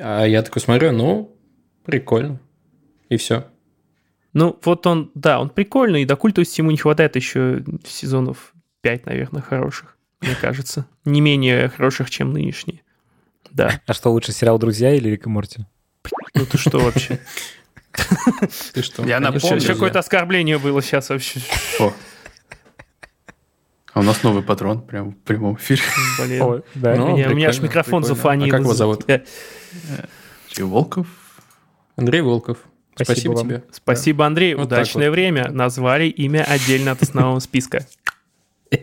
А 0.00 0.24
я 0.24 0.42
такой 0.42 0.62
смотрю, 0.62 0.92
ну, 0.92 1.36
прикольно. 1.84 2.40
И 3.10 3.16
все. 3.18 3.46
Ну, 4.32 4.58
вот 4.64 4.86
он, 4.86 5.10
да, 5.14 5.40
он 5.40 5.50
прикольный, 5.50 6.02
и 6.02 6.06
до 6.06 6.16
культовости 6.16 6.62
ему 6.62 6.70
не 6.70 6.78
хватает 6.78 7.16
еще 7.16 7.62
сезонов 7.84 8.54
5, 8.80 9.04
наверное, 9.04 9.42
хороших, 9.42 9.91
мне 10.22 10.34
кажется. 10.34 10.86
Не 11.04 11.20
менее 11.20 11.68
хороших, 11.68 12.10
чем 12.10 12.32
нынешние. 12.32 12.82
Да. 13.50 13.80
А 13.86 13.92
что 13.92 14.10
лучше, 14.10 14.32
сериал 14.32 14.58
«Друзья» 14.58 14.94
или 14.94 15.10
Рик 15.10 15.26
и 15.26 15.28
Морти? 15.28 15.66
Ну 16.34 16.46
ты 16.46 16.56
что 16.58 16.78
вообще? 16.78 17.20
Ты 18.72 18.82
что? 18.82 19.04
Я 19.04 19.20
напомню, 19.20 19.56
Еще 19.56 19.74
какое-то 19.74 19.98
оскорбление 19.98 20.58
было 20.58 20.80
сейчас 20.82 21.10
вообще. 21.10 21.40
О. 21.78 21.92
А 23.92 24.00
у 24.00 24.02
нас 24.02 24.22
новый 24.22 24.42
патрон 24.42 24.80
прям 24.80 25.10
в 25.10 25.18
прямом 25.18 25.56
эфире. 25.56 25.82
Блин. 26.18 26.42
О, 26.42 26.62
да. 26.74 26.96
Ну, 26.96 27.12
у 27.12 27.16
меня, 27.16 27.28
у 27.28 27.34
меня 27.34 27.48
аж 27.50 27.60
микрофон 27.60 28.02
прикольно. 28.02 28.16
зафонил. 28.16 28.46
А 28.46 28.50
как 28.50 28.60
его 28.60 28.74
зовут? 28.74 29.10
Э, 29.10 29.22
Че, 30.48 30.64
Волков? 30.64 31.06
Андрей 31.96 32.22
Волков. 32.22 32.56
Спасибо 32.94 33.12
Спасибо, 33.14 33.32
вам. 33.32 33.46
тебе. 33.46 33.64
Спасибо, 33.70 34.26
Андрей. 34.26 34.54
Вот 34.54 34.66
Удачное 34.66 35.10
время. 35.10 35.50
Назвали 35.50 36.06
имя 36.08 36.44
отдельно 36.44 36.92
от 36.92 37.02
основного 37.02 37.38
списка. 37.40 37.86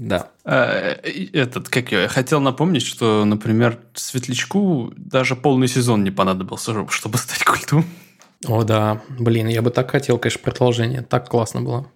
Да. 0.00 0.30
А, 0.44 0.96
Этот, 1.34 1.68
как 1.68 1.92
я, 1.92 2.02
я 2.02 2.08
хотел 2.08 2.40
напомнить, 2.40 2.82
что, 2.82 3.24
например, 3.26 3.78
Светлячку 3.92 4.92
даже 4.96 5.36
полный 5.36 5.68
сезон 5.68 6.02
не 6.04 6.10
понадобился, 6.10 6.88
чтобы 6.88 7.18
стать 7.18 7.44
культом. 7.44 7.84
О, 8.46 8.64
да. 8.64 9.02
Блин, 9.18 9.48
я 9.48 9.60
бы 9.60 9.70
так 9.70 9.90
хотел, 9.90 10.18
конечно, 10.18 10.40
продолжение. 10.42 11.02
Так 11.02 11.28
классно 11.28 11.60
было. 11.60 11.86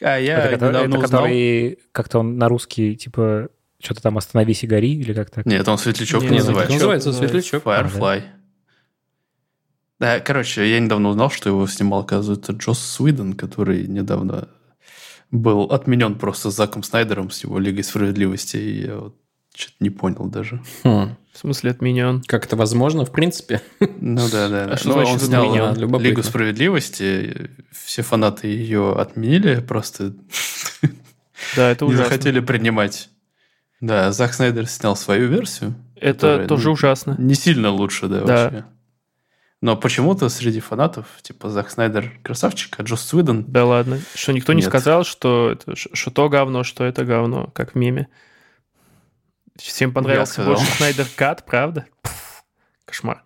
А 0.00 0.16
я 0.18 0.38
это, 0.38 0.52
который- 0.54 0.68
недавно 0.70 0.94
это 0.94 1.04
узнал... 1.04 1.20
который 1.22 1.78
как-то 1.92 2.18
он 2.20 2.38
на 2.38 2.48
русский, 2.48 2.96
типа, 2.96 3.48
что-то 3.82 4.00
там 4.00 4.16
«Остановись 4.16 4.64
и 4.64 4.66
гори» 4.66 4.94
или 4.94 5.12
как 5.12 5.28
так? 5.30 5.44
Нет, 5.44 5.68
он 5.68 5.76
Светлячок 5.76 6.22
Нет, 6.22 6.32
называется. 6.32 6.72
называется 6.72 7.08
называется. 7.10 7.40
Светлячок. 7.40 7.64
Firefly. 7.64 8.22
Да, 9.98 10.18
короче, 10.20 10.66
я 10.70 10.80
недавно 10.80 11.10
узнал, 11.10 11.30
что 11.30 11.50
его 11.50 11.66
снимал, 11.66 12.00
оказывается, 12.00 12.52
Джос 12.52 12.78
Суиден, 12.78 13.34
который 13.34 13.86
недавно 13.86 14.48
был 15.30 15.64
отменен 15.64 16.16
просто 16.16 16.50
Заком 16.50 16.82
Снайдером 16.82 17.30
с 17.30 17.42
его 17.44 17.58
Лигой 17.58 17.84
Справедливости, 17.84 18.56
и 18.56 18.86
я 18.86 18.96
вот 18.96 19.16
что-то 19.54 19.76
не 19.80 19.90
понял 19.90 20.26
даже. 20.26 20.60
Хм. 20.84 21.16
В 21.32 21.38
смысле 21.38 21.70
отменен. 21.70 22.22
Как 22.26 22.44
это 22.46 22.56
возможно, 22.56 23.04
в 23.04 23.12
принципе? 23.12 23.60
Ну 24.00 24.28
да, 24.30 24.48
да. 24.48 24.66
да. 24.66 24.76
что 24.76 24.88
Ну, 24.88 24.94
значит 24.94 25.12
он 25.14 25.20
снял 25.20 25.44
отменен? 25.70 26.00
Лигу 26.00 26.22
Справедливости, 26.22 27.50
все 27.70 28.02
фанаты 28.02 28.48
ее 28.48 28.92
отменили, 28.92 29.60
просто 29.60 30.14
Да, 31.56 31.70
это 31.70 31.84
не 31.86 31.94
захотели 31.94 32.40
принимать. 32.40 33.10
Да, 33.80 34.12
Зак 34.12 34.34
Снайдер 34.34 34.66
снял 34.66 34.96
свою 34.96 35.28
версию. 35.28 35.74
Это 35.96 36.46
тоже 36.46 36.70
ужасно. 36.70 37.14
Не 37.18 37.34
сильно 37.34 37.70
лучше, 37.70 38.08
Да. 38.08 38.20
вообще. 38.24 38.64
Но 39.62 39.76
почему-то 39.76 40.28
среди 40.30 40.60
фанатов, 40.60 41.06
типа 41.20 41.50
Зак 41.50 41.70
Снайдер 41.70 42.18
красавчик, 42.22 42.74
а 42.78 42.82
Джос 42.82 43.12
Уидон 43.12 43.44
Да 43.44 43.66
ладно. 43.66 44.00
Что 44.14 44.32
никто 44.32 44.54
не 44.54 44.62
Нет. 44.62 44.68
сказал, 44.70 45.04
что, 45.04 45.50
это, 45.50 45.76
что 45.76 46.10
то 46.10 46.28
говно, 46.30 46.64
что 46.64 46.84
это 46.84 47.04
говно, 47.04 47.48
как 47.54 47.72
в 47.72 47.74
меме. 47.74 48.08
Всем 49.56 49.92
понравился 49.92 50.42
больше 50.42 50.64
Снайдер 50.64 51.06
Кат, 51.14 51.44
правда? 51.44 51.84
Пф, 52.02 52.44
кошмар. 52.86 53.22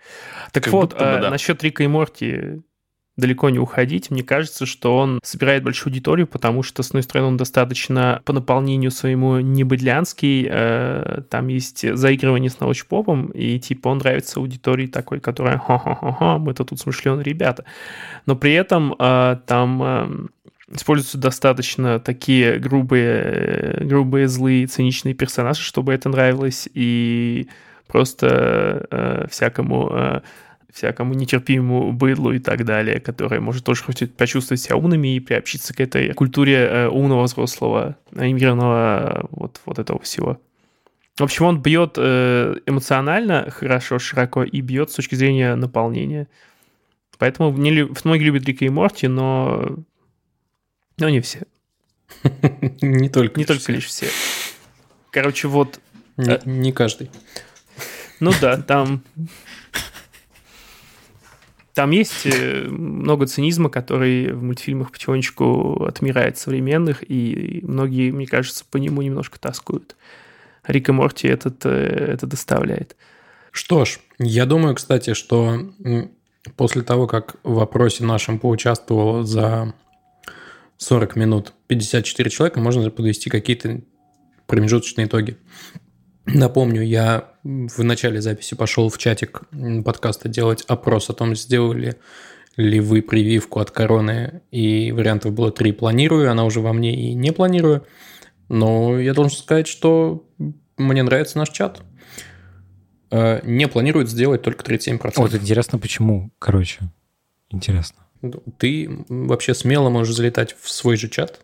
Так 0.50 0.64
Как 0.64 0.72
вот, 0.72 0.90
бы 0.90 0.98
а, 0.98 1.20
да. 1.20 1.30
насчет 1.30 1.62
Рика 1.62 1.84
и 1.84 1.86
Морти 1.86 2.62
далеко 3.16 3.50
не 3.50 3.58
уходить. 3.58 4.10
Мне 4.10 4.22
кажется, 4.22 4.66
что 4.66 4.96
он 4.96 5.20
собирает 5.22 5.62
большую 5.62 5.92
аудиторию, 5.92 6.26
потому 6.26 6.62
что, 6.62 6.82
с 6.82 6.88
одной 6.88 7.02
стороны, 7.02 7.28
он 7.28 7.36
достаточно 7.36 8.20
по 8.24 8.32
наполнению 8.32 8.90
своему 8.90 9.38
не 9.40 9.62
быдлянский, 9.64 10.48
э, 10.50 11.22
там 11.30 11.48
есть 11.48 11.96
заигрывание 11.96 12.50
с 12.50 12.60
научпопом, 12.60 13.26
и 13.28 13.58
типа 13.58 13.88
он 13.88 13.98
нравится 13.98 14.40
аудитории 14.40 14.86
такой, 14.86 15.20
которая 15.20 15.58
ха-ха-ха, 15.58 16.38
мы-то 16.38 16.64
тут 16.64 16.80
смышленые 16.80 17.24
ребята. 17.24 17.64
Но 18.26 18.34
при 18.34 18.52
этом 18.52 18.94
э, 18.98 19.36
там 19.46 19.82
э, 19.82 20.26
используются 20.72 21.18
достаточно 21.18 22.00
такие 22.00 22.58
грубые, 22.58 23.22
э, 23.22 23.84
грубые, 23.84 24.26
злые, 24.26 24.66
циничные 24.66 25.14
персонажи, 25.14 25.62
чтобы 25.62 25.92
это 25.92 26.08
нравилось, 26.08 26.68
и 26.74 27.48
просто 27.86 28.86
э, 28.90 29.26
всякому 29.30 29.88
э, 29.92 30.20
всякому 30.74 31.14
нетерпимому 31.14 31.92
быдлу 31.92 32.32
и 32.32 32.40
так 32.40 32.64
далее, 32.64 32.98
которое 32.98 33.40
может 33.40 33.64
тоже 33.64 33.84
хочет 33.84 34.16
почувствовать 34.16 34.60
себя 34.60 34.76
умными 34.76 35.14
и 35.14 35.20
приобщиться 35.20 35.72
к 35.72 35.80
этой 35.80 36.12
культуре 36.14 36.56
э, 36.56 36.88
умного 36.88 37.22
взрослого, 37.22 37.96
анимированного 38.14 39.22
э, 39.22 39.26
вот, 39.30 39.60
вот 39.66 39.78
этого 39.78 40.00
всего. 40.00 40.40
В 41.16 41.22
общем, 41.22 41.44
он 41.44 41.62
бьет 41.62 41.94
э, 41.96 42.56
эмоционально 42.66 43.48
хорошо, 43.52 44.00
широко 44.00 44.42
и 44.42 44.60
бьет 44.60 44.90
с 44.90 44.94
точки 44.94 45.14
зрения 45.14 45.54
наполнения. 45.54 46.26
Поэтому 47.18 47.56
не 47.56 47.88
многие 48.02 48.24
любят 48.24 48.44
Рика 48.44 48.64
и 48.64 48.68
Морти, 48.68 49.06
но, 49.06 49.76
но 50.98 51.08
не 51.08 51.20
все. 51.20 51.42
Не 52.82 53.08
только. 53.08 53.38
Не 53.38 53.46
только 53.46 53.72
лишь 53.72 53.86
все. 53.86 54.08
Короче, 55.10 55.46
вот, 55.46 55.80
не 56.16 56.72
каждый. 56.72 57.10
ну 58.18 58.32
да, 58.40 58.56
там... 58.60 59.02
Там 61.74 61.90
есть 61.90 62.24
э, 62.24 62.68
много 62.68 63.26
цинизма, 63.26 63.68
который 63.68 64.32
в 64.32 64.42
мультфильмах 64.42 64.92
потихонечку 64.92 65.84
отмирает 65.84 66.38
современных, 66.38 67.02
и 67.08 67.60
многие, 67.64 68.12
мне 68.12 68.26
кажется, 68.26 68.64
по 68.70 68.76
нему 68.76 69.02
немножко 69.02 69.40
тоскуют. 69.40 69.96
Рик 70.64 70.88
и 70.88 70.92
Морти 70.92 71.26
этот, 71.26 71.66
э, 71.66 71.70
это 71.70 72.26
доставляет. 72.28 72.96
Что 73.50 73.84
ж, 73.84 73.98
я 74.18 74.46
думаю, 74.46 74.76
кстати, 74.76 75.14
что 75.14 75.58
после 76.56 76.82
того, 76.82 77.08
как 77.08 77.36
в 77.42 77.54
вопросе 77.54 78.04
нашем 78.04 78.38
поучаствовало 78.38 79.24
за 79.24 79.74
40 80.76 81.16
минут 81.16 81.54
54 81.66 82.30
человека, 82.30 82.60
можно 82.60 82.88
подвести 82.90 83.30
какие-то 83.30 83.80
промежуточные 84.46 85.06
итоги. 85.06 85.38
Напомню, 86.26 86.82
я 86.82 87.28
в 87.42 87.82
начале 87.82 88.20
записи 88.20 88.54
пошел 88.54 88.88
в 88.88 88.98
чатик 88.98 89.42
подкаста 89.84 90.28
делать 90.28 90.64
опрос 90.66 91.10
о 91.10 91.12
том, 91.12 91.34
сделали 91.34 91.96
ли 92.56 92.80
вы 92.80 93.02
прививку 93.02 93.60
от 93.60 93.70
короны, 93.70 94.42
и 94.50 94.92
вариантов 94.92 95.32
было 95.32 95.50
три 95.50 95.72
«планирую», 95.72 96.30
она 96.30 96.44
уже 96.44 96.60
во 96.60 96.72
мне 96.72 96.94
и 96.94 97.14
«не 97.14 97.32
планирую». 97.32 97.84
Но 98.48 98.98
я 98.98 99.12
должен 99.12 99.36
сказать, 99.36 99.66
что 99.66 100.26
мне 100.76 101.02
нравится 101.02 101.38
наш 101.38 101.50
чат. 101.50 101.82
Э, 103.10 103.40
Не 103.44 103.68
планирует 103.68 104.08
сделать 104.08 104.42
только 104.42 104.64
37%. 104.64 105.12
Вот 105.16 105.34
интересно, 105.34 105.78
почему, 105.78 106.30
короче. 106.38 106.80
Интересно. 107.50 108.02
Ты 108.58 109.04
вообще 109.08 109.54
смело 109.54 109.90
можешь 109.90 110.14
залетать 110.14 110.56
в 110.60 110.70
свой 110.70 110.96
же 110.96 111.08
чат 111.08 111.40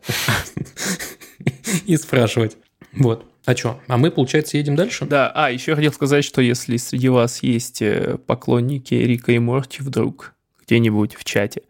и 1.87 1.97
спрашивать. 1.97 2.57
Вот. 2.93 3.30
А 3.45 3.57
что? 3.57 3.81
А 3.89 3.97
мы, 3.97 4.11
получается, 4.11 4.57
едем 4.57 4.77
дальше? 4.77 5.07
Да, 5.07 5.31
а, 5.35 5.51
еще 5.51 5.73
я 5.73 5.77
хотел 5.77 5.93
сказать, 5.93 6.25
что 6.25 6.43
если 6.43 6.77
среди 6.77 7.09
вас 7.09 7.43
есть 7.43 7.81
э, 7.83 8.19
поклонники 8.27 8.95
Рика 8.95 9.33
и 9.33 9.39
Морти 9.39 9.83
вдруг 9.83 10.35
где-нибудь 10.67 11.15
в 11.15 11.25
чате, 11.25 11.63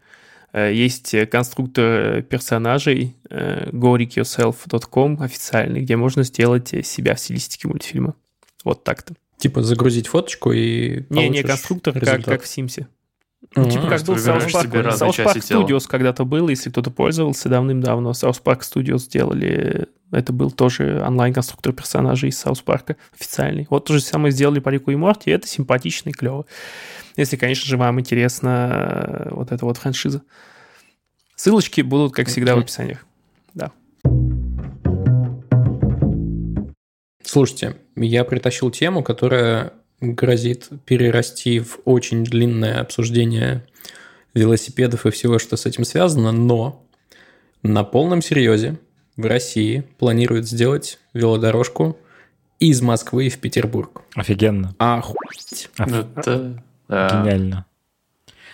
э, 0.53 0.73
есть 0.73 1.13
э, 1.13 1.25
конструктор 1.25 2.21
персонажей 2.23 3.15
gorickyourself.com 3.29 5.21
официальный, 5.21 5.81
где 5.81 5.95
можно 5.95 6.23
сделать 6.23 6.67
себя 6.85 7.15
в 7.15 7.19
стилистике 7.19 7.69
мультфильма. 7.69 8.15
Вот 8.65 8.83
так-то. 8.83 9.13
Типа 9.37 9.63
загрузить 9.63 10.07
фоточку 10.07 10.51
и 10.51 11.05
Не, 11.09 11.29
не 11.29 11.41
конструктор, 11.43 11.93
как, 11.93 12.03
результат. 12.03 12.25
как 12.25 12.43
в 12.43 12.47
Симсе. 12.47 12.87
Ага. 13.55 13.65
Ну, 13.65 13.71
типа 13.71 13.87
как 13.87 14.03
был 14.03 14.15
South 14.15 14.47
Park, 14.51 14.97
South 14.97 15.17
Park. 15.17 15.37
Studios 15.37 15.87
когда-то 15.87 16.25
был, 16.25 16.47
если 16.47 16.69
кто-то 16.69 16.91
пользовался 16.91 17.49
давным-давно. 17.49 18.11
South 18.11 18.41
Park 18.43 18.61
Studios 18.61 18.99
сделали, 18.99 19.87
это 20.11 20.33
был 20.33 20.51
тоже 20.51 21.01
онлайн-конструктор 21.05 21.73
персонажей 21.73 22.29
из 22.29 22.43
South 22.43 22.63
Park 22.63 22.95
официальный. 23.13 23.67
Вот 23.69 23.85
то 23.85 23.93
же 23.93 24.01
самое 24.01 24.31
сделали 24.31 24.59
по 24.59 24.69
Рику 24.69 24.91
и 24.91 24.95
Морти, 24.95 25.29
и 25.29 25.33
это 25.33 25.47
симпатично 25.47 26.09
и 26.09 26.13
клево. 26.13 26.45
Если, 27.15 27.37
конечно 27.37 27.65
же, 27.65 27.77
вам 27.77 27.99
интересна 27.99 28.69
э, 29.29 29.29
вот 29.31 29.51
эта 29.51 29.65
вот 29.65 29.77
франшиза. 29.77 30.21
Ссылочки 31.35 31.81
будут, 31.81 32.13
как 32.13 32.27
всегда, 32.27 32.53
в 32.53 32.57
Мгм. 32.57 32.63
описаниях. 32.63 33.05
Да. 33.53 33.71
Слушайте, 37.23 37.77
я 37.95 38.23
притащил 38.25 38.71
тему, 38.71 39.03
которая 39.03 39.73
грозит 40.01 40.69
перерасти 40.85 41.59
в 41.59 41.79
очень 41.85 42.23
длинное 42.23 42.81
обсуждение 42.81 43.65
велосипедов 44.33 45.05
и 45.05 45.11
всего, 45.11 45.39
что 45.39 45.57
с 45.57 45.65
этим 45.65 45.83
связано, 45.83 46.31
но 46.31 46.85
на 47.63 47.83
полном 47.83 48.21
серьезе 48.21 48.79
в 49.17 49.25
России 49.25 49.83
планируют 49.99 50.47
сделать 50.47 50.99
велодорожку 51.13 51.97
из 52.59 52.81
Москвы 52.81 53.29
в 53.29 53.37
Петербург. 53.39 54.01
Офигенно. 54.15 54.75
Охуеть. 54.77 55.69
Оф- 55.77 56.05
Это... 56.15 56.63
да. 56.87 57.09
Гениально. 57.23 57.65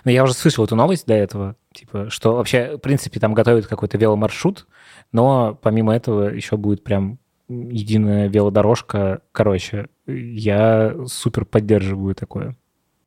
Но 0.05 0.11
я 0.11 0.23
уже 0.23 0.33
слышал 0.33 0.63
эту 0.63 0.75
новость 0.75 1.05
до 1.05 1.13
этого, 1.15 1.55
типа, 1.73 2.09
что 2.09 2.35
вообще, 2.35 2.77
в 2.77 2.79
принципе, 2.79 3.19
там 3.19 3.33
готовят 3.33 3.67
какой-то 3.67 3.97
веломаршрут, 3.97 4.65
но 5.11 5.57
помимо 5.61 5.93
этого 5.95 6.29
еще 6.33 6.55
будет 6.55 6.83
прям 6.83 7.19
единая 7.49 8.27
велодорожка. 8.29 9.21
Короче, 9.33 9.87
я 10.05 10.95
супер 11.07 11.45
поддерживаю 11.45 12.15
такое. 12.15 12.47
Ну, 12.47 12.55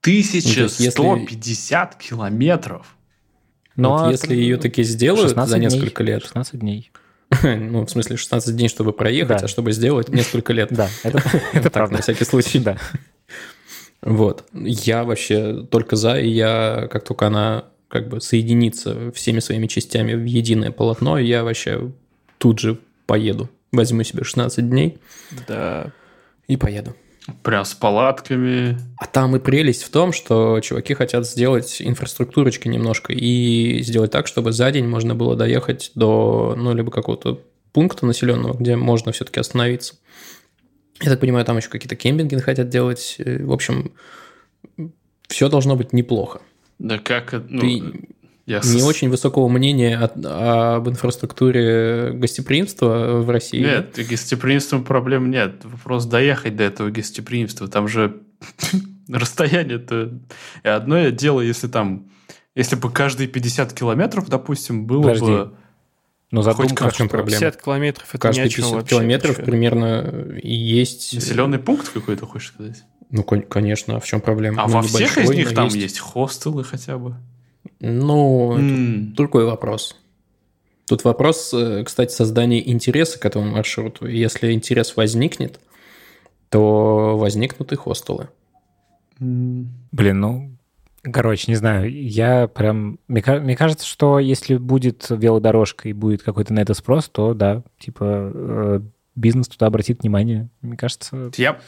то 0.03 0.11
есть, 0.11 0.35
если- 0.35 0.89
1150 0.89 1.95
километров. 1.97 2.97
Но 3.77 3.99
Вот 3.99 4.11
если 4.11 4.35
ее 4.35 4.57
таки 4.59 4.83
сделают 4.83 5.29
16 5.31 5.51
за 5.51 5.59
дней. 5.59 5.69
несколько 5.71 6.03
лет, 6.03 6.23
16 6.23 6.59
дней. 6.61 6.91
ну, 7.43 7.85
в 7.87 7.91
смысле, 7.91 8.17
16 8.17 8.57
дней, 8.57 8.69
чтобы 8.69 8.93
проехать, 8.93 9.39
Да. 9.39 9.45
а 9.45 9.49
чтобы 9.49 9.73
сделать 9.73 10.09
несколько 10.09 10.53
лет. 10.53 10.69
Да, 10.73 10.89
это, 11.05 11.19
это 11.53 11.63
Так, 11.65 11.73
правда. 11.73 11.97
на 11.97 12.03
всякий 12.03 12.25
случай. 12.25 12.59
Да. 12.59 12.77
Вот. 14.03 14.45
Я 14.55 15.05
вообще 15.05 15.63
только 15.71 15.97
за, 15.97 16.19
и 16.19 16.29
я, 16.29 16.89
как 16.91 17.05
только 17.05 17.27
она 17.27 17.65
как 17.89 18.09
бы 18.09 18.21
соединится 18.21 19.11
всеми 19.13 19.41
своими 19.41 19.67
частями 19.67 20.15
в 20.15 20.25
единое 20.25 20.71
полотно, 20.71 21.19
я 21.19 21.45
вообще 21.45 21.91
тут 22.39 22.59
же 22.61 22.79
поеду. 23.07 23.51
Возьму 23.73 24.03
себе 24.05 24.25
16 24.25 24.69
дней 24.69 24.99
Да. 25.47 25.93
и 26.49 26.57
поеду. 26.57 26.95
Прям 27.43 27.65
с 27.65 27.75
палатками. 27.75 28.79
А 28.99 29.07
там 29.07 29.37
и 29.37 29.39
прелесть 29.39 29.83
в 29.83 29.91
том, 29.91 30.13
что 30.13 30.59
чуваки 30.61 30.95
хотят 30.95 31.27
сделать 31.27 31.81
инфраструктурочки 31.81 32.67
немножко 32.67 33.13
и 33.13 33.83
сделать 33.83 34.11
так, 34.11 34.27
чтобы 34.27 34.53
за 34.53 34.71
день 34.71 34.87
можно 34.87 35.15
было 35.15 35.37
доехать 35.37 35.93
до, 35.95 36.55
ну, 36.57 36.75
либо 36.75 36.91
какого-то 36.91 37.41
пункта 37.73 38.07
населенного, 38.07 38.57
где 38.57 38.77
можно 38.77 39.13
все-таки 39.13 39.39
остановиться. 39.39 39.95
Я 41.03 41.11
так 41.11 41.21
понимаю, 41.21 41.45
там 41.45 41.57
еще 41.57 41.69
какие-то 41.69 41.97
кемпинги 41.97 42.37
хотят 42.37 42.69
делать. 42.69 43.17
Э, 43.19 43.45
В 43.45 43.53
общем, 43.53 43.93
все 45.29 45.49
должно 45.49 45.77
быть 45.77 45.93
неплохо. 45.93 46.41
Да 46.79 46.99
как... 46.99 47.35
это, 47.35 47.47
Ну, 47.49 47.61
Ты 47.61 48.09
я 48.51 48.57
не 48.59 48.81
с- 48.81 48.85
очень 48.85 49.09
высокого 49.11 49.49
мнения 49.49 49.97
от- 49.97 50.13
об 50.25 50.89
инфраструктуре 50.89 52.11
гостеприимства 52.15 53.21
в 53.23 53.31
России. 53.31 53.61
Нет, 53.61 53.97
гостеприимством 54.09 54.85
проблем 54.85 55.31
нет. 55.31 55.65
Вопрос 55.65 56.05
доехать 56.07 56.57
до 56.57 56.65
этого 56.65 56.91
гостеприимства. 56.91 57.69
Там 57.69 57.87
же 57.89 58.21
расстояние-то... 59.09 60.19
И 60.65 60.69
одно 60.69 61.09
дело, 61.11 61.41
если 61.41 61.69
там... 61.69 62.11
Если 62.55 62.77
бы 62.77 62.91
каждые 62.91 63.29
50 63.29 63.73
километров, 63.73 64.29
допустим, 64.29 64.87
было 64.87 65.03
Подожди. 65.03 65.27
бы... 65.27 65.53
Хоть 66.33 66.45
задумка, 66.45 66.91
в 66.91 66.93
чем 66.97 67.09
проблема? 67.09 67.41
50 67.41 67.63
километров 67.63 68.09
это 68.11 68.19
Каждые 68.19 68.47
о 68.47 68.49
чем 68.49 68.57
50 68.65 68.73
вообще. 68.75 68.95
километров 68.95 69.37
чё? 69.37 69.43
примерно 69.45 70.37
есть... 70.43 71.15
Населенный 71.15 71.59
пункт 71.59 71.89
какой-то, 71.89 72.27
хочешь 72.27 72.49
сказать? 72.49 72.83
Ну, 73.11 73.25
кон- 73.25 73.43
конечно, 73.43 73.97
а 73.97 74.01
в 74.01 74.05
чем 74.05 74.21
проблема? 74.21 74.63
А 74.63 74.67
Ну, 74.69 74.75
во 74.75 74.83
всех 74.83 75.19
из 75.19 75.29
них 75.31 75.51
но 75.51 75.55
там 75.57 75.69
есть. 75.69 75.99
хостелы 75.99 76.63
хотя 76.63 76.99
бы. 76.99 77.17
Ну, 77.81 78.53
это 78.53 78.63
М. 78.63 79.15
другой 79.15 79.45
вопрос. 79.47 79.97
Тут 80.87 81.05
вопрос, 81.05 81.53
э, 81.55 81.85
кстати, 81.85 82.13
создания 82.13 82.69
интереса 82.69 83.19
к 83.19 83.25
этому 83.25 83.51
маршруту. 83.51 84.07
Если 84.07 84.53
интерес 84.53 84.97
возникнет, 84.97 85.61
то 86.49 87.17
возникнут 87.17 87.73
и 87.73 87.77
хостелы. 87.77 88.29
Блин, 89.19 90.21
ну, 90.21 90.51
короче, 91.03 91.51
не 91.51 91.57
знаю, 91.57 91.91
я 91.93 92.49
прям... 92.49 92.99
Мне, 93.07 93.23
мне 93.41 93.57
кажется, 93.57 93.87
что 93.87 94.19
если 94.19 94.57
будет 94.57 95.07
велодорожка 95.11 95.89
и 95.89 95.93
будет 95.93 96.23
какой-то 96.23 96.53
на 96.53 96.61
это 96.61 96.75
спрос, 96.75 97.09
то 97.09 97.35
да, 97.35 97.63
типа 97.79 98.33
э, 98.35 98.81
бизнес 99.15 99.49
туда 99.49 99.67
обратит 99.67 100.03
внимание. 100.03 100.49
Мне 100.61 100.77
кажется, 100.77 101.31
Я, 101.37 101.61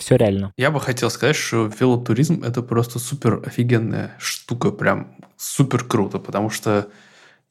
все 0.00 0.16
реально. 0.16 0.52
я 0.56 0.70
бы 0.70 0.80
хотел 0.80 1.10
сказать, 1.10 1.36
что 1.36 1.70
велотуризм– 1.78 2.42
это 2.44 2.62
просто 2.62 2.98
супер 2.98 3.42
офигенная 3.46 4.16
штука, 4.18 4.70
прям 4.70 5.14
супер 5.36 5.84
круто, 5.84 6.18
потому 6.18 6.50
что 6.50 6.88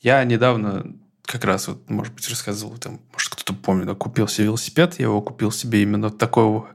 я 0.01 0.23
недавно 0.23 0.95
как 1.23 1.45
раз, 1.45 1.67
вот, 1.67 1.89
может 1.89 2.13
быть, 2.13 2.27
рассказывал, 2.27 2.77
там, 2.77 3.01
может, 3.13 3.29
кто-то 3.29 3.53
помнит, 3.53 3.95
купил 3.97 4.27
себе 4.27 4.45
велосипед, 4.45 4.95
я 4.97 5.05
его 5.05 5.21
купил 5.21 5.51
себе 5.51 5.83
именно 5.83 6.09
такого 6.09 6.69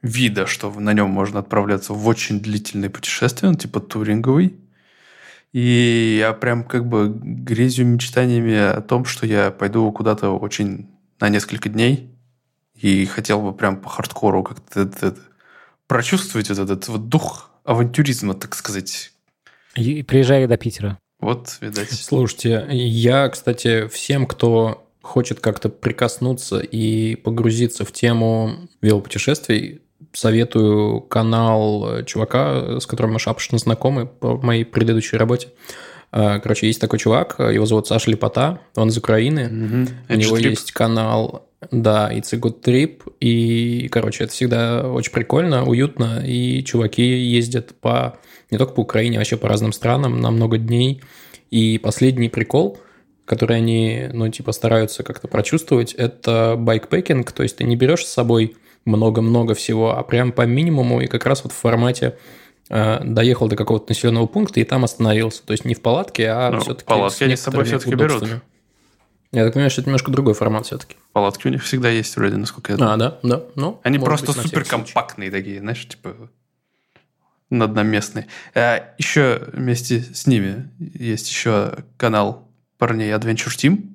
вида, 0.00 0.46
что 0.46 0.70
на 0.70 0.92
нем 0.92 1.10
можно 1.10 1.40
отправляться 1.40 1.92
в 1.92 2.06
очень 2.06 2.40
длительные 2.40 2.88
путешествия, 2.88 3.50
ну, 3.50 3.56
типа 3.56 3.80
туринговый. 3.80 4.56
И 5.52 6.18
я 6.20 6.32
прям 6.34 6.64
как 6.64 6.86
бы 6.86 7.08
грезю 7.08 7.84
мечтаниями 7.84 8.54
о 8.54 8.80
том, 8.80 9.04
что 9.04 9.26
я 9.26 9.50
пойду 9.50 9.90
куда-то 9.90 10.30
очень 10.30 10.88
на 11.18 11.28
несколько 11.28 11.68
дней 11.68 12.15
и 12.80 13.04
хотел 13.06 13.40
бы 13.42 13.52
прям 13.52 13.80
по 13.80 13.88
хардкору 13.88 14.42
как-то 14.42 14.82
это- 14.82 15.06
это- 15.08 15.20
прочувствовать 15.86 16.48
вот 16.48 16.58
этот 16.58 16.88
вот 16.88 17.08
дух 17.08 17.50
авантюризма, 17.64 18.34
так 18.34 18.54
сказать. 18.54 19.12
И 19.74 20.02
приезжай 20.02 20.46
до 20.46 20.56
Питера. 20.56 20.98
Вот, 21.20 21.58
видать. 21.60 21.90
Слушайте, 21.92 22.66
я, 22.70 23.28
кстати, 23.28 23.86
всем, 23.88 24.26
кто 24.26 24.86
хочет 25.02 25.40
как-то 25.40 25.68
прикоснуться 25.68 26.58
и 26.58 27.14
погрузиться 27.14 27.84
в 27.84 27.92
тему 27.92 28.68
велопутешествий, 28.82 29.80
советую 30.12 31.00
канал 31.02 32.02
чувака, 32.04 32.80
с 32.80 32.86
которым 32.86 33.12
мы 33.14 33.18
шапошно 33.18 33.58
знакомы 33.58 34.06
по 34.06 34.36
моей 34.36 34.64
предыдущей 34.64 35.16
работе. 35.16 35.48
А, 36.10 36.38
Короче, 36.38 36.66
есть 36.66 36.80
такой 36.80 36.98
чувак, 36.98 37.36
его 37.38 37.66
зовут 37.66 37.86
Саша 37.86 38.10
Лепота, 38.10 38.60
он 38.74 38.88
из 38.88 38.96
Украины. 38.96 39.48
Мгм. 39.48 39.88
У 40.08 40.14
него 40.14 40.36
есть 40.38 40.72
канал, 40.72 41.45
да, 41.70 42.10
It's 42.12 42.34
a 42.34 42.38
Good 42.38 42.62
Trip, 42.62 43.12
и, 43.20 43.88
короче, 43.88 44.24
это 44.24 44.32
всегда 44.32 44.90
очень 44.90 45.12
прикольно, 45.12 45.64
уютно, 45.64 46.22
и 46.24 46.62
чуваки 46.64 47.02
ездят 47.02 47.74
по 47.80 48.18
не 48.50 48.58
только 48.58 48.74
по 48.74 48.80
Украине, 48.80 49.16
а 49.16 49.20
вообще 49.20 49.36
по 49.36 49.48
разным 49.48 49.72
странам 49.72 50.20
на 50.20 50.30
много 50.30 50.58
дней. 50.58 51.02
И 51.50 51.78
последний 51.78 52.28
прикол, 52.28 52.78
который 53.24 53.56
они, 53.56 54.08
ну, 54.12 54.28
типа, 54.28 54.52
стараются 54.52 55.02
как-то 55.02 55.28
прочувствовать, 55.28 55.94
это 55.94 56.54
байкпекинг, 56.58 57.32
то 57.32 57.42
есть 57.42 57.56
ты 57.56 57.64
не 57.64 57.76
берешь 57.76 58.04
с 58.04 58.12
собой 58.12 58.56
много-много 58.84 59.54
всего, 59.54 59.96
а 59.96 60.02
прям 60.04 60.32
по 60.32 60.42
минимуму, 60.42 61.00
и 61.00 61.06
как 61.06 61.26
раз 61.26 61.42
вот 61.42 61.52
в 61.52 61.56
формате 61.56 62.18
э, 62.68 63.00
доехал 63.02 63.48
до 63.48 63.56
какого-то 63.56 63.86
населенного 63.88 64.26
пункта 64.26 64.60
и 64.60 64.64
там 64.64 64.84
остановился. 64.84 65.44
То 65.44 65.52
есть 65.52 65.64
не 65.64 65.74
в 65.74 65.82
палатке, 65.82 66.28
а 66.28 66.50
Ну, 66.52 66.60
все-таки 66.60 66.86
палатки 66.86 67.24
они 67.24 67.36
с 67.36 67.40
собой 67.40 67.64
всё-таки 67.64 67.94
берут. 67.94 68.24
Я 69.36 69.44
так 69.44 69.52
понимаю, 69.52 69.70
что 69.70 69.82
это 69.82 69.90
немножко 69.90 70.10
другой 70.10 70.32
формат 70.32 70.64
все-таки. 70.64 70.96
Палатки 71.12 71.46
у 71.46 71.50
них 71.50 71.62
всегда 71.62 71.90
есть 71.90 72.16
вроде, 72.16 72.38
насколько 72.38 72.72
я 72.72 72.78
знаю. 72.78 72.92
А, 72.94 72.96
да, 72.96 73.18
да. 73.22 73.42
Ну, 73.54 73.78
Они 73.82 73.98
просто 73.98 74.28
быть, 74.28 74.36
на 74.36 74.42
всякий 74.42 74.48
супер 74.48 74.66
случай. 74.66 74.84
компактные 74.84 75.30
такие, 75.30 75.60
знаешь, 75.60 75.86
типа 75.86 76.30
одноместные. 77.50 78.28
А, 78.54 78.94
еще 78.96 79.42
вместе 79.52 80.00
с 80.00 80.26
ними 80.26 80.70
есть 80.78 81.28
еще 81.28 81.84
канал 81.98 82.48
парней 82.78 83.12
Adventure 83.12 83.54
Team. 83.54 83.90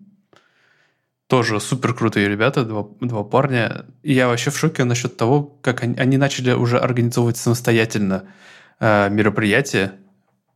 Тоже 1.26 1.60
супер 1.60 1.96
крутые 1.96 2.30
ребята, 2.30 2.64
два, 2.64 2.86
два 3.00 3.24
парня. 3.24 3.86
И 4.04 4.14
я 4.14 4.28
вообще 4.28 4.52
в 4.52 4.58
шоке 4.60 4.84
насчет 4.84 5.18
того, 5.18 5.58
как 5.64 5.82
они, 5.82 5.98
они 5.98 6.18
начали 6.18 6.52
уже 6.52 6.78
организовывать 6.78 7.38
самостоятельно 7.38 8.26
э, 8.80 9.10
мероприятия 9.10 9.94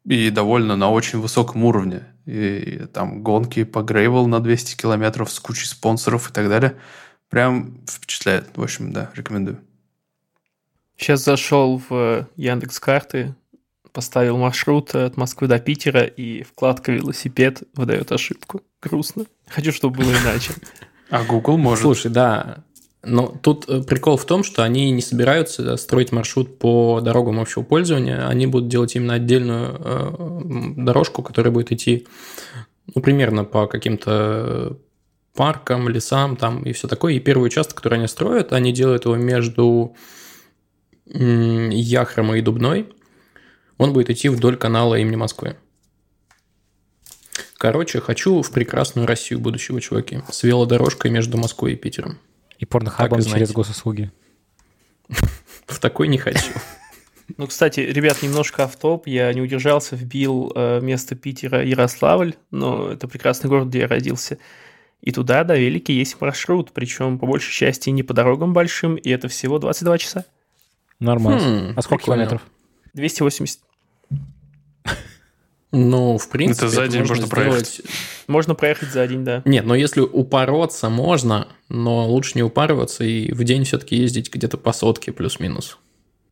и 0.06 0.30
довольно 0.30 0.76
на 0.76 0.90
очень 0.90 1.20
высоком 1.20 1.64
уровне. 1.64 2.04
И, 2.26 2.86
там 2.94 3.22
гонки 3.24 3.64
по 3.64 3.82
грейвел 3.82 4.28
на 4.28 4.40
200 4.40 4.78
километров 4.78 5.32
с 5.32 5.40
кучей 5.40 5.66
спонсоров 5.66 6.30
и 6.30 6.34
так 6.34 6.48
далее. 6.48 6.76
Прям 7.30 7.80
впечатляет. 7.88 8.56
В 8.56 8.64
общем, 8.64 8.94
да, 8.94 9.12
рекомендую. 9.16 9.60
Сейчас 10.98 11.24
зашел 11.24 11.82
в 11.90 12.28
Яндекс 12.36 12.80
карты, 12.80 13.36
поставил 13.92 14.38
маршрут 14.38 14.96
от 14.96 15.18
Москвы 15.18 15.48
до 15.48 15.60
Питера, 15.60 16.04
и 16.04 16.44
вкладка 16.44 16.92
велосипед 16.92 17.64
выдает 17.74 18.12
ошибку. 18.12 18.62
Грустно. 18.82 19.26
Хочу, 19.48 19.72
чтобы 19.72 19.98
было 19.98 20.12
иначе. 20.12 20.54
А 21.10 21.24
Google 21.24 21.58
может. 21.58 21.82
Слушай, 21.82 22.12
да. 22.12 22.64
Но 23.06 23.28
тут 23.42 23.66
э, 23.68 23.84
прикол 23.84 24.18
в 24.18 24.26
том, 24.26 24.44
что 24.44 24.64
они 24.64 24.90
не 24.92 25.02
собираются 25.02 25.78
строить 25.78 26.12
маршрут 26.12 26.58
по 26.58 27.02
дорогам 27.02 27.40
общего 27.40 27.62
пользования, 27.62 28.28
они 28.28 28.48
будут 28.48 28.68
делать 28.68 28.96
именно 28.96 29.14
отдельную 29.14 29.80
э, 29.80 30.42
дорожку, 30.78 31.22
которая 31.22 31.54
будет 31.54 31.72
идти, 31.72 32.08
ну, 32.94 33.02
примерно 33.02 33.44
по 33.44 33.68
каким-то 33.68 34.78
паркам, 35.36 35.88
лесам 35.88 36.36
там 36.36 36.64
и 36.64 36.72
все 36.74 36.88
такое. 36.88 37.14
И 37.14 37.20
первый 37.20 37.46
участок, 37.46 37.78
который 37.78 38.00
они 38.00 38.08
строят, 38.08 38.54
они 38.54 38.74
делают 38.74 39.06
его 39.06 39.16
между 39.16 39.96
Яхромой 41.06 42.40
и 42.40 42.42
Дубной. 42.42 42.90
Он 43.78 43.94
будет 43.94 44.10
идти 44.10 44.30
вдоль 44.30 44.58
канала 44.58 44.96
имени 44.96 45.16
Москвы. 45.16 45.58
Короче, 47.58 48.00
хочу 48.00 48.42
в 48.42 48.52
прекрасную 48.52 49.08
Россию 49.08 49.40
будущего, 49.40 49.80
чуваки. 49.80 50.22
С 50.32 50.44
велодорожкой 50.44 51.12
между 51.12 51.38
Москвой 51.38 51.74
и 51.74 51.76
Питером. 51.76 52.20
И 52.66 52.68
порнохабом 52.68 53.22
через 53.22 53.52
госуслуги. 53.52 54.12
В 55.68 55.80
такой 55.80 56.08
не 56.08 56.18
хочу. 56.18 56.50
Ну, 57.38 57.48
кстати, 57.48 57.80
ребят, 57.80 58.22
немножко 58.22 58.66
автоп. 58.66 59.08
Я 59.08 59.34
не 59.34 59.42
удержался, 59.42 59.96
вбил 59.96 60.52
э, 60.54 60.80
место 60.82 61.16
Питера 61.16 61.66
Ярославль, 61.66 62.36
но 62.52 62.92
это 62.92 63.08
прекрасный 63.08 63.50
город, 63.50 63.70
где 63.70 63.80
я 63.80 63.88
родился. 63.88 64.38
И 65.02 65.12
туда 65.12 65.44
до 65.44 65.58
Велики 65.58 65.92
есть 65.92 66.22
маршрут, 66.22 66.72
причем 66.72 67.18
по 67.18 67.26
большей 67.26 67.52
части 67.52 67.90
не 67.90 68.04
по 68.04 68.14
дорогам 68.14 68.54
большим, 68.54 68.94
и 68.94 69.10
это 69.10 69.28
всего 69.28 69.58
22 69.58 69.98
часа. 69.98 70.26
Нормально. 71.00 71.72
Хм, 71.72 71.74
а 71.76 71.82
сколько 71.82 72.04
прикольно. 72.04 72.26
километров? 72.28 72.52
280. 72.94 73.60
Ну, 75.78 76.18
в 76.18 76.30
принципе, 76.30 76.70
за 76.70 76.88
день 76.88 77.04
можно 77.04 77.26
сделать- 77.26 77.82
Можно 78.28 78.56
проехать 78.56 78.90
за 78.94 79.06
день, 79.08 79.26
да. 79.26 79.42
Нет, 79.44 79.66
но 79.66 79.76
если 79.76 80.00
упороться 80.00 80.90
можно, 80.90 81.50
но 81.68 82.08
лучше 82.08 82.32
не 82.36 82.44
упарываться 82.44 83.04
и 83.04 83.32
в 83.34 83.44
день 83.44 83.66
все-таки 83.66 83.98
ездить 83.98 84.34
где-то 84.34 84.58
по 84.58 84.72
сотке 84.72 85.12
плюс-минус. 85.12 85.78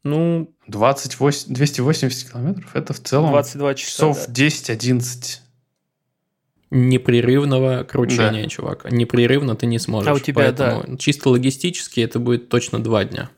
Ну, 0.03 0.49
28, 0.67 1.53
280 1.53 2.31
километров, 2.31 2.73
это 2.73 2.93
в 2.93 3.01
целом 3.01 3.31
22 3.31 3.75
часа. 3.75 3.91
часов 3.91 4.25
да. 4.27 4.33
10-11. 4.33 5.39
Непрерывного 6.71 7.83
кручения, 7.83 8.47
чувак. 8.47 8.91
Непрерывно 8.91 9.55
ты 9.55 9.65
не 9.65 9.77
сможешь. 9.77 10.09
А 10.09 10.13
у 10.13 10.19
тебя, 10.19 10.35
Поэтому 10.53 10.97
чисто 10.97 11.29
логистически 11.29 11.99
это 11.99 12.19
будет 12.19 12.49
точно 12.49 12.81
два 12.81 13.03
дня. 13.03 13.29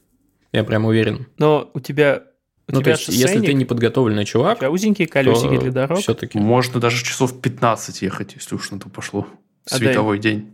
Я 0.51 0.64
прям 0.64 0.86
уверен. 0.86 1.28
Но 1.38 1.70
у 1.74 1.80
тебя, 1.80 2.24
у 2.68 2.76
ну, 2.76 2.82
то 2.82 2.89
есть, 2.89 3.09
если 3.09 3.39
ты 3.41 3.53
неподготовленный 3.53 4.24
у 4.24 4.26
чувак, 4.26 4.57
тебя 4.57 4.72
узенькие 4.72 5.07
колесики 5.07 5.57
для 5.57 5.72
дорог. 5.72 5.99
все-таки... 5.99 6.39
Можно 6.39 6.80
даже 6.80 7.03
часов 7.03 7.39
15 7.39 8.01
ехать, 8.01 8.34
если 8.36 8.55
уж 8.55 8.72
на 8.72 8.80
то 8.80 8.89
пошло. 8.89 9.28
А 9.70 9.76
Световой 9.78 10.18
день. 10.18 10.51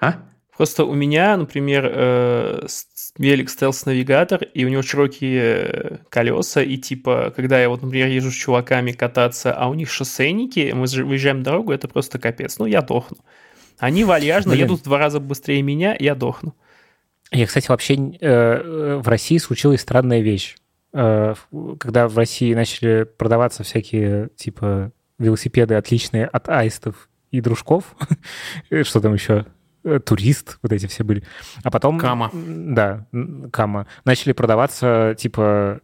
А? 0.00 0.22
Просто 0.56 0.84
у 0.84 0.94
меня, 0.94 1.36
например, 1.36 1.90
э, 1.90 2.64
с- 2.66 3.12
велик 3.18 3.50
стелс-навигатор, 3.50 4.42
и 4.42 4.64
у 4.64 4.68
него 4.68 4.82
широкие 4.82 5.42
э, 5.42 5.96
колеса, 6.08 6.62
и 6.62 6.76
типа, 6.78 7.32
когда 7.36 7.60
я 7.60 7.68
вот, 7.68 7.82
например, 7.82 8.08
езжу 8.08 8.30
с 8.30 8.34
чуваками 8.34 8.92
кататься, 8.92 9.52
а 9.52 9.68
у 9.68 9.74
них 9.74 9.90
шоссейники, 9.90 10.72
мы 10.74 10.86
выезжаем 11.04 11.38
на 11.38 11.44
дорогу, 11.44 11.72
это 11.72 11.88
просто 11.88 12.18
капец. 12.18 12.58
Ну, 12.58 12.66
я 12.66 12.80
дохну. 12.80 13.18
Они 13.78 14.04
вальяжно 14.04 14.52
Блин. 14.52 14.64
едут 14.64 14.80
в 14.80 14.84
два 14.84 14.98
раза 14.98 15.20
быстрее 15.20 15.62
меня, 15.62 15.96
я 15.98 16.14
дохну. 16.14 16.54
Я, 17.32 17.46
кстати, 17.46 17.68
вообще 17.68 17.94
э, 18.20 18.96
в 19.02 19.08
России 19.08 19.38
случилась 19.38 19.80
странная 19.80 20.20
вещь. 20.20 20.56
Э, 20.92 21.34
Когда 21.78 22.08
в 22.08 22.16
России 22.16 22.54
начали 22.54 23.04
продаваться 23.04 23.62
всякие, 23.62 24.28
типа, 24.36 24.92
велосипеды 25.18 25.74
отличные 25.74 26.26
от 26.26 26.48
аистов 26.48 27.08
и 27.30 27.40
дружков, 27.40 27.94
что 28.82 29.00
там 29.00 29.14
еще, 29.14 29.46
Э, 29.82 29.98
турист, 29.98 30.58
вот 30.62 30.72
эти 30.72 30.86
все 30.86 31.04
были. 31.04 31.22
А 31.62 31.70
потом... 31.70 31.98
Кама. 31.98 32.30
Да, 32.32 33.06
Кама. 33.50 33.86
Начали 34.04 34.32
продаваться, 34.32 35.14
типа, 35.16 35.80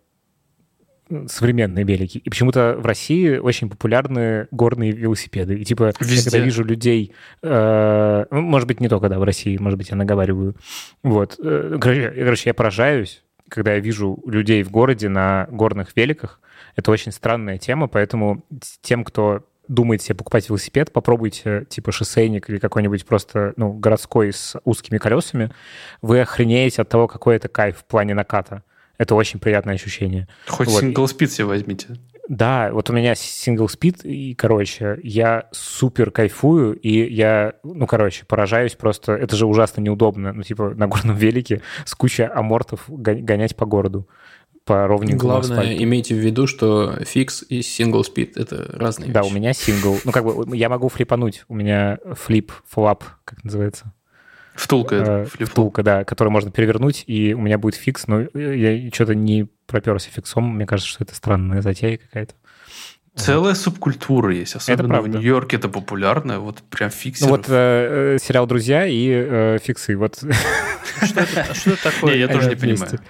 современные 1.28 1.84
велики. 1.84 2.18
И 2.18 2.28
почему-то 2.28 2.76
в 2.78 2.84
России 2.84 3.38
очень 3.38 3.70
популярны 3.70 4.48
горные 4.50 4.92
велосипеды. 4.92 5.59
И 5.59 5.64
типа, 5.64 5.84
я 5.84 5.92
Везде. 6.00 6.30
когда 6.30 6.44
вижу 6.44 6.62
людей, 6.62 7.14
э, 7.42 8.24
ну, 8.30 8.40
может 8.42 8.68
быть, 8.68 8.80
не 8.80 8.88
только, 8.88 9.09
да, 9.09 9.18
в 9.18 9.22
России, 9.22 9.57
может 9.57 9.78
быть, 9.78 9.88
я 9.88 9.96
наговариваю. 9.96 10.57
Вот. 11.02 11.36
Э, 11.42 11.78
короче, 11.80 12.50
я 12.50 12.54
поражаюсь, 12.54 13.24
когда 13.49 13.74
я 13.74 13.80
вижу 13.80 14.22
людей 14.26 14.62
в 14.62 14.70
городе 14.70 15.09
на 15.09 15.47
горных 15.51 15.97
великах. 15.97 16.40
Это 16.74 16.90
очень 16.90 17.12
странная 17.12 17.59
тема, 17.59 17.88
поэтому 17.88 18.44
тем, 18.82 19.05
кто 19.05 19.44
думаете 19.68 20.14
покупать 20.14 20.49
велосипед, 20.49 20.92
попробуйте 20.92 21.66
типа 21.68 21.92
шоссейник 21.92 22.49
или 22.49 22.59
какой-нибудь 22.59 23.05
просто 23.05 23.53
ну, 23.57 23.72
городской 23.72 24.32
с 24.32 24.57
узкими 24.64 24.99
колесами. 24.99 25.51
Вы 26.03 26.20
охренеете 26.20 26.82
от 26.82 26.88
того, 26.88 27.09
какой 27.09 27.36
это 27.36 27.49
кайф 27.49 27.78
в 27.78 27.84
плане 27.84 28.14
наката. 28.14 28.62
Это 28.99 29.14
очень 29.14 29.40
приятное 29.40 29.74
ощущение. 29.74 30.28
Хоть 30.47 30.68
вот. 30.68 30.80
сингл 30.80 31.07
спид 31.07 31.30
себе 31.30 31.47
возьмите. 31.47 31.97
Да, 32.29 32.70
вот 32.72 32.91
у 32.91 32.93
меня 32.93 33.14
сингл 33.14 33.68
спид, 33.68 34.05
и, 34.05 34.35
короче, 34.35 34.99
я 35.03 35.49
супер 35.53 36.11
кайфую, 36.11 36.74
и 36.74 37.12
я, 37.12 37.55
ну, 37.62 37.87
короче, 37.87 38.24
поражаюсь 38.27 38.74
просто. 38.74 39.12
Это 39.12 39.37
же 39.37 39.47
ужасно 39.47 39.81
неудобно, 39.81 40.33
ну, 40.33 40.43
типа, 40.43 40.70
на 40.74 40.89
горном 40.89 41.16
велике 41.16 41.62
с 41.85 41.95
кучей 41.95 42.24
амортов 42.24 42.85
гонять 42.89 43.55
по 43.57 43.64
городу 43.66 44.09
по 44.64 44.89
ровненькому 44.89 45.31
Главное, 45.31 45.59
асфальту. 45.61 45.83
имейте 45.85 46.14
в 46.16 46.18
виду, 46.18 46.49
что 46.49 46.97
фикс 47.05 47.45
и 47.49 47.62
single 47.62 48.03
speed— 48.03 48.37
это 48.39 48.68
разные 48.77 49.12
Да, 49.12 49.22
вещи. 49.22 49.33
у 49.33 49.37
меня 49.37 49.53
сингл. 49.53 49.97
Ну, 50.05 50.11
как 50.11 50.24
бы 50.24 50.57
я 50.57 50.68
могу 50.68 50.89
флипануть. 50.89 51.45
У 51.47 51.55
меня 51.55 51.99
flip, 52.14 52.51
flop, 52.68 53.05
как 53.24 53.45
называется? 53.45 53.93
Втулка. 54.57 55.26
Э, 55.38 55.44
втулка, 55.44 55.82
да, 55.82 56.04
которую 56.04 56.32
можно 56.32 56.50
перевернуть, 56.50 57.04
и 57.07 57.34
у 57.34 57.40
меня 57.40 57.59
будет 57.59 57.74
фикс, 57.74 58.07
но 58.07 58.22
я 58.34 58.90
что-то 58.92 59.14
не 59.14 59.48
проперся 59.66 60.11
фиксом. 60.11 60.57
Мне 60.57 60.66
кажется, 60.66 60.90
что 60.90 61.04
это 61.04 61.14
странная 61.14 61.62
затея 61.62 61.98
какая-то. 61.98 62.34
Целая 63.14 63.54
вот. 63.54 63.59
субкультура 63.59 64.34
есть, 64.34 64.57
особенно 64.57 65.00
в 65.00 65.09
Нью-Йорке 65.09 65.57
это 65.57 65.68
популярно, 65.68 66.38
вот 66.40 66.62
прям 66.68 66.90
фиксеров. 66.90 67.30
Ну 67.30 67.36
вот 67.36 67.46
э, 67.48 68.18
сериал 68.20 68.46
«Друзья» 68.46 68.86
и 68.86 69.09
э, 69.11 69.59
фиксы, 69.62 69.96
вот. 69.96 70.16
Что 70.16 71.20
это, 71.20 71.40
это 71.40 71.82
такое? 71.82 72.14
Не, 72.14 72.20
я 72.20 72.28
тоже 72.28 72.50
не 72.50 72.57
понимаю. 72.57 73.00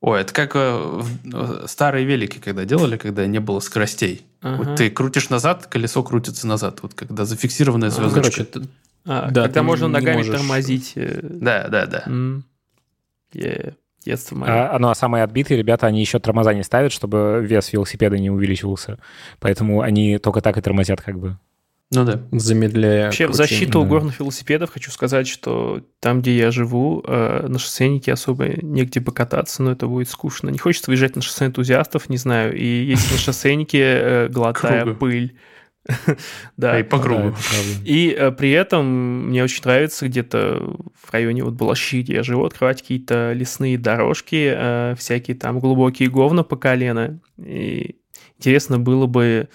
Ой, 0.00 0.22
это 0.22 0.32
как 0.32 0.52
э, 0.54 1.02
э, 1.32 1.64
старые 1.68 2.06
велики, 2.06 2.38
когда 2.38 2.64
делали, 2.64 2.96
когда 2.96 3.26
не 3.26 3.38
было 3.38 3.60
скоростей. 3.60 4.24
Ага. 4.40 4.62
Вот 4.62 4.76
ты 4.76 4.90
крутишь 4.90 5.28
назад, 5.28 5.66
колесо 5.66 6.02
крутится 6.02 6.46
назад. 6.46 6.78
Вот 6.82 6.94
когда 6.94 7.26
зафиксированная 7.26 7.90
звездочка. 7.90 8.46
Короче. 8.46 8.68
А, 9.04 9.30
да, 9.30 9.44
когда 9.44 9.62
можно 9.62 9.88
ногами 9.88 10.18
можешь... 10.18 10.34
тормозить. 10.34 10.92
Э, 10.96 11.20
да, 11.22 11.68
да, 11.68 11.86
да. 11.86 12.04
Mm. 12.06 12.42
Yeah. 13.32 13.74
Детство 14.04 14.34
мое. 14.34 14.74
А, 14.74 14.78
ну, 14.78 14.88
а 14.88 14.94
самые 14.94 15.24
отбитые 15.24 15.58
ребята, 15.58 15.86
они 15.86 16.00
еще 16.00 16.18
тормоза 16.18 16.54
не 16.54 16.62
ставят, 16.62 16.90
чтобы 16.90 17.44
вес 17.44 17.72
велосипеда 17.72 18.18
не 18.18 18.30
увеличивался. 18.30 18.98
Поэтому 19.40 19.82
они 19.82 20.18
только 20.18 20.40
так 20.40 20.56
и 20.56 20.62
тормозят 20.62 21.02
как 21.02 21.18
бы. 21.18 21.36
Ну 21.92 22.04
да, 22.04 22.22
замедляя. 22.30 23.06
Вообще, 23.06 23.26
в 23.26 23.34
защиту 23.34 23.82
да. 23.82 23.88
горных 23.88 24.20
велосипедов 24.20 24.70
хочу 24.70 24.92
сказать, 24.92 25.26
что 25.26 25.82
там, 25.98 26.22
где 26.22 26.36
я 26.36 26.52
живу, 26.52 27.02
э, 27.04 27.46
на 27.48 27.58
шоссейнике 27.58 28.12
особо 28.12 28.46
негде 28.62 29.00
покататься, 29.00 29.62
но 29.64 29.72
это 29.72 29.88
будет 29.88 30.08
скучно. 30.08 30.50
Не 30.50 30.58
хочется 30.58 30.88
выезжать 30.88 31.16
на 31.16 31.22
шоссе 31.22 31.46
энтузиастов, 31.46 32.08
не 32.08 32.16
знаю, 32.16 32.56
и 32.56 32.64
ездить 32.64 33.10
на 33.10 33.18
шоссейнике, 33.18 33.82
э, 33.82 34.28
глотая 34.28 34.86
пыль. 34.94 35.36
да. 36.56 36.78
И 36.78 36.82
по 36.82 36.98
кругу. 36.98 37.34
И 37.84 38.14
э, 38.16 38.30
при 38.32 38.50
этом 38.50 39.28
мне 39.28 39.42
очень 39.42 39.62
нравится 39.64 40.06
где-то 40.06 40.76
в 40.94 41.12
районе 41.12 41.44
вот 41.44 41.54
Балаши, 41.54 42.02
где 42.02 42.14
я 42.14 42.22
живу, 42.22 42.44
открывать 42.44 42.82
какие-то 42.82 43.32
лесные 43.32 43.78
дорожки, 43.78 44.94
всякие 44.96 45.36
там 45.36 45.58
глубокие 45.58 46.10
говна 46.10 46.42
по 46.44 46.56
колено. 46.56 47.20
И 47.38 47.96
интересно 48.38 48.78
было 48.78 49.06
бы 49.06 49.48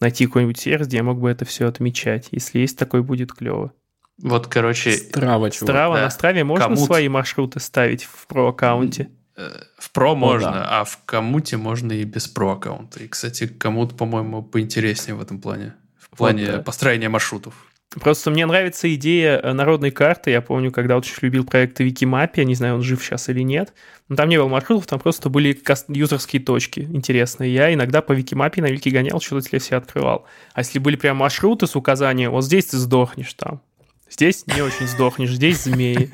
найти 0.00 0.26
какой-нибудь 0.26 0.58
сервис, 0.58 0.88
где 0.88 0.98
я 0.98 1.02
мог 1.02 1.20
бы 1.20 1.30
это 1.30 1.44
все 1.44 1.66
отмечать. 1.66 2.28
Если 2.30 2.60
есть 2.60 2.78
такой, 2.78 3.02
будет 3.02 3.32
клево. 3.32 3.72
Вот, 4.18 4.46
короче... 4.46 4.92
Страва, 4.92 5.50
чувак. 5.50 5.68
Страва, 5.68 5.96
да. 5.96 6.02
на 6.04 6.10
Страве 6.10 6.44
можно 6.44 6.64
Коммут... 6.64 6.80
свои 6.80 7.08
маршруты 7.08 7.60
ставить 7.60 8.04
в 8.04 8.26
про-аккаунте? 8.26 9.10
Э, 9.36 9.62
в 9.78 9.90
про 9.90 10.14
можно, 10.14 10.50
да. 10.50 10.80
а 10.80 10.84
в 10.84 10.98
коммуте 11.04 11.56
можно 11.56 11.92
и 11.92 12.04
без 12.04 12.26
про-аккаунта. 12.26 13.02
И, 13.02 13.08
кстати, 13.08 13.46
коммут, 13.46 13.96
по-моему, 13.96 14.42
поинтереснее 14.42 15.14
в 15.14 15.22
этом 15.22 15.40
плане. 15.40 15.74
В 15.98 16.16
плане 16.16 16.46
вот, 16.46 16.56
да. 16.56 16.62
построения 16.62 17.08
маршрутов. 17.08 17.54
Просто 17.90 18.30
мне 18.30 18.44
нравится 18.46 18.92
идея 18.94 19.38
э, 19.38 19.52
народной 19.52 19.90
карты. 19.90 20.30
Я 20.30 20.40
помню, 20.40 20.72
когда 20.72 20.96
очень 20.96 21.16
любил 21.22 21.44
проект 21.44 21.80
Викимапи, 21.80 22.40
я 22.40 22.44
не 22.44 22.54
знаю, 22.54 22.76
он 22.76 22.82
жив 22.82 23.02
сейчас 23.02 23.28
или 23.28 23.40
нет. 23.40 23.72
Но 24.08 24.16
там 24.16 24.28
не 24.28 24.38
было 24.38 24.48
маршрутов, 24.48 24.86
там 24.86 25.00
просто 25.00 25.28
были 25.28 25.58
юзерские 25.88 26.42
точки 26.42 26.80
интересные. 26.80 27.52
Я 27.52 27.72
иногда 27.72 28.02
по 28.02 28.12
Викимапе 28.12 28.62
на 28.62 28.66
Вики 28.66 28.88
гонял, 28.88 29.20
что-то 29.20 29.48
для 29.48 29.60
себя 29.60 29.78
открывал. 29.78 30.26
А 30.52 30.60
если 30.60 30.78
были 30.78 30.96
прям 30.96 31.18
маршруты 31.18 31.66
с 31.66 31.76
указанием, 31.76 32.32
вот 32.32 32.44
здесь 32.44 32.66
ты 32.66 32.76
сдохнешь 32.76 33.34
там. 33.34 33.60
Здесь 34.16 34.46
не 34.46 34.62
очень 34.62 34.86
сдохнешь, 34.86 35.32
здесь 35.32 35.64
змеи. 35.64 36.08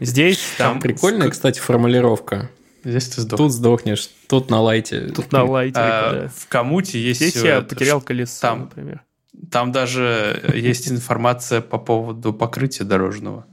Здесь 0.00 0.40
там... 0.56 0.78
Прикольная, 0.78 1.30
кстати, 1.30 1.58
формулировка. 1.58 2.48
Здесь 2.84 3.08
ты 3.08 3.22
сдохнешь. 3.22 3.38
Тут 3.38 3.52
сдохнешь, 3.52 4.10
тут 4.28 4.50
на 4.50 4.60
лайте. 4.60 5.08
Тут 5.08 5.32
на 5.32 5.42
лайте, 5.42 5.74
а, 5.76 6.28
В 6.28 6.46
коммуте 6.46 7.00
есть... 7.02 7.20
Здесь 7.20 7.42
я 7.42 7.60
потерял 7.60 8.00
колесо, 8.00 8.40
там, 8.40 8.60
например. 8.60 9.02
Там 9.50 9.72
даже 9.72 10.48
есть 10.54 10.88
информация 10.88 11.60
по 11.60 11.76
поводу 11.78 12.32
покрытия 12.32 12.84
дорожного. 12.84 13.46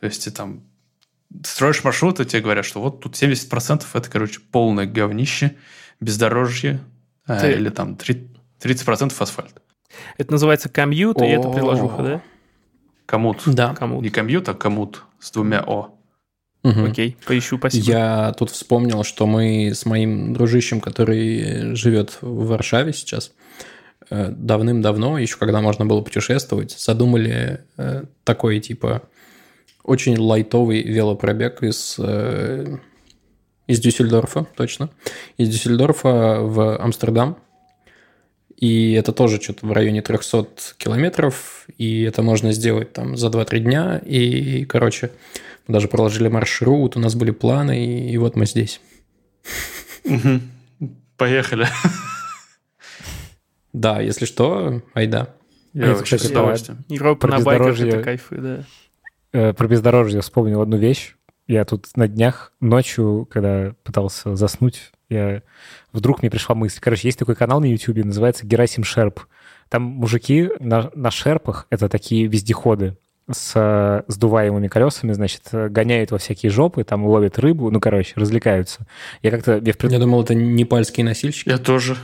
То 0.00 0.06
есть 0.06 0.24
ты 0.24 0.32
там 0.32 0.64
строишь 1.44 1.84
маршрут, 1.84 2.18
и 2.18 2.24
тебе 2.24 2.42
говорят, 2.42 2.64
что 2.64 2.80
вот 2.80 3.00
тут 3.00 3.14
70% 3.14 3.84
это, 3.94 4.10
короче, 4.10 4.40
полное 4.50 4.86
говнище, 4.86 5.54
бездорожье, 6.00 6.80
а, 7.26 7.38
ты... 7.38 7.52
или 7.52 7.68
там 7.68 7.96
30% 7.96 9.14
асфальт. 9.16 9.62
Это 10.18 10.32
называется 10.32 10.68
комьют, 10.68 11.22
и 11.22 11.26
это 11.26 11.48
приложуха, 11.48 12.02
да? 12.02 12.22
Коммут. 13.10 13.42
Да. 13.46 13.74
Коммут. 13.74 14.02
Не 14.02 14.10
комьют, 14.10 14.48
а 14.48 14.54
коммут 14.54 15.02
с 15.18 15.30
двумя 15.30 15.62
О. 15.66 15.94
Угу. 16.62 16.84
Окей, 16.90 17.16
поищу, 17.26 17.58
спасибо. 17.58 17.86
Я 17.86 18.34
тут 18.38 18.50
вспомнил, 18.50 19.02
что 19.02 19.26
мы 19.26 19.72
с 19.74 19.84
моим 19.84 20.32
дружищем, 20.32 20.80
который 20.80 21.74
живет 21.74 22.18
в 22.20 22.46
Варшаве 22.46 22.92
сейчас, 22.92 23.32
Э, 24.10 24.28
давным-давно, 24.30 25.18
еще 25.18 25.36
когда 25.36 25.60
можно 25.60 25.86
было 25.86 26.00
путешествовать, 26.00 26.72
задумали 26.72 27.64
э, 27.76 28.04
такой 28.24 28.58
типа 28.58 29.02
очень 29.84 30.18
лайтовый 30.18 30.82
велопробег 30.82 31.62
из, 31.62 31.94
э, 31.96 32.78
из 33.68 33.78
Дюссельдорфа, 33.78 34.48
точно, 34.56 34.90
из 35.36 35.48
Дюссельдорфа 35.48 36.40
в 36.40 36.76
Амстердам. 36.78 37.38
И 38.56 38.92
это 38.92 39.12
тоже 39.12 39.40
что-то 39.40 39.64
в 39.64 39.72
районе 39.72 40.02
300 40.02 40.74
километров, 40.76 41.59
и 41.80 42.02
это 42.02 42.20
можно 42.20 42.52
сделать 42.52 42.92
там 42.92 43.16
за 43.16 43.28
2-3 43.28 43.58
дня. 43.60 44.02
И, 44.04 44.66
короче, 44.66 45.12
мы 45.66 45.72
даже 45.72 45.88
проложили 45.88 46.28
маршрут, 46.28 46.94
у 46.98 47.00
нас 47.00 47.14
были 47.14 47.30
планы, 47.30 47.86
и, 47.86 48.12
и 48.12 48.18
вот 48.18 48.36
мы 48.36 48.44
здесь. 48.44 48.82
Поехали. 51.16 51.66
Да, 53.72 54.00
если 54.00 54.26
что, 54.26 54.82
айда. 54.92 55.34
Я, 55.72 55.96
с 55.96 56.12
удовольствием. 56.26 56.84
Европа 56.88 57.28
на 57.28 57.40
байках— 57.40 57.80
это 57.80 58.02
кайфы, 58.02 58.36
да. 58.36 58.64
Э, 59.32 59.52
про 59.54 59.66
бездорожье 59.66 60.20
вспомнил 60.20 60.60
одну 60.60 60.76
вещь. 60.76 61.14
Я 61.46 61.64
тут 61.64 61.86
на 61.96 62.08
днях 62.08 62.52
ночью, 62.60 63.26
когда 63.30 63.74
пытался 63.84 64.36
заснуть, 64.36 64.92
я... 65.08 65.42
вдруг 65.92 66.20
мне 66.20 66.30
пришла 66.30 66.54
мысль. 66.54 66.78
Короче, 66.78 67.08
есть 67.08 67.18
такой 67.18 67.36
канал 67.36 67.60
на 67.60 67.64
YouTube, 67.64 68.04
называется 68.04 68.46
Герасим 68.46 68.84
Шерп. 68.84 69.20
Там 69.70 69.82
мужики 69.82 70.50
на, 70.58 70.90
на 70.94 71.10
шерпах, 71.10 71.66
это 71.70 71.88
такие 71.88 72.26
вездеходы, 72.26 72.96
с 73.32 74.04
сдуваемыми 74.08 74.68
колесами, 74.68 75.12
значит, 75.12 75.42
гоняют 75.52 76.10
во 76.10 76.18
всякие 76.18 76.50
жопы, 76.50 76.84
там 76.84 77.06
ловят 77.06 77.38
рыбу, 77.38 77.70
ну, 77.70 77.80
короче, 77.80 78.12
развлекаются. 78.16 78.86
Я 79.22 79.30
как-то... 79.30 79.62
Я, 79.64 79.72
в... 79.72 79.84
я 79.84 79.98
думал, 79.98 80.22
это 80.22 80.34
непальские 80.34 81.04
носильщики. 81.04 81.48
Я 81.48 81.58
тоже. 81.58 81.96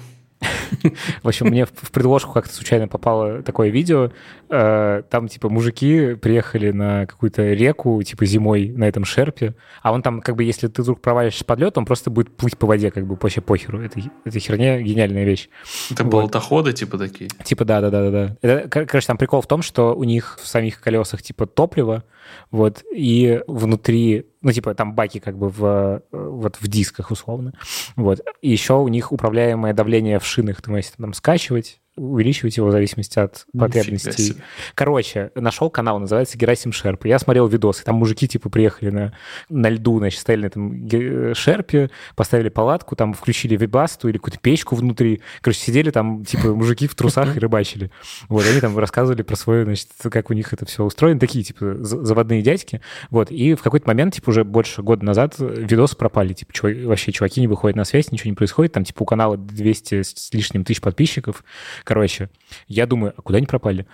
В 1.22 1.28
общем, 1.28 1.46
мне 1.46 1.66
в 1.66 1.90
предложку 1.90 2.32
как-то 2.32 2.52
случайно 2.52 2.88
попало 2.88 3.42
такое 3.42 3.68
видео. 3.68 4.10
Э, 4.48 5.02
там, 5.08 5.28
типа, 5.28 5.48
мужики 5.48 6.14
приехали 6.14 6.70
на 6.70 7.06
какую-то 7.06 7.42
реку, 7.52 8.02
типа, 8.02 8.24
зимой 8.26 8.68
на 8.68 8.84
этом 8.84 9.04
шерпе, 9.04 9.54
а 9.82 9.92
он 9.92 10.02
там, 10.02 10.20
как 10.20 10.36
бы, 10.36 10.44
если 10.44 10.68
ты 10.68 10.82
вдруг 10.82 11.00
провалишься 11.00 11.44
под 11.44 11.60
лед, 11.60 11.78
он 11.78 11.84
просто 11.84 12.10
будет 12.10 12.36
плыть 12.36 12.56
по 12.56 12.66
воде, 12.66 12.90
как 12.90 13.06
бы, 13.06 13.16
вообще 13.20 13.40
похеру. 13.40 13.80
Это, 13.80 14.00
это 14.24 14.38
херня 14.38 14.80
гениальная 14.80 15.24
вещь. 15.24 15.48
Это 15.90 16.04
вот. 16.04 16.12
болотоходы, 16.12 16.72
типа, 16.72 16.98
такие? 16.98 17.30
Типа, 17.44 17.64
да-да-да. 17.64 18.36
да. 18.42 18.68
Короче, 18.68 19.06
там 19.06 19.18
прикол 19.18 19.40
в 19.40 19.46
том, 19.46 19.62
что 19.62 19.94
у 19.94 20.04
них 20.04 20.38
в 20.42 20.46
самих 20.46 20.80
колесах, 20.80 21.22
типа, 21.22 21.46
топливо, 21.46 22.04
вот, 22.50 22.84
и 22.94 23.40
внутри, 23.46 24.26
ну, 24.46 24.52
типа, 24.52 24.74
там 24.74 24.94
баки 24.94 25.18
как 25.18 25.36
бы 25.36 25.48
в, 25.48 26.02
вот 26.12 26.56
в 26.60 26.68
дисках 26.68 27.10
условно, 27.10 27.52
вот, 27.96 28.20
и 28.42 28.48
еще 28.48 28.74
у 28.74 28.86
них 28.86 29.10
управляемое 29.10 29.74
давление 29.74 30.20
в 30.20 30.24
шинах, 30.24 30.62
ты 30.62 30.70
можешь 30.70 30.92
там 30.96 31.14
скачивать, 31.14 31.80
увеличивать 31.96 32.56
его 32.56 32.68
в 32.68 32.72
зависимости 32.72 33.18
от 33.18 33.46
потребностей. 33.56 34.36
Короче, 34.74 35.30
нашел 35.34 35.70
канал, 35.70 35.98
называется 35.98 36.38
Герасим 36.38 36.72
Шерп. 36.72 37.06
Я 37.06 37.18
смотрел 37.18 37.46
видосы, 37.46 37.84
там 37.84 37.96
мужики 37.96 38.28
типа 38.28 38.50
приехали 38.50 38.90
на, 38.90 39.12
на 39.48 39.68
льду, 39.68 39.98
значит, 39.98 40.20
стояли 40.20 40.42
на 40.42 40.46
этом 40.46 41.34
Шерпе, 41.34 41.90
поставили 42.14 42.48
палатку, 42.48 42.96
там 42.96 43.14
включили 43.14 43.56
вибасту 43.56 44.08
или 44.08 44.18
какую-то 44.18 44.38
печку 44.38 44.76
внутри. 44.76 45.22
Короче, 45.40 45.60
сидели 45.60 45.90
там 45.90 46.24
типа 46.24 46.54
мужики 46.54 46.86
в 46.86 46.94
трусах 46.94 47.36
и 47.36 47.40
рыбачили. 47.40 47.90
Вот, 48.28 48.44
они 48.46 48.60
там 48.60 48.78
рассказывали 48.78 49.22
про 49.22 49.36
свое, 49.36 49.64
значит, 49.64 49.88
как 50.10 50.30
у 50.30 50.34
них 50.34 50.52
это 50.52 50.66
все 50.66 50.84
устроено. 50.84 51.18
Такие, 51.18 51.44
типа, 51.44 51.76
заводные 51.80 52.42
дядьки. 52.42 52.80
Вот, 53.10 53.30
и 53.30 53.54
в 53.54 53.62
какой-то 53.62 53.88
момент, 53.88 54.14
типа, 54.14 54.30
уже 54.30 54.44
больше 54.44 54.82
года 54.82 55.04
назад 55.04 55.36
видосы 55.38 55.96
пропали. 55.96 56.32
Типа, 56.32 56.52
чувак, 56.52 56.76
вообще 56.84 57.12
чуваки 57.12 57.40
не 57.40 57.48
выходят 57.48 57.76
на 57.76 57.84
связь, 57.84 58.12
ничего 58.12 58.30
не 58.30 58.36
происходит. 58.36 58.72
Там, 58.72 58.84
типа, 58.84 59.02
у 59.02 59.06
канала 59.06 59.36
200 59.36 60.02
с 60.02 60.32
лишним 60.32 60.64
тысяч 60.64 60.80
подписчиков 60.80 61.44
Короче, 61.86 62.30
я 62.66 62.84
думаю, 62.84 63.14
а 63.16 63.22
куда 63.22 63.38
они 63.38 63.46
пропали? 63.46 63.86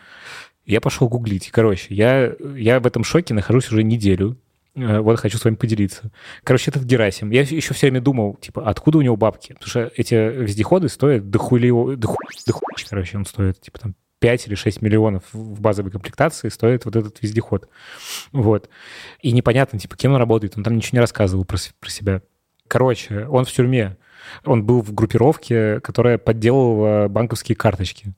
Я 0.64 0.80
пошел 0.80 1.10
гуглить. 1.10 1.50
Короче, 1.50 1.94
я, 1.94 2.32
я 2.56 2.80
в 2.80 2.86
этом 2.86 3.04
шоке 3.04 3.34
нахожусь 3.34 3.70
уже 3.70 3.82
неделю. 3.82 4.38
Э, 4.74 5.00
Вот 5.00 5.20
хочу 5.20 5.36
с 5.36 5.44
вами 5.44 5.56
поделиться. 5.56 6.10
Короче, 6.42 6.70
этот 6.70 6.84
Герасим. 6.84 7.30
Я 7.30 7.42
еще 7.42 7.74
все 7.74 7.88
время 7.88 8.00
думал, 8.00 8.38
типа, 8.40 8.66
откуда 8.66 8.96
у 8.96 9.02
него 9.02 9.18
бабки? 9.18 9.52
Потому 9.52 9.68
что 9.68 9.92
эти 9.94 10.14
вездеходы 10.14 10.88
стоят 10.88 11.28
дохули, 11.28 11.68
доху, 11.96 12.16
доху, 12.46 12.62
короче, 12.88 13.18
он 13.18 13.26
стоит, 13.26 13.60
типа, 13.60 13.78
там, 13.78 13.94
5 14.20 14.46
или 14.46 14.54
6 14.54 14.80
миллионов 14.80 15.24
в 15.34 15.60
базовой 15.60 15.90
комплектации 15.90 16.48
стоит 16.48 16.86
вот 16.86 16.96
этот 16.96 17.20
вездеход. 17.20 17.68
Вот. 18.32 18.70
И 19.20 19.32
непонятно, 19.32 19.78
типа, 19.78 19.98
кем 19.98 20.12
он 20.12 20.18
работает. 20.18 20.56
Он 20.56 20.64
там 20.64 20.76
ничего 20.76 20.96
не 20.96 21.00
рассказывал 21.00 21.44
про, 21.44 21.58
про 21.78 21.90
себя. 21.90 22.22
Короче, 22.68 23.26
он 23.26 23.44
в 23.44 23.52
тюрьме. 23.52 23.98
Он 24.44 24.64
был 24.64 24.82
в 24.82 24.92
группировке, 24.92 25.80
которая 25.80 26.18
подделывала 26.18 27.08
банковские 27.08 27.56
карточки. 27.56 28.12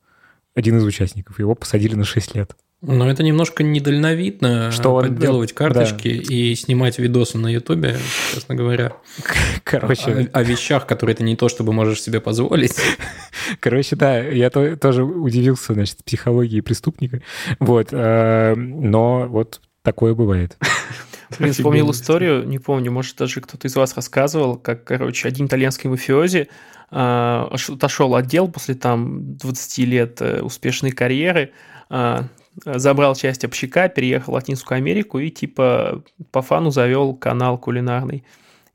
Один 0.55 0.79
из 0.79 0.85
участников. 0.85 1.39
Его 1.39 1.55
посадили 1.55 1.95
на 1.95 2.05
6 2.05 2.35
лет. 2.35 2.55
Но 2.87 3.11
это 3.11 3.23
немножко 3.23 3.63
недальновидно 3.63 4.71
Что 4.71 5.01
подделывать 5.01 5.51
да. 5.51 5.55
карточки 5.55 6.09
и 6.09 6.55
снимать 6.55 6.99
видосы 6.99 7.39
на 7.39 7.49
Ютубе, 7.51 7.97
честно 8.35 8.55
говоря. 8.55 8.93
Короче, 9.65 10.29
О, 10.33 10.39
о 10.39 10.43
вещах, 10.43 10.87
которые 10.87 11.17
ты 11.17 11.23
не 11.25 11.35
то 11.35 11.49
чтобы 11.49 11.73
можешь 11.73 12.03
себе 12.03 12.21
позволить. 12.21 12.77
Короче, 13.61 13.97
да, 13.97 14.19
я 14.19 14.51
то- 14.51 14.77
тоже 14.77 15.03
удивился, 15.03 15.73
значит, 15.73 16.05
психологии 16.05 16.61
преступника. 16.61 17.23
Вот, 17.59 17.89
э, 17.91 18.55
но 18.55 19.29
вот 19.29 19.63
такое 19.83 20.15
бывает. 20.15 20.59
Блин, 21.39 21.53
вспомнил 21.53 21.91
историю, 21.91 22.47
не 22.47 22.59
помню, 22.59 22.93
может, 22.93 23.17
даже 23.17 23.41
кто-то 23.41 23.67
из 23.67 23.77
вас 23.77 23.95
рассказывал, 23.97 24.57
как, 24.57 24.85
короче, 24.85 25.29
один 25.29 25.47
итальянский 25.47 25.89
мафиози 25.89 26.49
а, 26.91 27.49
ош- 27.53 27.75
отошел 27.75 28.15
от 28.15 28.27
дел 28.27 28.49
после 28.49 28.75
там 28.75 29.37
20 29.37 29.79
лет 29.79 30.21
э, 30.21 30.43
успешной 30.43 30.93
карьеры, 30.93 31.53
а, 31.91 32.29
забрал 32.65 33.17
часть 33.17 33.45
общака, 33.45 33.89
переехал 33.89 34.33
в 34.33 34.35
Латинскую 34.35 34.77
Америку 34.77 35.19
и 35.19 35.31
типа 35.31 36.05
по 36.31 36.43
фану 36.43 36.71
завел 36.71 37.15
канал 37.15 37.59
кулинарный. 37.59 38.25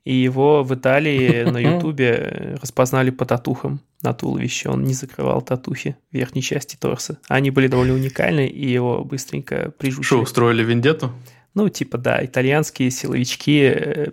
И 0.04 0.14
его 0.14 0.64
в 0.64 0.74
Италии 0.74 1.44
на 1.44 1.58
Ютубе 1.76 2.56
распознали 2.60 3.10
по 3.10 3.26
татухам 3.26 3.80
на 4.02 4.14
туловище. 4.14 4.68
Он 4.68 4.82
не 4.82 4.94
закрывал 4.94 5.42
татухи 5.42 5.96
в 6.10 6.14
верхней 6.14 6.42
части 6.42 6.76
торса. 6.76 7.18
Они 7.28 7.50
были 7.50 7.68
довольно 7.68 7.94
уникальны, 7.94 8.46
и 8.46 8.68
его 8.70 9.04
быстренько 9.04 9.72
прижучили. 9.78 10.04
Что, 10.06 10.20
устроили 10.20 10.64
вендетту? 10.64 11.12
Ну, 11.54 11.68
типа, 11.68 11.98
да, 11.98 12.24
итальянские 12.24 12.90
силовички 12.90 13.72
э, 13.74 14.06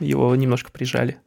его 0.00 0.34
немножко 0.34 0.70
прижали. 0.70 1.18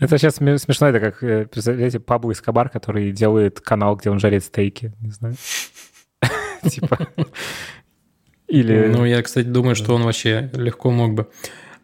Это 0.00 0.18
сейчас 0.18 0.40
сме- 0.40 0.58
смешно, 0.58 0.88
это 0.88 1.00
как, 1.00 1.22
э, 1.22 1.46
представляете, 1.46 2.00
Пабло 2.00 2.32
Эскобар, 2.32 2.68
который 2.68 3.12
делает 3.12 3.60
канал, 3.60 3.96
где 3.96 4.10
он 4.10 4.18
жарит 4.18 4.44
стейки, 4.44 4.92
не 5.00 5.12
знаю. 5.12 5.36
Типа. 6.68 7.08
Или... 8.48 8.86
Ну, 8.88 9.04
я, 9.04 9.22
кстати, 9.22 9.46
думаю, 9.46 9.76
что 9.76 9.94
он 9.94 10.02
вообще 10.02 10.50
легко 10.54 10.90
мог 10.90 11.14
бы. 11.14 11.28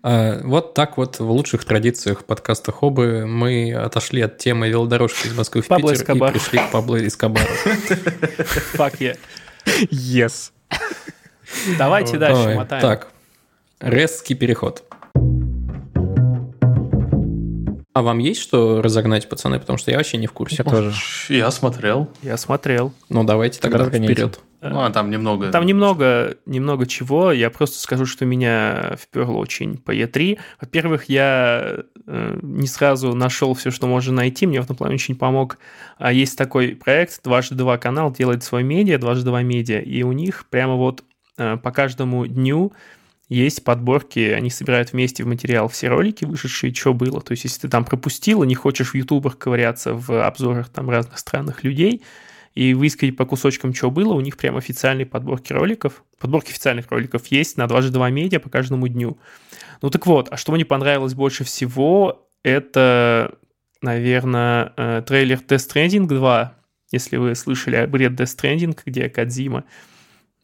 А, 0.03 0.41
Вот 0.43 0.75
так 0.75 0.97
вот 0.97 1.19
в 1.19 1.31
лучших 1.31 1.65
традициях 1.65 2.25
подкаста 2.25 2.73
Хобы 2.73 3.27
мы 3.27 3.73
отошли 3.73 4.23
от 4.23 4.39
темы 4.39 4.69
велодорожки 4.69 5.29
из 5.29 5.35
Москвы 5.37 5.63
в 5.63 5.69
Пабло 5.69 5.93
Питер 5.93 6.03
Эскобар. 6.05 6.31
и 6.31 6.33
пришли 6.33 6.59
к 6.59 6.71
Пабло 6.71 7.07
Эскобару. 7.07 7.47
Fuck 8.75 8.99
yeah. 8.99 9.17
Yes. 9.91 10.51
Давайте 11.79 12.19
дальше 12.19 12.55
мотаем. 12.55 12.83
Так, 12.83 13.09
резкий 13.81 14.35
переход. 14.35 14.85
А 17.95 18.03
вам 18.03 18.19
есть 18.19 18.41
что 18.41 18.83
разогнать, 18.83 19.29
пацаны? 19.29 19.61
Потому 19.61 19.79
что 19.79 19.93
я 19.93 19.99
вообще 19.99 20.17
не 20.17 20.27
в 20.27 20.33
курсе. 20.33 20.57
Я 20.59 20.65
тоже. 20.65 20.93
Я 21.29 21.51
смотрел. 21.53 22.11
Я 22.23 22.37
смотрел. 22.37 22.93
Ну, 23.09 23.23
давайте 23.23 23.61
тогда 23.61 23.79
Разгоняйте. 23.79 24.15
вперед. 24.15 24.41
Ну, 24.63 24.81
а 24.81 24.91
там 24.91 25.11
немного... 25.11 25.53
Там 25.53 25.65
немного, 25.65 26.37
немного 26.45 26.87
чего. 26.87 27.31
Я 27.31 27.51
просто 27.51 27.79
скажу, 27.79 28.05
что 28.07 28.25
меня 28.25 28.97
вперло 28.99 29.37
очень 29.37 29.77
по 29.77 29.95
E3. 29.95 30.41
Во-первых, 30.61 31.05
я 31.09 31.85
э, 32.07 32.39
не 32.43 32.67
сразу 32.67 33.15
нашел 33.15 33.55
все, 33.55 33.71
что 33.71 33.87
можно 33.87 34.13
найти. 34.13 34.47
Мне 34.47 34.61
в 34.61 34.65
этом 34.65 34.75
плане 34.75 34.95
очень 34.95 35.15
помог. 35.15 35.59
А 35.99 36.13
Есть 36.13 36.37
такой 36.37 36.75
проект, 36.75 37.23
дважды 37.23 37.55
два 37.55 37.79
канал 37.79 38.11
делает 38.11 38.43
свой 38.43 38.65
медиа, 38.65 38.99
дважды 38.99 39.27
два 39.27 39.43
медиа. 39.43 39.81
И 39.81 40.03
у 40.03 40.11
них 40.11 40.47
прямо 40.51 40.75
вот 40.75 41.05
по 41.37 41.71
каждому 41.73 42.27
дню 42.27 42.73
есть 43.29 43.65
подборки, 43.65 44.19
они 44.19 44.51
собирают 44.51 44.93
вместе 44.93 45.25
в 45.25 45.27
материал 45.27 45.69
все 45.69 45.89
ролики, 45.89 46.25
вышедшие, 46.25 46.75
что 46.75 46.93
было. 46.95 47.21
То 47.21 47.33
есть, 47.33 47.45
если 47.45 47.63
ты 47.63 47.69
там 47.69 47.85
пропустил 47.85 48.43
и 48.43 48.47
не 48.47 48.55
хочешь 48.55 48.93
в 48.93 48.95
ютубах 48.95 49.39
ковыряться 49.39 49.95
в 49.95 50.27
обзорах 50.27 50.69
там 50.69 50.91
разных 50.91 51.19
странных 51.19 51.65
людей, 51.65 52.03
и 52.55 52.73
выискать 52.73 53.17
по 53.17 53.27
кусочкам, 53.27 53.75
что 53.75 53.91
было, 53.91 54.15
у 54.15 54.21
них 54.21 54.37
прям 54.37 54.57
официальные 54.57 55.07
подборки 55.07 55.53
роликов. 55.53 56.05
Подборки 56.19 56.51
официальных 56.51 56.91
роликов 56.91 57.27
есть 57.27 57.57
на 57.57 57.65
2G2 57.65 58.11
медиа 58.13 58.39
по 58.39 58.49
каждому 58.49 58.87
дню. 58.87 59.19
Ну 59.83 59.91
так 59.91 60.07
вот, 60.07 60.29
а 60.31 60.37
что 60.37 60.53
мне 60.53 60.65
понравилось 60.65 61.15
больше 61.15 61.43
всего, 61.43 62.29
это, 62.45 63.35
наверное, 63.83 64.73
э, 64.77 65.03
трейлер 65.05 65.39
Death 65.39 65.69
Stranding 65.69 66.07
2. 66.07 66.55
Если 66.93 67.17
вы 67.17 67.35
слышали 67.35 67.77
о 67.77 67.89
бред 67.89 68.13
Death 68.13 68.37
Stranding, 68.37 68.79
где 68.87 69.09
Кадзима. 69.09 69.65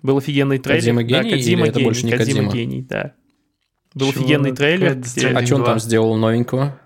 Был 0.03 0.19
офигенный 0.19 0.59
трейлер. 0.59 0.81
Кодзима 0.81 1.03
гений 1.03 1.41
или 1.41 1.69
это 1.69 1.81
больше 1.81 2.07
не 2.07 2.13
Кодзима 2.13 2.45
Кодзима? 2.49 2.53
гений, 2.53 2.83
да. 2.83 3.13
Был 3.95 4.13
Чего? 4.13 4.21
офигенный 4.25 4.53
трейлер, 4.53 4.95
где- 4.95 5.29
А 5.29 5.45
что 5.45 5.57
он 5.57 5.61
2. 5.63 5.67
там 5.71 5.81
сделал 5.81 6.17
новенького? 6.17 6.79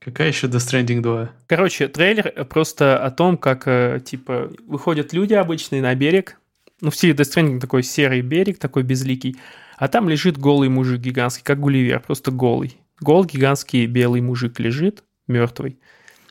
Какая 0.00 0.28
еще 0.28 0.46
Death 0.46 0.56
Stranding 0.86 1.00
2? 1.00 1.30
Короче, 1.46 1.88
трейлер 1.88 2.44
просто 2.46 2.98
о 3.04 3.10
том, 3.10 3.36
как, 3.36 3.66
э, 3.66 4.00
типа, 4.04 4.50
выходят 4.66 5.12
люди 5.12 5.34
обычные 5.34 5.82
на 5.82 5.94
берег, 5.94 6.38
ну, 6.80 6.90
в 6.90 6.96
стиле 6.96 7.14
Death 7.14 7.32
Stranding 7.34 7.60
такой 7.60 7.82
серый 7.82 8.20
берег, 8.22 8.58
такой 8.58 8.82
безликий, 8.82 9.36
а 9.76 9.88
там 9.88 10.08
лежит 10.08 10.38
голый 10.38 10.68
мужик 10.68 11.00
гигантский, 11.00 11.44
как 11.44 11.60
Гулливер, 11.60 12.00
просто 12.00 12.30
голый. 12.30 12.76
Гол 13.00 13.24
гигантский 13.24 13.86
белый 13.86 14.20
мужик 14.20 14.58
лежит, 14.60 15.04
мертвый. 15.28 15.78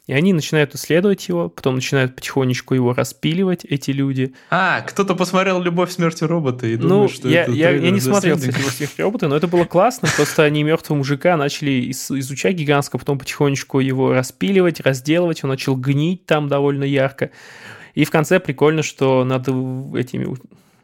И 0.08 0.14
они 0.14 0.32
начинают 0.32 0.74
исследовать 0.74 1.28
его, 1.28 1.49
потом 1.49 1.76
начинают 1.76 2.16
потихонечку 2.16 2.74
его 2.74 2.93
распиливать, 2.93 3.66
эти 3.66 3.91
люди. 3.91 4.34
А, 4.49 4.80
кто-то 4.82 5.16
посмотрел 5.16 5.62
«Любовь, 5.62 5.91
смерть 5.91 6.22
и 6.22 6.26
роботы» 6.26 6.74
и 6.74 6.78
ну, 6.78 6.88
думает, 6.88 7.12
что 7.12 7.28
я, 7.28 7.43
это 7.43 7.51
я, 7.51 7.72
я 7.72 7.91
не 7.91 7.99
смотрел, 7.99 8.38
кстати, 8.38 8.58
его 8.58 8.70
сверхроботы, 8.70 9.28
но 9.28 9.36
это 9.36 9.47
было 9.47 9.66
классно. 9.66 10.08
Просто 10.16 10.43
они 10.43 10.64
мертвого 10.64 10.99
мужика 10.99 11.36
начали 11.36 11.91
изучать 11.91 12.55
гигантского, 12.55 12.99
потом 12.99 13.20
потихонечку 13.20 13.82
его 13.82 14.14
распиливать, 14.14 14.80
разделывать. 14.80 15.43
Он 15.43 15.49
начал 15.49 15.76
гнить 15.76 16.26
там 16.26 16.47
довольно 16.47 16.86
ярко. 16.86 17.32
И 17.93 18.05
в 18.05 18.10
конце 18.10 18.39
прикольно, 18.39 18.84
что 18.84 19.26
над 19.26 19.49
этими 19.97 20.38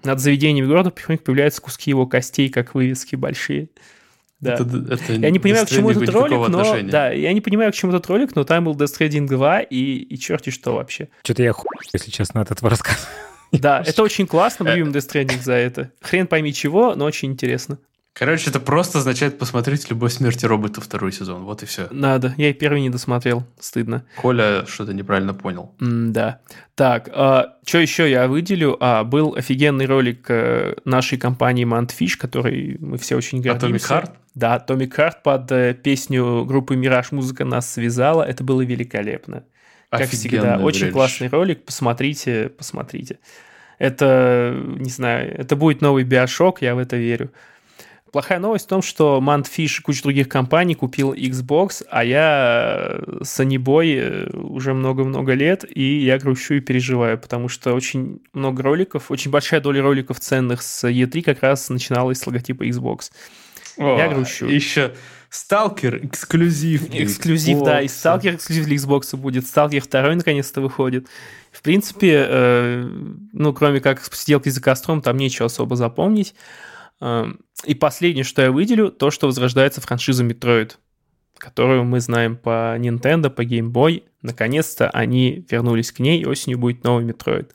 над 0.03 0.19
заведениями 0.19 0.67
города 0.67 0.89
потихоньку 0.89 1.23
появляются 1.23 1.61
куски 1.61 1.91
его 1.91 2.05
костей, 2.05 2.49
как 2.49 2.75
вывески 2.75 3.15
большие. 3.15 3.69
Да. 4.43 4.53
Это, 4.55 4.63
это 4.63 5.13
Я 5.13 5.29
не 5.29 5.39
понимаю, 5.39 5.65
к 5.65 5.69
чему 5.69 5.89
этот 5.89 6.09
ролик, 6.09 6.49
но... 6.49 6.59
отношения. 6.59 6.91
Да, 6.91 7.11
я 7.11 7.31
не 7.31 7.39
понимаю, 7.39 7.71
к 7.71 7.75
чему 7.75 7.93
этот 7.93 8.07
ролик, 8.07 8.35
но 8.35 8.43
там 8.43 8.65
был 8.65 8.75
Death 8.75 8.99
Stranding 8.99 9.27
2 9.27 9.61
и, 9.61 9.77
и 9.77 10.19
черти 10.19 10.49
что 10.49 10.75
вообще. 10.75 11.07
Что-то 11.23 11.43
я 11.43 11.53
хуй, 11.53 11.69
если 11.93 12.11
честно, 12.11 12.41
от 12.41 12.51
этого 12.51 12.69
рассказа. 12.69 13.07
Да, 13.53 13.83
это 13.85 14.03
очень 14.03 14.27
классно, 14.27 14.65
мы 14.65 14.71
любим 14.71 14.91
Death 14.91 15.09
Stranding 15.09 15.41
за 15.41 15.53
это. 15.53 15.91
Хрен 16.01 16.27
пойми 16.27 16.53
чего, 16.53 16.95
но 16.95 17.05
очень 17.05 17.31
интересно. 17.31 17.77
Короче, 18.13 18.51
это 18.51 18.59
просто 18.59 18.99
означает 18.99 19.39
посмотреть 19.39 19.89
«Любовь, 19.89 20.13
смерть 20.13 20.43
и 20.43 20.47
роботы» 20.47 20.81
второй 20.81 21.11
сезон. 21.11 21.45
Вот 21.45 21.63
и 21.63 21.65
все. 21.65 21.87
Надо, 21.89 22.35
я 22.37 22.51
и 22.51 22.53
первый 22.53 22.81
не 22.81 22.91
досмотрел, 22.91 23.43
стыдно. 23.59 24.05
Коля 24.17 24.65
что-то 24.67 24.93
неправильно 24.93 25.33
понял. 25.33 25.73
М, 25.81 26.13
да. 26.13 26.39
Так, 26.75 27.07
что 27.07 27.77
еще 27.79 28.09
я 28.09 28.27
выделю? 28.27 28.77
А, 28.79 29.03
был 29.03 29.33
офигенный 29.35 29.87
ролик 29.87 30.25
э, 30.29 30.75
нашей 30.85 31.17
компании 31.17 31.65
Mantfish, 31.65 32.15
который 32.19 32.77
мы 32.79 32.99
все 32.99 33.15
очень 33.15 33.41
гордимся. 33.41 33.87
Atomic 33.87 34.03
Heart? 34.03 34.11
Да, 34.35 34.63
Atomic 34.67 34.95
Heart 34.95 35.15
под 35.23 35.51
э, 35.51 35.73
песню 35.73 36.45
группы 36.45 36.75
Мираж 36.75 37.11
Музыка 37.11 37.45
нас 37.45 37.71
связала. 37.71 38.21
Это 38.21 38.43
было 38.43 38.61
великолепно. 38.61 39.43
Как 39.89 40.01
Офигенное 40.01 40.51
всегда, 40.53 40.57
очень 40.63 40.79
зрелище. 40.79 40.93
классный 40.93 41.27
ролик. 41.29 41.65
Посмотрите, 41.65 42.49
посмотрите. 42.49 43.17
Это, 43.79 44.55
не 44.77 44.89
знаю, 44.89 45.35
это 45.35 45.55
будет 45.55 45.81
новый 45.81 46.03
биошок, 46.03 46.61
я 46.61 46.75
в 46.75 46.77
это 46.77 46.95
верю. 46.95 47.31
Плохая 48.13 48.37
новость 48.37 48.65
в 48.65 48.67
том, 48.67 48.83
что 48.83 49.19
Mantfish 49.19 49.79
и 49.79 49.81
куча 49.81 50.03
других 50.03 50.29
компаний 50.29 50.75
купил 50.75 51.13
Xbox, 51.13 51.83
а 51.89 52.03
я 52.05 52.99
санибой 53.23 53.95
э, 53.95 54.29
уже 54.37 54.75
много-много 54.75 55.33
лет, 55.33 55.65
и 55.67 55.97
я 55.97 56.19
грущу 56.19 56.53
и 56.53 56.59
переживаю, 56.59 57.17
потому 57.17 57.49
что 57.49 57.73
очень 57.73 58.21
много 58.33 58.61
роликов, 58.61 59.09
очень 59.09 59.31
большая 59.31 59.61
доля 59.61 59.81
роликов 59.81 60.19
ценных 60.19 60.61
с 60.61 60.87
E3 60.87 61.23
как 61.23 61.41
раз 61.41 61.69
начиналась 61.69 62.19
с 62.19 62.27
логотипа 62.27 62.61
Xbox. 62.67 63.11
Я 63.79 64.07
грущу. 64.09 64.45
Еще 64.45 64.93
Сталкер 65.31 66.05
эксклюзив. 66.05 66.93
Эксклюзив, 66.93 67.63
да, 67.63 67.81
и. 67.81 67.87
Сталкер 67.87 68.35
эксклюзив 68.35 68.65
для 68.65 68.75
Xbox 68.75 69.17
будет. 69.17 69.47
Сталкер 69.47 69.87
2 69.87 70.13
наконец-то 70.13 70.61
выходит. 70.61 71.07
В 71.51 71.63
принципе, 71.63 72.27
э, 72.29 72.87
ну, 73.33 73.53
кроме 73.53 73.79
как 73.79 74.03
сделки 74.13 74.49
за 74.49 74.61
костром, 74.61 75.01
там 75.01 75.17
нечего 75.17 75.47
особо 75.47 75.75
запомнить. 75.75 76.35
Э, 77.03 77.25
и 77.65 77.75
последнее, 77.75 78.23
что 78.23 78.41
я 78.41 78.51
выделю, 78.51 78.89
то, 78.89 79.11
что 79.11 79.27
возрождается 79.27 79.81
франшиза 79.81 80.23
Metroid, 80.23 80.75
которую 81.37 81.83
мы 81.83 81.99
знаем 81.99 82.37
по 82.37 82.77
Nintendo, 82.79 83.29
по 83.29 83.43
Game 83.43 83.71
Boy. 83.71 84.03
наконец-то 84.21 84.89
они 84.89 85.45
вернулись 85.51 85.91
к 85.91 85.99
ней, 85.99 86.21
и 86.21 86.25
осенью 86.25 86.57
будет 86.59 86.85
новый 86.85 87.03
Metroid. 87.03 87.53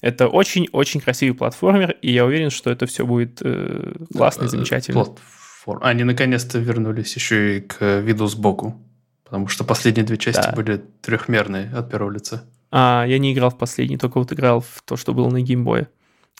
Это 0.00 0.28
очень-очень 0.28 1.00
красивый 1.00 1.36
платформер, 1.36 1.96
и 2.02 2.12
я 2.12 2.24
уверен, 2.24 2.50
что 2.50 2.70
это 2.70 2.86
все 2.86 3.04
будет 3.04 3.40
э, 3.42 3.94
классно 4.14 4.44
и 4.44 4.48
замечательно. 4.48 5.04
Платформ. 5.04 5.80
Они 5.82 6.04
наконец-то 6.04 6.58
вернулись 6.58 7.16
еще 7.16 7.58
и 7.58 7.60
к 7.62 8.00
виду 8.00 8.26
сбоку, 8.28 8.80
потому 9.24 9.48
что 9.48 9.64
последние 9.64 10.04
две 10.04 10.18
части 10.18 10.42
Да. 10.42 10.52
были 10.52 10.84
трехмерные 11.00 11.70
от 11.74 11.90
первого 11.90 12.12
лица. 12.12 12.44
А, 12.70 13.04
я 13.08 13.18
не 13.18 13.32
играл 13.32 13.50
в 13.50 13.58
последний, 13.58 13.96
только 13.96 14.18
вот 14.18 14.32
играл 14.32 14.60
в 14.60 14.82
то, 14.84 14.96
что 14.96 15.14
было 15.14 15.30
на 15.30 15.40
Game 15.40 15.61
Boy'е 15.61 15.88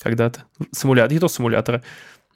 когда-то. 0.01 0.45
Симулятор, 0.73 1.17
и 1.17 1.19
то 1.19 1.29
симулятора. 1.29 1.83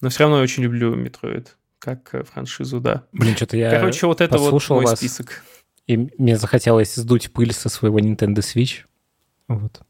Но 0.00 0.08
все 0.10 0.20
равно 0.20 0.38
я 0.38 0.42
очень 0.42 0.62
люблю 0.62 0.94
Metroid, 0.94 1.56
как 1.78 2.14
э, 2.14 2.22
франшизу, 2.22 2.80
да. 2.80 3.04
Блин, 3.12 3.36
что-то 3.36 3.56
я 3.56 3.70
Короче, 3.70 4.06
вот 4.06 4.20
это 4.20 4.38
вот 4.38 4.68
мой 4.70 4.84
вас. 4.84 4.98
список. 4.98 5.42
И 5.86 5.96
мне 6.18 6.36
захотелось 6.36 6.94
сдуть 6.94 7.32
пыль 7.32 7.52
со 7.52 7.68
своего 7.68 7.98
Nintendo 7.98 8.38
Switch. 8.38 8.84
Вот. 9.48 9.80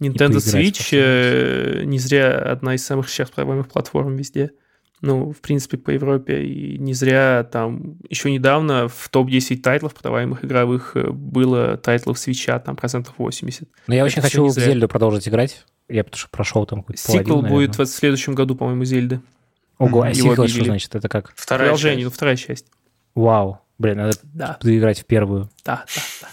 Nintendo 0.00 0.36
Switch 0.36 0.88
э, 0.92 1.84
не 1.84 1.98
зря 1.98 2.36
одна 2.36 2.74
из 2.74 2.84
самых 2.84 3.08
сейчас 3.08 3.30
продаваемых 3.30 3.68
платформ 3.68 4.16
везде. 4.16 4.50
Ну, 5.00 5.32
в 5.32 5.40
принципе, 5.40 5.76
по 5.76 5.90
Европе. 5.90 6.44
И 6.44 6.78
не 6.78 6.94
зря 6.94 7.44
там 7.44 7.98
еще 8.08 8.30
недавно 8.30 8.88
в 8.88 9.08
топ-10 9.10 9.58
тайтлов 9.58 9.94
продаваемых 9.94 10.44
игровых 10.44 10.96
э, 10.96 11.10
было 11.10 11.76
тайтлов 11.76 12.18
Switch'а, 12.18 12.58
там 12.58 12.74
процентов 12.74 13.14
80. 13.18 13.68
Но 13.86 13.94
я 13.94 14.00
Это 14.00 14.06
очень 14.06 14.22
хочу 14.22 14.46
в. 14.46 14.52
Зельду 14.52 14.88
продолжить 14.88 15.28
играть. 15.28 15.64
Я 15.88 16.04
потому 16.04 16.18
что 16.18 16.28
прошел 16.30 16.66
там 16.66 16.80
какую-то 16.80 17.02
Сиквел 17.02 17.24
половину, 17.24 17.48
будет 17.48 17.68
наверное. 17.70 17.86
в 17.86 17.88
следующем 17.90 18.34
году, 18.34 18.54
по-моему, 18.56 18.84
Зельды. 18.84 19.20
Ого, 19.78 20.02
а 20.02 20.14
сиквел 20.14 20.48
что 20.48 20.64
значит? 20.64 20.94
Это 20.94 21.08
как? 21.08 21.32
Вторая 21.36 21.68
Продолжение, 21.68 22.04
ну, 22.04 22.10
часть. 22.10 22.16
вторая 22.16 22.36
часть. 22.36 22.66
Вау. 23.14 23.60
Блин, 23.78 23.96
надо 23.98 24.16
Да, 24.22 24.56
заиграть 24.60 25.00
в 25.00 25.04
первую. 25.04 25.50
да, 25.64 25.84
да, 25.94 26.02
да. 26.22 26.28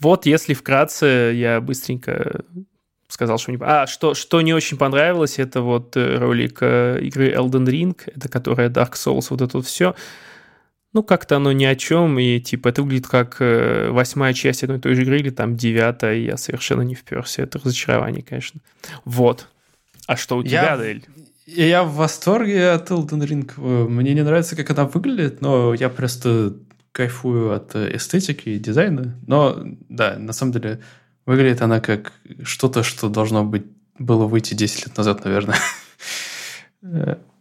Вот, 0.00 0.26
если 0.26 0.54
вкратце, 0.54 1.32
я 1.34 1.60
быстренько 1.60 2.42
сказал, 3.08 3.38
что 3.38 3.52
не... 3.52 3.58
А, 3.60 3.86
что, 3.86 4.14
что 4.14 4.40
не 4.40 4.54
очень 4.54 4.78
понравилось, 4.78 5.38
это 5.38 5.60
вот 5.60 5.96
э, 5.96 6.16
ролик 6.16 6.58
э, 6.62 6.98
игры 7.02 7.32
Elden 7.32 7.66
Ring, 7.66 7.96
это 8.06 8.28
которая 8.28 8.70
Dark 8.70 8.92
Souls, 8.94 9.26
вот 9.30 9.42
это 9.42 9.58
вот 9.58 9.66
все. 9.66 9.94
Ну, 10.92 11.02
как-то 11.02 11.36
оно 11.36 11.52
ни 11.52 11.64
о 11.64 11.74
чем, 11.74 12.18
и 12.18 12.38
типа 12.40 12.68
это 12.68 12.82
выглядит 12.82 13.06
как 13.08 13.36
э, 13.40 13.88
восьмая 13.90 14.34
часть 14.34 14.62
одной 14.62 14.78
и 14.78 14.80
той 14.80 14.94
же 14.94 15.02
игры, 15.02 15.18
или 15.18 15.30
там 15.30 15.56
девятая, 15.56 16.16
и 16.16 16.24
я 16.24 16.36
совершенно 16.36 16.82
не 16.82 16.94
вперся. 16.94 17.42
Это 17.44 17.58
разочарование, 17.58 18.22
конечно. 18.22 18.60
Вот. 19.06 19.48
А 20.06 20.16
что 20.16 20.36
у 20.36 20.42
тебя, 20.42 20.74
Я- 20.74 20.76
Дель? 20.76 21.04
Я 21.46 21.82
в 21.82 21.94
восторге 21.94 22.70
от 22.70 22.90
Elden 22.90 23.26
Ring. 23.26 23.50
Э, 23.56 23.88
Мне 23.88 24.12
не 24.14 24.22
нравится, 24.22 24.54
как 24.54 24.70
она 24.70 24.84
выглядит, 24.86 25.40
но 25.40 25.74
я 25.74 25.88
просто 25.88 26.56
кайфую 26.92 27.52
от 27.54 27.74
э, 27.74 27.96
эстетики 27.96 28.50
и 28.50 28.58
дизайна. 28.58 29.18
Но, 29.26 29.58
да, 29.88 30.16
на 30.18 30.32
самом 30.34 30.52
деле, 30.52 30.80
выглядит 31.24 31.62
она 31.62 31.80
как 31.80 32.12
что-то, 32.42 32.82
что 32.82 33.08
должно 33.08 33.44
быть 33.44 33.64
было 33.98 34.26
выйти 34.26 34.54
10 34.54 34.86
лет 34.86 34.96
назад, 34.96 35.24
наверное. 35.24 35.56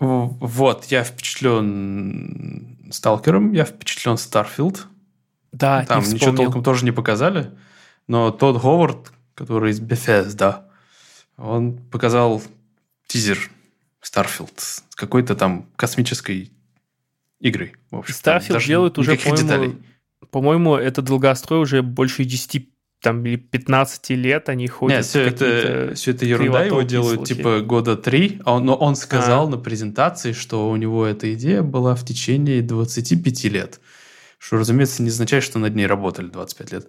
Вот, 0.00 0.86
я 0.86 1.04
впечатлен 1.04 2.88
Сталкером, 2.90 3.52
я 3.52 3.64
впечатлен 3.64 4.16
Starfield. 4.16 4.86
Да, 5.52 5.84
Там 5.84 6.02
ничего 6.02 6.34
толком 6.34 6.62
тоже 6.62 6.84
не 6.84 6.90
показали, 6.92 7.50
но 8.06 8.30
Тодд 8.30 8.62
Говард, 8.62 9.12
который 9.34 9.72
из 9.72 9.80
Bethesda, 9.80 10.62
он 11.36 11.76
показал 11.76 12.42
тизер 13.06 13.50
Starfield 14.02 14.52
с 14.56 14.82
какой-то 14.94 15.34
там 15.34 15.66
космической 15.76 16.50
игры. 17.38 17.72
В 17.90 17.98
общем, 17.98 18.14
Starfield 18.14 18.66
делают 18.66 18.98
уже, 18.98 19.16
по-моему, 19.16 19.80
по-моему, 20.30 20.76
это 20.76 21.02
долгострой 21.02 21.60
уже 21.60 21.82
больше 21.82 22.24
10 22.24 22.68
там, 23.00 23.24
или 23.24 23.36
15 23.36 24.10
лет 24.10 24.48
они 24.48 24.68
ходят. 24.68 24.98
Нет, 24.98 25.06
все 25.06 25.22
это, 25.22 25.94
все 25.94 26.10
это 26.10 26.26
ерунда, 26.26 26.64
его 26.64 26.82
делают 26.82 27.16
слухи. 27.26 27.34
типа 27.34 27.60
года 27.60 27.96
три, 27.96 28.40
а 28.44 28.54
он- 28.56 28.66
но 28.66 28.74
он 28.74 28.94
сказал 28.96 29.46
А. 29.46 29.50
на 29.50 29.56
презентации, 29.58 30.32
что 30.32 30.68
у 30.70 30.76
него 30.76 31.06
эта 31.06 31.32
идея 31.34 31.62
была 31.62 31.94
в 31.94 32.04
течение 32.04 32.62
25 32.62 33.48
лет. 33.48 33.80
Что, 34.38 34.56
разумеется, 34.56 35.02
не 35.02 35.08
означает, 35.08 35.44
что 35.44 35.58
над 35.58 35.74
ней 35.74 35.86
работали 35.86 36.26
25 36.28 36.72
лет. 36.72 36.88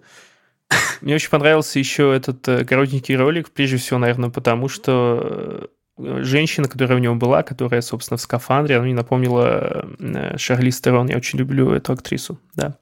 Мне 1.02 1.14
очень 1.14 1.28
понравился 1.30 1.78
еще 1.78 2.14
этот 2.14 2.46
э, 2.48 2.64
коротенький 2.64 3.14
ролик, 3.16 3.50
прежде 3.50 3.76
всего, 3.76 3.98
наверное, 3.98 4.30
потому 4.30 4.68
что 4.68 5.68
э, 5.98 6.22
женщина, 6.22 6.66
которая 6.68 6.96
в 6.96 7.00
нем 7.00 7.18
была, 7.18 7.42
которая, 7.42 7.82
собственно, 7.82 8.16
в 8.16 8.22
скафандре, 8.22 8.76
она 8.76 8.84
мне 8.84 8.94
напомнила 8.94 9.86
э, 9.98 10.38
Шарли 10.38 10.70
Стерон. 10.70 11.08
Я 11.08 11.16
очень 11.18 11.38
люблю 11.38 11.72
эту 11.72 11.92
актрису, 11.92 12.38
да. 12.54 12.76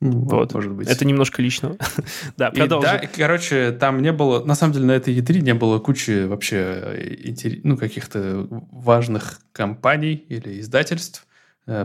Вот. 0.00 0.54
Может 0.54 0.72
быть. 0.72 0.88
Это 0.88 1.04
немножко 1.04 1.42
личного. 1.42 1.76
Да, 2.36 2.48
И 2.48 2.56
продолжим. 2.56 2.90
да, 2.90 2.96
и, 2.98 3.06
короче, 3.08 3.72
там 3.72 4.00
не 4.00 4.12
было, 4.12 4.44
на 4.44 4.54
самом 4.54 4.72
деле 4.74 4.86
на 4.86 4.92
этой 4.92 5.16
E3 5.18 5.40
не 5.40 5.54
было 5.54 5.78
кучи 5.80 6.24
вообще 6.26 6.56
э, 6.56 7.58
ну, 7.64 7.76
каких-то 7.76 8.46
важных 8.70 9.40
компаний 9.52 10.14
или 10.14 10.60
издательств. 10.60 11.26
Э, 11.66 11.84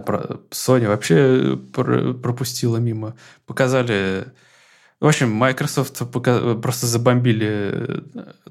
Sony 0.51 0.87
вообще 0.87 1.57
пр- 1.73 2.13
пропустила 2.13 2.77
мимо. 2.77 3.15
Показали... 3.47 4.25
В 4.99 5.07
общем, 5.07 5.31
Microsoft 5.31 5.99
пока- 6.11 6.53
просто 6.53 6.85
забомбили 6.87 7.49
э, 7.73 8.01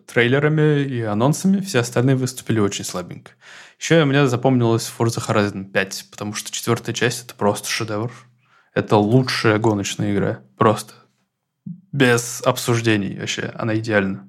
трейлерами 0.06 0.82
и 0.82 1.00
анонсами, 1.02 1.60
все 1.60 1.78
остальные 1.78 2.16
выступили 2.16 2.58
очень 2.60 2.84
слабенько. 2.84 3.30
Еще 3.78 4.04
мне 4.04 4.26
запомнилась 4.26 4.92
Forza 4.98 5.24
Horizon 5.26 5.64
5, 5.70 6.06
потому 6.10 6.34
что 6.34 6.50
четвертая 6.52 6.94
часть— 6.94 7.24
это 7.26 7.34
просто 7.36 7.68
шедевр. 7.68 8.12
Это 8.74 8.96
лучшая 8.96 9.58
гоночная 9.58 10.14
игра. 10.14 10.40
Просто 10.56 10.94
без 11.92 12.42
обсуждений 12.44 13.18
вообще. 13.18 13.52
Она 13.54 13.76
идеальна. 13.76 14.28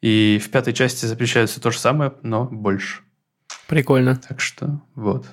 И 0.00 0.40
в 0.42 0.50
пятой 0.50 0.72
части 0.72 1.06
запрещается 1.06 1.60
то 1.60 1.70
же 1.70 1.78
самое, 1.78 2.14
но 2.22 2.44
больше. 2.46 3.02
Прикольно. 3.68 4.16
Так 4.16 4.40
что 4.40 4.80
вот. 4.94 5.26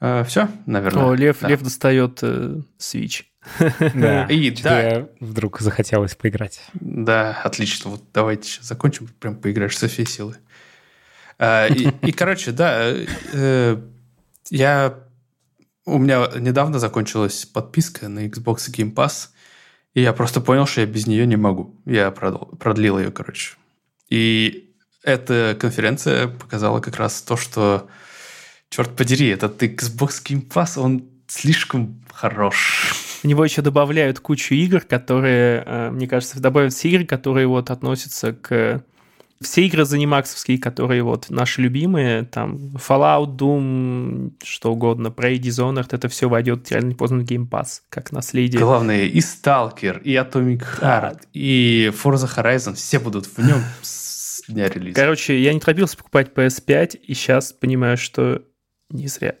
все, 0.00 0.48
наверное. 0.66 1.04
О, 1.04 1.14
Лев, 1.14 1.38
Да. 1.40 1.48
Лев 1.48 1.62
достает 1.62 2.18
э, 2.22 2.60
Switch. 2.78 3.24
Да. 3.94 4.24
И 4.26 4.50
да, 4.50 5.08
вдруг 5.20 5.60
захотелось 5.60 6.14
поиграть. 6.14 6.62
Да, 6.72 7.38
отлично. 7.44 7.90
Вот 7.90 8.02
давайте 8.12 8.48
сейчас 8.48 8.66
закончим, 8.66 9.08
прям 9.20 9.36
поиграешь 9.36 9.76
со 9.76 9.86
всей 9.86 10.06
силы. 10.06 10.36
А, 11.38 11.66
И, 11.66 12.12
короче, 12.12 12.52
да, 12.52 12.92
э, 13.32 13.76
я... 14.50 15.03
У 15.86 15.98
меня 15.98 16.28
недавно 16.38 16.78
закончилась 16.78 17.44
подписка 17.44 18.08
на 18.08 18.26
Xbox 18.26 18.70
Game 18.70 18.94
Pass, 18.94 19.28
и 19.92 20.00
я 20.00 20.12
просто 20.12 20.40
понял, 20.40 20.66
что 20.66 20.80
я 20.80 20.86
без 20.86 21.06
нее 21.06 21.26
не 21.26 21.36
могу. 21.36 21.76
Я 21.84 22.08
продл- 22.08 22.56
продлил 22.56 22.98
ее, 22.98 23.10
короче. 23.10 23.56
И 24.08 24.74
эта 25.02 25.56
конференция 25.60 26.28
показала 26.28 26.80
как 26.80 26.96
раз 26.96 27.20
то, 27.22 27.36
что, 27.36 27.88
черт 28.70 28.96
подери, 28.96 29.28
этот 29.28 29.62
Xbox 29.62 30.22
Game 30.24 30.48
Pass, 30.48 30.80
он 30.80 31.04
слишком 31.28 32.02
хорош. 32.10 32.94
В 33.22 33.26
него 33.26 33.44
еще 33.44 33.60
добавляют 33.62 34.20
кучу 34.20 34.54
игр, 34.54 34.80
которые, 34.80 35.62
э, 35.66 35.90
мне 35.90 36.06
кажется, 36.08 36.40
добавят 36.40 36.72
все 36.72 36.88
игры, 36.88 37.04
которые 37.04 37.46
вот 37.46 37.70
относятся 37.70 38.32
к... 38.32 38.82
Все 39.40 39.66
игры 39.66 39.84
занимаксовские, 39.84 40.58
которые 40.58 41.02
вот 41.02 41.28
наши 41.28 41.60
любимые, 41.60 42.24
там 42.24 42.76
Fallout, 42.76 43.36
Doom, 43.36 44.32
что 44.42 44.72
угодно, 44.72 45.08
Prey, 45.08 45.38
Dishonored, 45.38 45.88
это 45.90 46.08
все 46.08 46.28
войдет 46.28 46.70
реально 46.70 46.94
поздно 46.94 47.18
в 47.20 47.24
Game 47.24 47.48
Pass, 47.48 47.80
как 47.88 48.12
наследие. 48.12 48.60
Главное, 48.60 49.04
и 49.04 49.18
Stalker, 49.18 50.00
и 50.02 50.14
Atomic 50.14 50.64
Heart, 50.80 51.22
и 51.32 51.92
Forza 51.92 52.30
Horizon, 52.34 52.74
все 52.74 52.98
будут 52.98 53.26
в 53.26 53.38
нем 53.38 53.60
с 53.82 54.42
дня 54.48 54.68
релиза. 54.68 54.94
Короче, 54.94 55.40
я 55.40 55.52
не 55.52 55.60
торопился 55.60 55.96
покупать 55.96 56.32
PS5, 56.34 56.96
и 56.96 57.14
сейчас 57.14 57.52
понимаю, 57.52 57.96
что 57.96 58.42
не 58.90 59.08
зря. 59.08 59.34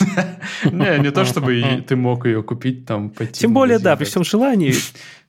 Не, 0.64 0.98
не 0.98 1.10
то, 1.10 1.24
чтобы 1.24 1.84
ты 1.86 1.96
мог 1.96 2.26
ее 2.26 2.42
купить, 2.42 2.86
там, 2.86 3.10
пойти 3.10 3.40
Тем 3.40 3.54
более, 3.54 3.78
да, 3.78 3.96
при 3.96 4.04
всем 4.04 4.24
желании, 4.24 4.74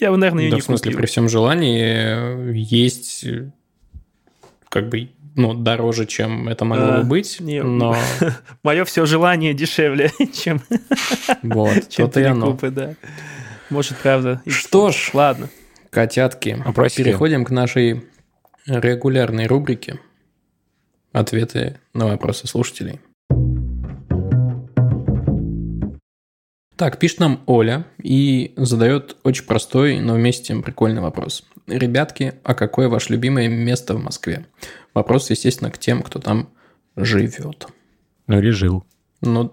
я 0.00 0.10
бы, 0.10 0.16
наверное, 0.16 0.44
ее 0.44 0.50
Да, 0.50 0.56
не 0.56 0.60
в 0.62 0.64
смысле, 0.64 0.90
купил. 0.90 0.98
при 0.98 1.06
всем 1.06 1.28
желании 1.28 1.82
э, 1.84 2.52
есть 2.54 3.24
э, 3.24 3.50
как 4.68 4.88
бы 4.88 5.10
ну, 5.36 5.54
дороже, 5.54 6.06
чем 6.06 6.48
это 6.48 6.64
могло 6.64 6.86
А, 6.86 6.98
бы 7.02 7.04
быть, 7.08 7.38
не- 7.40 7.62
но 7.62 7.96
Мое 8.62 8.84
все 8.84 9.06
желание 9.06 9.54
дешевле, 9.54 10.10
чем, 10.34 10.60
вот, 11.42 11.88
чем 11.88 12.06
то-то 12.06 12.20
и 12.20 12.24
оно. 12.24 12.58
да. 12.60 12.94
Может, 13.70 13.96
правда. 13.98 14.42
Что 14.46 14.90
ж, 14.90 15.10
Ладно. 15.14 15.48
котятки, 15.90 16.60
Вопросики? 16.64 17.04
переходим 17.04 17.44
к 17.44 17.50
нашей 17.50 18.04
регулярной 18.66 19.46
рубрике 19.46 20.00
«Ответы 21.12 21.78
на 21.94 22.06
вопросы 22.06 22.46
слушателей». 22.46 23.00
Так, 26.80 26.98
пишет 26.98 27.20
нам 27.20 27.42
Оля 27.44 27.84
и 28.02 28.54
задает 28.56 29.18
очень 29.22 29.44
простой, 29.44 30.00
но 30.00 30.14
вместе 30.14 30.44
с 30.44 30.46
тем 30.46 30.62
прикольный 30.62 31.02
вопрос. 31.02 31.44
Ребятки, 31.66 32.36
а 32.42 32.54
какое 32.54 32.88
ваше 32.88 33.12
любимое 33.12 33.48
место 33.48 33.92
в 33.92 34.02
Москве? 34.02 34.46
Вопрос, 34.94 35.28
естественно, 35.28 35.70
к 35.70 35.76
тем, 35.76 36.02
кто 36.02 36.20
там 36.20 36.48
живет. 36.96 37.66
Ну 38.26 38.38
или 38.38 38.48
жил. 38.48 38.82
Ну, 39.20 39.52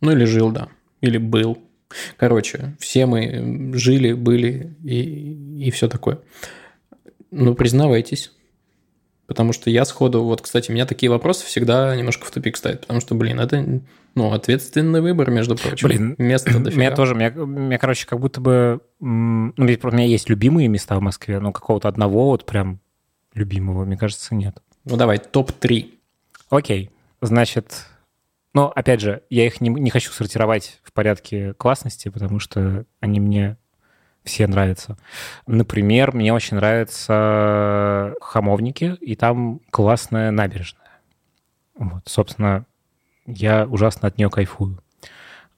ну 0.00 0.10
или 0.10 0.24
жил, 0.24 0.50
да. 0.50 0.66
или 1.00 1.16
был. 1.16 1.58
Короче, 2.16 2.76
все 2.80 3.06
мы 3.06 3.70
жили, 3.74 4.12
были 4.12 4.74
и, 4.82 5.64
и 5.64 5.70
все 5.70 5.86
такое. 5.86 6.18
Ну, 7.30 7.54
признавайтесь. 7.54 8.32
Потому 9.28 9.52
что 9.52 9.68
я 9.68 9.84
сходу, 9.84 10.24
вот, 10.24 10.40
кстати, 10.40 10.70
меня 10.70 10.86
такие 10.86 11.10
вопросы 11.10 11.44
всегда 11.44 11.94
немножко 11.94 12.24
в 12.24 12.30
тупик 12.30 12.56
ставят, 12.56 12.80
потому 12.80 13.00
что, 13.00 13.14
блин, 13.14 13.38
это, 13.38 13.82
ну, 14.14 14.32
ответственный 14.32 15.02
выбор, 15.02 15.30
между 15.30 15.54
прочим. 15.54 15.86
Блин, 15.86 16.14
место 16.16 16.58
дофига. 16.58 16.80
Меня 16.80 16.96
тоже, 16.96 17.14
меня, 17.14 17.28
меня, 17.28 17.76
короче, 17.76 18.06
как 18.06 18.20
будто 18.20 18.40
бы... 18.40 18.80
Ну, 19.00 19.52
ведь 19.58 19.84
у 19.84 19.90
меня 19.90 20.06
есть 20.06 20.30
любимые 20.30 20.68
места 20.68 20.98
в 20.98 21.02
Москве, 21.02 21.40
но 21.40 21.52
какого-то 21.52 21.88
одного 21.88 22.30
вот 22.30 22.46
прям 22.46 22.80
любимого, 23.34 23.84
мне 23.84 23.98
кажется, 23.98 24.34
нет. 24.34 24.62
Ну, 24.86 24.96
давай, 24.96 25.18
топ-3. 25.18 25.90
Окей, 26.48 26.90
значит... 27.20 27.84
Ну, 28.54 28.64
опять 28.64 29.02
же, 29.02 29.22
я 29.28 29.46
их 29.46 29.60
не, 29.60 29.68
не 29.68 29.90
хочу 29.90 30.10
сортировать 30.10 30.80
в 30.82 30.94
порядке 30.94 31.52
классности, 31.52 32.08
потому 32.08 32.38
что 32.38 32.86
они 33.00 33.20
мне 33.20 33.57
все 34.28 34.46
нравятся. 34.46 34.96
Например, 35.46 36.14
мне 36.14 36.32
очень 36.32 36.56
нравятся 36.56 38.14
хамовники, 38.20 38.96
и 39.00 39.16
там 39.16 39.60
классная 39.70 40.30
набережная. 40.30 41.00
Вот, 41.74 42.02
собственно, 42.06 42.64
я 43.26 43.66
ужасно 43.66 44.08
от 44.08 44.18
нее 44.18 44.30
кайфую. 44.30 44.82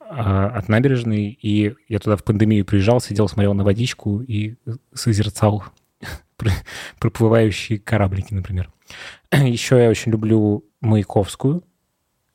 А, 0.01 0.49
От 0.49 0.69
набережной, 0.69 1.39
и 1.41 1.75
я 1.89 1.99
туда 1.99 2.17
в 2.17 2.25
пандемию 2.25 2.65
приезжал, 2.65 3.01
сидел, 3.01 3.29
смотрел 3.29 3.55
на 3.55 3.65
водичку 3.65 4.21
и 4.21 4.57
созерцал 4.93 5.65
пр- 6.37 6.51
проплывающие 6.99 7.79
кораблики, 7.79 8.35
например. 8.35 8.71
Еще 9.33 9.81
я 9.83 9.89
очень 9.89 10.13
люблю 10.13 10.65
Маяковскую. 10.81 11.63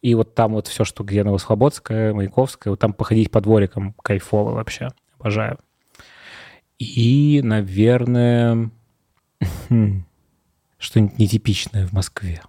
И 0.01 0.13
вот 0.13 0.35
там 0.35 0.53
вот 0.53 0.67
все, 0.67 0.85
что 0.85 1.03
где 1.03 1.23
Новослободская, 1.23 2.13
Маяковская, 2.13 2.71
вот 2.71 2.79
там 2.79 2.93
походить 2.93 3.31
по 3.31 3.41
дворикам 3.41 3.93
кайфово 4.03 4.51
вообще. 4.51 4.89
Обожаю. 5.19 5.57
И, 6.79 7.41
наверное, 7.43 8.69
что-нибудь 10.77 11.17
нетипичное 11.19 11.87
в 11.87 11.93
Москве. 11.93 12.41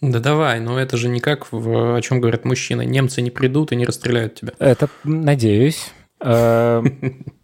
Да 0.00 0.18
давай, 0.18 0.60
но 0.60 0.78
это 0.78 0.96
же 0.96 1.08
не 1.08 1.20
как 1.20 1.52
в 1.52 1.96
о 1.96 2.00
чем 2.00 2.20
говорят 2.20 2.44
мужчины. 2.44 2.86
Немцы 2.86 3.20
не 3.20 3.30
придут 3.30 3.72
и 3.72 3.76
не 3.76 3.84
расстреляют 3.84 4.36
тебя. 4.36 4.52
Это, 4.58 4.88
надеюсь. 5.04 5.92
Эм, 6.20 7.24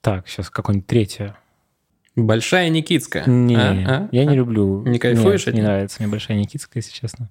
Так, 0.00 0.28
сейчас 0.28 0.48
какое-нибудь 0.50 0.86
третье. 0.86 1.36
Большая 2.16 2.68
Никитская. 2.70 3.24
Не, 3.26 3.54
А? 3.56 3.70
А? 3.86 4.08
я 4.12 4.24
не 4.24 4.34
люблю. 4.34 4.82
Не 4.86 4.98
кайфуешь 4.98 5.46
Нет, 5.46 5.54
Не 5.54 5.62
нравится 5.62 6.02
мне 6.02 6.10
Большая 6.10 6.38
Никитская, 6.38 6.82
если 6.82 6.92
честно. 6.92 7.28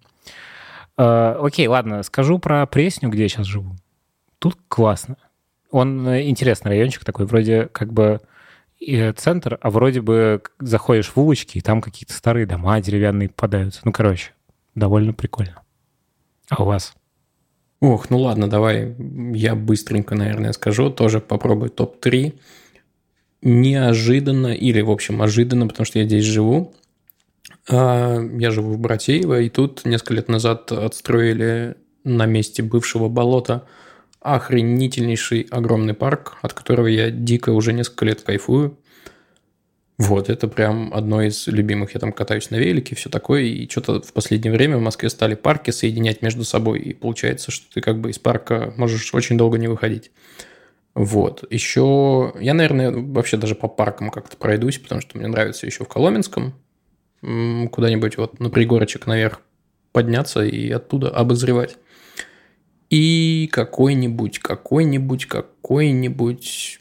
Э, 0.98 1.36
Окей, 1.42 1.68
ладно, 1.68 2.04
скажу 2.04 2.40
про 2.40 2.66
Пресню, 2.66 3.10
где 3.10 3.24
я 3.24 3.30
сейчас 3.30 3.48
живу. 3.48 3.76
Тут 4.38 4.58
классно. 4.68 5.18
Он 5.72 6.08
э, 6.08 6.28
интересный 6.28 6.70
райончик 6.70 7.04
такой, 7.04 7.26
вроде 7.26 7.66
как 7.66 7.94
бы 7.94 8.22
э, 8.80 9.14
центр, 9.14 9.58
а 9.62 9.70
вроде 9.70 10.02
бы 10.02 10.42
заходишь 10.60 11.12
в 11.14 11.18
улочки, 11.18 11.58
и 11.58 11.62
там 11.62 11.82
какие-то 11.82 12.14
старые 12.14 12.46
дома 12.46 12.80
деревянные 12.82 13.30
попадаются. 13.30 13.82
Ну, 13.84 13.92
короче, 13.92 14.32
довольно 14.76 15.14
прикольно. 15.14 15.62
А 16.50 16.64
у 16.64 16.66
вас? 16.66 16.94
Ох, 17.82 18.10
ну 18.10 18.20
ладно, 18.20 18.50
давай 18.50 18.96
я 19.34 19.56
быстренько, 19.56 20.16
наверное, 20.16 20.52
скажу. 20.52 20.90
Тоже 20.90 21.22
попробую 21.22 21.70
топ-3. 21.70 22.38
Неожиданно, 23.42 24.48
или, 24.48 24.82
в 24.82 24.92
общем, 24.92 25.22
ожиданно, 25.22 25.68
потому 25.68 25.86
что 25.86 26.00
я 26.00 26.06
здесь 26.06 26.26
живу. 26.26 26.74
А, 27.70 28.20
Я 28.38 28.52
живу 28.52 28.74
в 28.74 28.80
Братеево, 28.80 29.40
и 29.40 29.50
тут 29.50 29.86
несколько 29.86 30.16
лет 30.16 30.28
назад 30.28 30.72
отстроили 30.72 31.76
на 32.04 32.26
месте 32.26 32.64
бывшего 32.64 33.08
болота 33.08 33.66
охренительнейший 34.22 35.48
огромный 35.50 35.94
парк, 35.94 36.38
от 36.42 36.54
которого 36.54 36.88
я 36.88 37.10
дико 37.10 37.52
уже 37.52 37.74
несколько 37.74 38.06
лет 38.06 38.22
кайфую. 38.22 38.78
Вот, 39.98 40.30
это 40.30 40.48
прям 40.48 40.94
одно 40.94 41.22
из 41.22 41.48
любимых. 41.48 41.94
Я 41.94 42.00
там 42.00 42.14
катаюсь 42.14 42.52
на 42.52 42.56
велике, 42.56 42.96
все 42.96 43.10
такое. 43.10 43.42
И 43.44 43.70
что-то 43.70 44.02
в 44.02 44.14
последнее 44.14 44.54
время 44.54 44.78
в 44.78 44.82
Москве 44.82 45.10
стали 45.10 45.36
парки 45.36 45.72
соединять 45.72 46.22
между 46.22 46.46
собой. 46.46 46.80
И 46.80 46.94
получается, 46.94 47.52
что 47.52 47.70
ты 47.74 47.82
как 47.82 48.00
бы 48.00 48.10
из 48.10 48.18
парка 48.18 48.74
можешь 48.78 49.14
очень 49.14 49.38
долго 49.38 49.58
не 49.58 49.68
выходить. 49.68 50.12
Вот. 50.96 51.44
Еще 51.52 52.34
я, 52.40 52.54
наверное, 52.54 52.92
вообще 52.92 53.36
даже 53.36 53.56
по 53.56 53.68
паркам 53.68 54.10
как-то 54.10 54.38
пройдусь, 54.38 54.80
потому 54.80 55.02
что 55.02 55.18
мне 55.18 55.28
нравится 55.28 55.66
еще 55.66 55.84
в 55.84 55.88
Коломенском 55.90 56.54
куда-нибудь 57.22 58.18
вот 58.18 58.40
на 58.40 58.50
пригорочек 58.50 59.06
наверх 59.06 59.42
подняться 59.92 60.46
и 60.46 60.72
оттуда 60.72 61.10
обозревать. 61.10 61.78
И 62.90 63.48
какой-нибудь, 63.52 64.40
какой-нибудь, 64.40 65.28
какой-нибудь, 65.28 66.80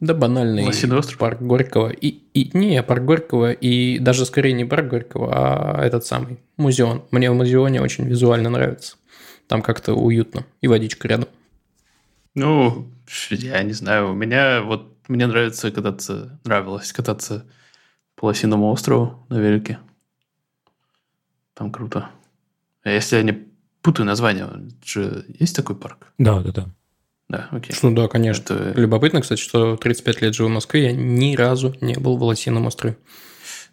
да 0.00 0.14
банальный 0.14 0.64
Лосиный 0.64 0.98
остров? 0.98 1.18
парк 1.18 1.42
Горького. 1.42 1.90
И, 1.90 2.22
и 2.32 2.56
не, 2.56 2.80
парк 2.82 3.04
Горького, 3.04 3.50
и 3.50 3.98
даже 3.98 4.24
скорее 4.24 4.52
не 4.52 4.64
парк 4.64 4.86
Горького, 4.86 5.30
а 5.32 5.84
этот 5.84 6.06
самый 6.06 6.38
музеон. 6.56 7.04
Мне 7.10 7.30
в 7.30 7.34
музеоне 7.34 7.80
очень 7.80 8.04
визуально 8.04 8.50
нравится. 8.50 8.96
Там 9.48 9.62
как-то 9.62 9.94
уютно. 9.94 10.46
И 10.60 10.68
водичка 10.68 11.08
рядом. 11.08 11.28
Ну, 12.34 12.88
я 13.30 13.62
не 13.64 13.72
знаю. 13.72 14.12
У 14.12 14.14
меня 14.14 14.62
вот 14.62 14.94
мне 15.08 15.26
нравится 15.26 15.72
кататься, 15.72 16.38
нравилось 16.44 16.92
кататься 16.92 17.46
по 18.14 18.26
Лосиному 18.26 18.70
острову 18.70 19.26
на 19.28 19.38
велике. 19.38 19.78
Там 21.54 21.72
круто. 21.72 22.10
А 22.84 22.90
если 22.90 23.16
я 23.16 23.22
не 23.22 23.47
путаю 23.88 24.04
название, 24.04 24.46
же 24.84 25.24
есть 25.38 25.56
такой 25.56 25.74
парк? 25.74 26.12
Да, 26.18 26.40
да, 26.40 26.52
да. 26.52 26.66
Да, 27.30 27.48
окей. 27.52 27.74
Ну 27.80 27.94
да, 27.94 28.06
конечно. 28.06 28.52
Это 28.52 28.78
Любопытно, 28.78 29.22
кстати, 29.22 29.40
что 29.40 29.78
35 29.78 30.20
лет 30.20 30.34
живу 30.34 30.50
в 30.50 30.52
Москве, 30.52 30.88
я 30.88 30.92
ни 30.92 31.34
разу 31.34 31.74
не 31.80 31.94
был 31.94 32.18
в 32.18 32.22
Лосином 32.22 32.66
острове. 32.66 32.98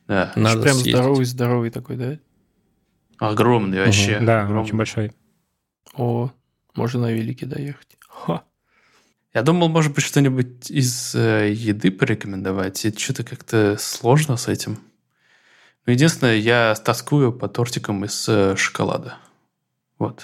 да, 0.07 0.31
Надо 0.37 0.61
Прям 0.61 0.75
съездить. 0.75 0.95
здоровый-здоровый 0.95 1.69
такой, 1.69 1.97
да? 1.97 2.17
огромный 3.17 3.83
вообще. 3.83 4.21
Да, 4.21 4.43
огромный. 4.43 4.63
очень 4.63 4.77
большой. 4.77 5.11
О, 5.95 6.31
можно 6.75 7.01
на 7.01 7.11
велике 7.11 7.45
доехать. 7.45 7.97
Ха. 8.07 8.43
Я 9.33 9.41
думал, 9.41 9.67
может 9.67 9.93
быть, 9.93 10.05
что-нибудь 10.05 10.71
из 10.71 11.13
э, 11.13 11.51
еды 11.51 11.91
порекомендовать. 11.91 12.85
И 12.85 12.97
что-то 12.97 13.25
как-то 13.25 13.75
сложно 13.77 14.37
с 14.37 14.47
этим. 14.47 14.79
Ну, 15.85 15.91
единственное, 15.91 16.37
я 16.37 16.73
тоскую 16.75 17.33
по 17.33 17.49
тортикам 17.49 18.05
из 18.05 18.29
э, 18.29 18.55
шоколада. 18.55 19.17
Вот. 19.99 20.23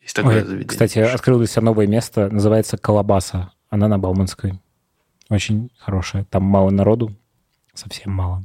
Есть 0.00 0.14
такое 0.14 0.36
Ой, 0.36 0.40
заведение. 0.42 0.68
Кстати, 0.68 0.98
открыл 0.98 1.38
для 1.38 1.46
себя 1.46 1.62
новое 1.62 1.86
место, 1.86 2.28
называется 2.30 2.78
Колобаса. 2.78 3.52
Она 3.70 3.88
на 3.88 3.98
Бауманской. 3.98 4.60
Очень 5.28 5.70
хорошая. 5.78 6.24
Там 6.24 6.44
мало 6.44 6.70
народу, 6.70 7.12
совсем 7.74 8.12
мало. 8.12 8.44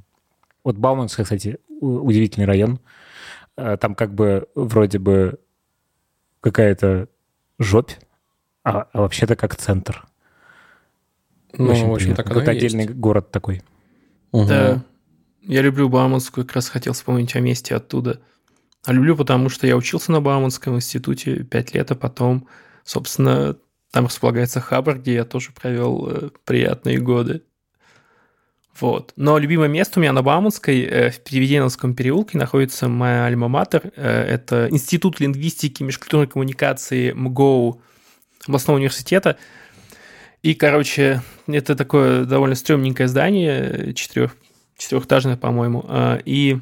Вот 0.63 0.77
Бауманская, 0.77 1.23
кстати, 1.23 1.59
удивительный 1.79 2.45
район. 2.47 2.79
Э, 3.57 3.77
Там 3.77 3.93
как 3.95 4.13
бы 4.15 4.47
вроде 4.55 4.97
бы 4.99 5.39
какая-то 6.39 7.07
жопь, 7.59 7.91
а, 8.63 8.87
а 8.91 9.01
вообще-то 9.01 9.35
как 9.35 9.55
центр. 9.55 10.07
Ну, 11.53 11.71
Очень 11.71 11.87
в 11.89 11.93
общем, 11.93 12.15
так 12.15 12.25
Как 12.27 12.37
и 12.37 12.39
есть. 12.39 12.47
отдельный 12.49 12.87
город 12.87 13.29
такой. 13.31 13.61
Мгм. 14.31 14.47
Да. 14.47 14.83
Я 15.41 15.61
люблю 15.61 15.89
Бауманскую, 15.89 16.45
как 16.45 16.55
раз 16.55 16.69
хотел 16.69 16.93
вспомнить 16.93 17.35
о 17.35 17.39
месте 17.39 17.75
оттуда. 17.75 18.21
А 18.83 18.93
люблю, 18.93 19.15
потому 19.15 19.49
что 19.49 19.67
я 19.67 19.77
учился 19.77 20.11
на 20.11 20.21
Бауманском 20.21 20.75
институте 20.75 21.43
5 21.43 21.73
лет, 21.75 21.91
а 21.91 21.95
потом, 21.95 22.47
собственно, 22.83 23.55
там 23.91 24.05
располагается 24.05 24.59
Хабр, 24.59 24.97
где 24.97 25.15
я 25.15 25.25
тоже 25.25 25.51
провел 25.51 26.07
э, 26.09 26.29
приятные 26.45 26.97
годы. 26.97 27.43
Вот. 28.79 29.13
Но 29.17 29.37
любимое 29.37 29.67
место 29.67 29.99
у 29.99 30.01
меня 30.01 30.13
на 30.13 30.23
Бауманской, 30.23 30.81
э, 30.81 31.11
в 31.11 31.19
Переведеновском 31.19 31.93
переулке, 31.93 32.37
находится 32.37 32.87
моя 32.87 33.25
альма-матер. 33.25 33.91
Э, 33.95 34.23
это 34.23 34.67
Институт 34.71 35.19
лингвистики 35.19 35.83
и 35.83 35.85
межкультурной 35.85 36.27
коммуникации 36.27 37.11
МГОУ 37.11 37.81
областного 38.47 38.77
университета. 38.77 39.37
И, 40.41 40.55
короче, 40.55 41.21
это 41.45 41.75
такое 41.75 42.25
довольно 42.25 42.55
стрёмненькое 42.55 43.07
здание, 43.07 43.93
четырех, 43.93 44.35
четырехэтажное, 44.75 45.37
по-моему. 45.37 45.85
И, 46.25 46.57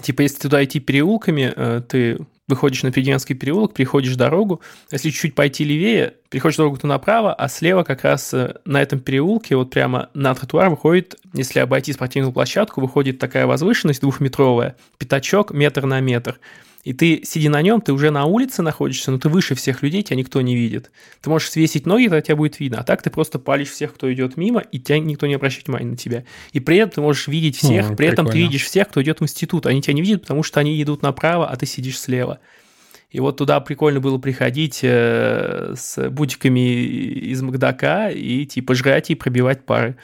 типа, 0.00 0.22
если 0.22 0.38
туда 0.38 0.62
идти 0.64 0.80
переулками, 0.80 1.52
э, 1.54 1.82
ты 1.88 2.18
выходишь 2.48 2.82
на 2.82 2.92
Переденский 2.92 3.34
переулок, 3.34 3.74
переходишь 3.74 4.14
дорогу. 4.14 4.60
Если 4.92 5.10
чуть-чуть 5.10 5.34
пойти 5.34 5.64
левее, 5.64 6.14
переходишь 6.28 6.56
дорогу 6.56 6.76
то 6.76 6.86
направо, 6.86 7.34
а 7.34 7.48
слева 7.48 7.82
как 7.82 8.04
раз 8.04 8.32
э, 8.34 8.54
на 8.64 8.80
этом 8.80 9.00
переулке, 9.00 9.56
вот 9.56 9.70
прямо 9.70 10.10
на 10.14 10.34
тротуар 10.34 10.70
выходит, 10.70 11.16
если 11.32 11.60
обойти 11.60 11.92
спортивную 11.92 12.32
площадку, 12.32 12.80
выходит 12.80 13.18
такая 13.18 13.46
возвышенность 13.46 14.00
двухметровая, 14.00 14.76
пятачок 14.98 15.52
метр 15.52 15.86
на 15.86 16.00
метр. 16.00 16.38
И 16.86 16.92
ты, 16.92 17.22
сидя 17.24 17.50
на 17.50 17.62
нем, 17.62 17.80
ты 17.80 17.92
уже 17.92 18.12
на 18.12 18.26
улице 18.26 18.62
находишься, 18.62 19.10
но 19.10 19.18
ты 19.18 19.28
выше 19.28 19.56
всех 19.56 19.82
людей, 19.82 20.04
тебя 20.04 20.16
никто 20.16 20.40
не 20.40 20.54
видит. 20.54 20.92
Ты 21.20 21.30
можешь 21.30 21.50
свесить 21.50 21.84
ноги, 21.84 22.04
тогда 22.04 22.20
тебя 22.20 22.36
будет 22.36 22.60
видно. 22.60 22.78
А 22.78 22.84
так 22.84 23.02
ты 23.02 23.10
просто 23.10 23.40
палишь 23.40 23.70
всех, 23.70 23.92
кто 23.92 24.12
идет 24.12 24.36
мимо, 24.36 24.60
и 24.60 24.78
тебя 24.78 25.00
никто 25.00 25.26
не 25.26 25.34
обращает 25.34 25.66
внимания 25.66 25.90
на 25.90 25.96
тебя. 25.96 26.22
И 26.52 26.60
при 26.60 26.76
этом 26.76 26.90
ты 26.92 27.00
можешь 27.00 27.26
видеть 27.26 27.56
всех, 27.56 27.90
М, 27.90 27.96
при 27.96 28.06
этом 28.06 28.26
ты 28.26 28.30
прикольно. 28.30 28.46
видишь 28.52 28.62
всех, 28.62 28.86
кто 28.86 29.02
идет 29.02 29.18
в 29.18 29.24
институт. 29.24 29.66
Они 29.66 29.82
тебя 29.82 29.94
не 29.94 30.00
видят, 30.00 30.22
потому 30.22 30.44
что 30.44 30.60
они 30.60 30.80
идут 30.80 31.02
направо, 31.02 31.48
а 31.48 31.56
ты 31.56 31.66
сидишь 31.66 31.98
слева. 31.98 32.38
И 33.10 33.18
вот 33.18 33.36
туда 33.36 33.58
прикольно 33.58 33.98
было 33.98 34.18
приходить 34.18 34.78
э, 34.84 35.74
с 35.76 36.08
бутиками 36.10 36.84
из 36.84 37.42
Макдака 37.42 38.10
и 38.10 38.46
типа 38.46 38.76
жрать 38.76 39.10
и 39.10 39.16
пробивать 39.16 39.64
пары. 39.66 39.96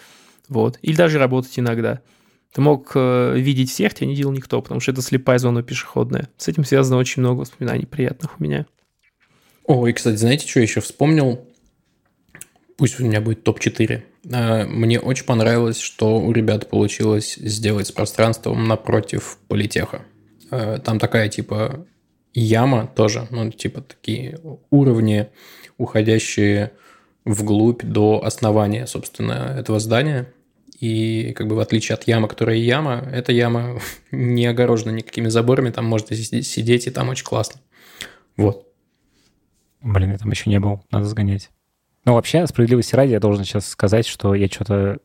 Вот. 0.48 0.80
Или 0.82 0.96
даже 0.96 1.20
работать 1.20 1.56
иногда. 1.60 2.00
Ты 2.52 2.60
мог 2.60 2.92
э, 2.94 3.34
видеть 3.36 3.70
всех, 3.70 3.94
тебя 3.94 4.08
не 4.08 4.14
видел 4.14 4.30
никто, 4.30 4.60
потому 4.60 4.80
что 4.80 4.92
это 4.92 5.00
слепая 5.00 5.38
зона 5.38 5.62
пешеходная. 5.62 6.28
С 6.36 6.48
этим 6.48 6.64
связано 6.64 6.98
очень 6.98 7.22
много 7.22 7.40
воспоминаний 7.40 7.86
приятных 7.86 8.38
у 8.38 8.42
меня. 8.44 8.66
О, 9.64 9.86
и, 9.86 9.92
кстати, 9.92 10.16
знаете, 10.16 10.46
что 10.46 10.58
я 10.58 10.64
еще 10.64 10.80
вспомнил? 10.80 11.46
Пусть 12.76 13.00
у 13.00 13.04
меня 13.04 13.20
будет 13.20 13.42
топ-4. 13.44 14.02
А, 14.32 14.66
мне 14.66 15.00
очень 15.00 15.24
понравилось, 15.24 15.80
что 15.80 16.18
у 16.18 16.30
ребят 16.32 16.68
получилось 16.68 17.36
сделать 17.36 17.86
с 17.86 17.92
пространством 17.92 18.68
напротив 18.68 19.38
политеха. 19.48 20.02
А, 20.50 20.78
там 20.78 20.98
такая 20.98 21.28
типа 21.28 21.86
яма 22.34 22.90
тоже, 22.94 23.28
ну 23.30 23.50
типа 23.50 23.80
такие 23.80 24.38
уровни, 24.70 25.28
уходящие 25.78 26.72
вглубь 27.24 27.82
до 27.82 28.22
основания, 28.24 28.86
собственно, 28.86 29.54
этого 29.58 29.80
здания. 29.80 30.32
И 30.82 31.32
как 31.34 31.46
бы 31.46 31.54
в 31.54 31.60
отличие 31.60 31.94
от 31.94 32.08
ямы, 32.08 32.26
которая 32.26 32.56
яма, 32.56 33.08
эта 33.12 33.30
яма 33.30 33.78
не 34.10 34.46
огорожена 34.46 34.90
никакими 34.90 35.28
заборами, 35.28 35.70
там 35.70 35.84
можно 35.84 36.16
сидеть, 36.16 36.88
и 36.88 36.90
там 36.90 37.08
очень 37.08 37.24
классно. 37.24 37.60
Вот. 38.36 38.66
Блин, 39.80 40.10
я 40.10 40.18
там 40.18 40.28
еще 40.32 40.50
не 40.50 40.58
был, 40.58 40.82
надо 40.90 41.06
сгонять. 41.06 41.50
Ну, 42.04 42.14
вообще, 42.14 42.44
справедливости 42.48 42.96
ради, 42.96 43.12
я 43.12 43.20
должен 43.20 43.44
сейчас 43.44 43.68
сказать, 43.68 44.08
что 44.08 44.34
я 44.34 44.48
что-то... 44.48 44.98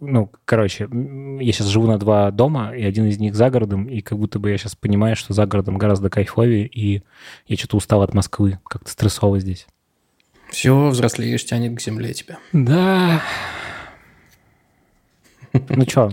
Ну, 0.00 0.32
короче, 0.46 0.88
я 0.90 1.52
сейчас 1.52 1.66
живу 1.66 1.86
на 1.86 1.98
два 1.98 2.30
дома, 2.30 2.74
и 2.74 2.82
один 2.82 3.06
из 3.06 3.18
них 3.18 3.34
за 3.34 3.50
городом, 3.50 3.86
и 3.86 4.00
как 4.00 4.18
будто 4.18 4.38
бы 4.38 4.48
я 4.50 4.56
сейчас 4.56 4.76
понимаю, 4.76 5.14
что 5.14 5.34
за 5.34 5.44
городом 5.44 5.76
гораздо 5.76 6.08
кайфовее, 6.08 6.66
и 6.66 7.02
я 7.46 7.56
что-то 7.58 7.76
устал 7.76 8.00
от 8.00 8.14
Москвы, 8.14 8.60
как-то 8.64 8.90
стрессово 8.90 9.40
здесь. 9.40 9.66
Все, 10.50 10.88
взрослеешь, 10.88 11.44
тянет 11.44 11.76
к 11.76 11.82
земле 11.82 12.14
тебя. 12.14 12.38
Да. 12.54 13.22
Ну 15.68 15.84
что, 15.88 16.12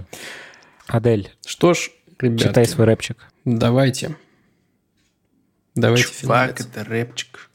Адель. 0.87 1.31
Что 1.45 1.73
ж, 1.73 1.91
ребята. 2.19 2.49
Читай 2.49 2.65
свой 2.65 2.87
рэпчик. 2.87 3.17
Давайте. 3.45 4.15
Давайте 5.75 6.05
Чувак, 6.21 6.59
это 6.61 6.83
рэпчик. 6.83 7.49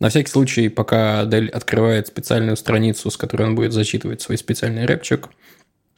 На 0.00 0.10
всякий 0.10 0.30
случай, 0.30 0.68
пока 0.68 1.20
Адель 1.20 1.48
открывает 1.48 2.08
специальную 2.08 2.56
страницу, 2.56 3.10
с 3.10 3.16
которой 3.16 3.44
он 3.44 3.54
будет 3.54 3.72
зачитывать 3.72 4.20
свой 4.20 4.36
специальный 4.36 4.84
рэпчик, 4.84 5.28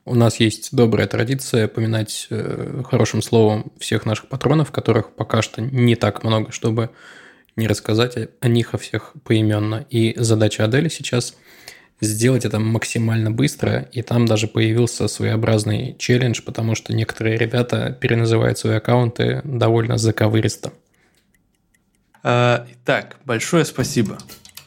у 0.04 0.14
нас 0.14 0.38
есть 0.38 0.74
добрая 0.74 1.08
традиция 1.08 1.66
поминать 1.66 2.28
э, 2.30 2.82
хорошим 2.88 3.22
словом 3.22 3.72
всех 3.78 4.06
наших 4.06 4.28
патронов, 4.28 4.70
которых 4.70 5.12
пока 5.12 5.42
что 5.42 5.60
не 5.60 5.96
так 5.96 6.22
много, 6.22 6.52
чтобы 6.52 6.90
не 7.56 7.66
рассказать 7.66 8.16
о 8.40 8.48
них 8.48 8.74
о 8.74 8.78
всех 8.78 9.14
поименно. 9.24 9.84
И 9.90 10.14
задача 10.16 10.64
Адели 10.64 10.88
сейчас 10.88 11.34
сделать 12.00 12.44
это 12.44 12.58
максимально 12.58 13.30
быстро, 13.30 13.88
и 13.92 14.02
там 14.02 14.26
даже 14.26 14.48
появился 14.48 15.08
своеобразный 15.08 15.96
челлендж, 15.98 16.42
потому 16.42 16.74
что 16.74 16.94
некоторые 16.94 17.36
ребята 17.38 17.96
переназывают 17.98 18.58
свои 18.58 18.76
аккаунты 18.76 19.40
довольно 19.44 19.96
заковыристо. 19.96 20.72
А, 22.22 22.66
итак, 22.72 23.16
большое 23.24 23.64
спасибо. 23.64 24.18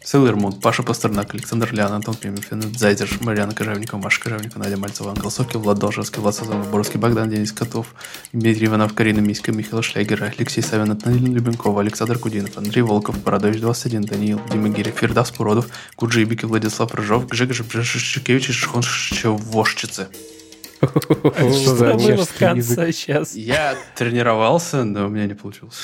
Сейлор 0.03 0.37
Мун, 0.37 0.53
Паша 0.53 0.81
Пастернак, 0.81 1.33
Александр 1.33 1.73
Лян, 1.73 1.91
Антон 1.91 2.15
Кремев, 2.15 2.45
Фенет 2.45 2.77
Зайдер, 2.79 3.09
Марьяна 3.19 3.53
Кожевникова, 3.53 4.01
Маша 4.01 4.21
Кожевникова, 4.21 4.63
Надя 4.63 4.77
Мальцева, 4.77 5.11
Ангел 5.11 5.29
Соки, 5.29 5.57
Влад 5.57 5.77
Должевский, 5.77 6.21
Влад 6.21 6.35
Сазонов, 6.35 6.69
Боровский, 6.71 6.99
Богдан, 6.99 7.29
Денис 7.29 7.51
Котов, 7.51 7.93
Дмитрий 8.31 8.67
Иванов, 8.67 8.93
Карина 8.93 9.19
Миська, 9.19 9.51
Михаил 9.51 9.83
Шлягер, 9.83 10.33
Алексей 10.37 10.61
Савин, 10.61 10.87
Натаниил 10.87 11.33
Любенков, 11.33 11.77
Александр 11.77 12.17
Кудинов, 12.17 12.57
Андрей 12.57 12.81
Волков, 12.81 13.21
Парадович 13.21 13.59
21, 13.59 14.03
Даниил, 14.03 14.41
Дима 14.51 14.69
Гиря, 14.69 14.91
Фердас 14.91 15.31
Пуродов, 15.31 15.67
Куджибики, 15.95 16.45
Владислав 16.45 16.93
Рыжов, 16.95 17.27
Гжегош 17.27 17.61
Бжешкевич 17.61 18.49
и 18.49 18.53
Шхон 18.53 18.81
Шевошчицы. 18.81 20.07
Что 20.79 21.93
было 21.97 22.25
в 22.25 22.33
конце 22.37 22.91
сейчас? 22.93 23.35
Я 23.35 23.75
тренировался, 23.95 24.85
но 24.85 25.07
у 25.07 25.09
меня 25.09 25.27
не 25.27 25.33
получилось. 25.33 25.75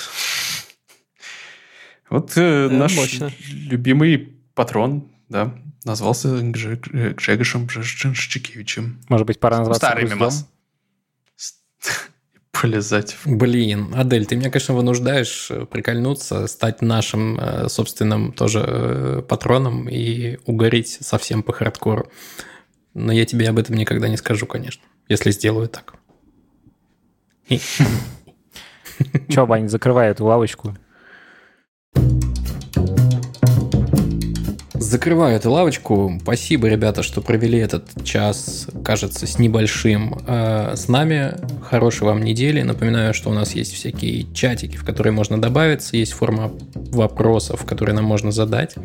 Вот 2.16 2.32
э, 2.38 2.70
наш 2.70 2.96
мощно. 2.96 3.30
любимый 3.50 4.38
патрон, 4.54 5.12
да, 5.28 5.54
назвался 5.84 6.30
Гжегошем 6.42 7.66
Бжешчикевичем. 7.66 9.02
Может 9.10 9.28
быть, 9.28 9.42
пора 9.42 9.58
назваться 9.58 9.88
Старый 9.88 10.10
мемас. 10.10 10.48
Полезать. 12.54 13.18
Блин, 13.26 13.94
Адель, 13.94 14.26
ты 14.26 14.38
меня, 14.38 14.50
конечно, 14.50 14.74
вынуждаешь 14.74 15.52
э, 15.52 15.66
прикольнуться, 15.66 16.48
стать 16.48 16.82
нашим 16.82 17.38
э, 17.38 17.68
собственным 17.68 18.32
тоже 18.32 18.64
э, 18.66 19.22
патроном 19.28 19.90
и 19.90 20.38
угореть 20.46 20.98
совсем 21.02 21.44
по 21.44 21.52
хардкору. 21.52 22.10
Но 22.94 23.12
я 23.12 23.26
тебе 23.26 23.50
об 23.50 23.60
этом 23.60 23.76
никогда 23.76 24.08
не 24.08 24.16
скажу, 24.16 24.46
конечно, 24.46 24.86
если 25.10 25.32
сделаю 25.32 25.68
так. 25.68 25.96
Че, 29.28 29.46
Вань, 29.46 29.68
закрывай 29.68 30.12
эту 30.12 30.24
лавочку. 30.24 30.78
Закрываю 34.96 35.36
эту 35.36 35.52
лавочку. 35.52 36.18
Спасибо, 36.22 36.70
ребята, 36.70 37.04
что 37.04 37.20
провели 37.20 37.60
этот 37.60 38.06
час, 38.06 38.70
кажется, 38.82 39.28
с 39.28 39.38
небольшим 39.38 40.22
э, 40.26 40.76
с 40.78 40.88
нами. 40.88 41.36
Хорошей 41.62 42.04
вам 42.04 42.24
недели. 42.24 42.62
Напоминаю, 42.62 43.14
что 43.14 43.30
у 43.30 43.34
нас 43.34 43.56
есть 43.56 43.74
всякие 43.74 44.26
чатики, 44.34 44.78
в 44.78 44.86
которые 44.86 45.12
можно 45.12 45.38
добавиться. 45.38 45.98
Есть 45.98 46.14
форма 46.14 46.54
вопросов, 46.76 47.66
которые 47.66 47.94
нам 47.94 48.06
можно 48.06 48.32
задать. 48.32 48.76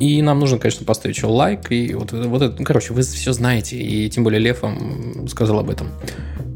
И 0.00 0.20
нам 0.22 0.40
нужно, 0.40 0.58
конечно, 0.58 0.84
поставить 0.84 1.16
еще 1.16 1.28
лайк. 1.28 1.70
И 1.70 1.94
вот, 1.94 2.10
вот 2.10 2.42
это, 2.42 2.56
ну, 2.58 2.64
короче, 2.64 2.92
вы 2.92 3.02
все 3.02 3.32
знаете. 3.32 3.76
И 3.76 4.10
тем 4.10 4.24
более 4.24 4.40
Лев 4.40 4.62
вам 4.62 5.28
сказал 5.28 5.60
об 5.60 5.70
этом. 5.70 5.86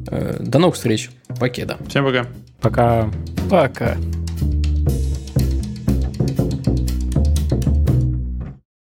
Э, 0.09 0.39
до 0.41 0.59
новых 0.59 0.75
встреч. 0.75 1.11
Покеда. 1.39 1.77
Всем 1.87 2.05
пока. 2.05 2.27
Пока. 2.61 3.09
Пока. 3.49 3.97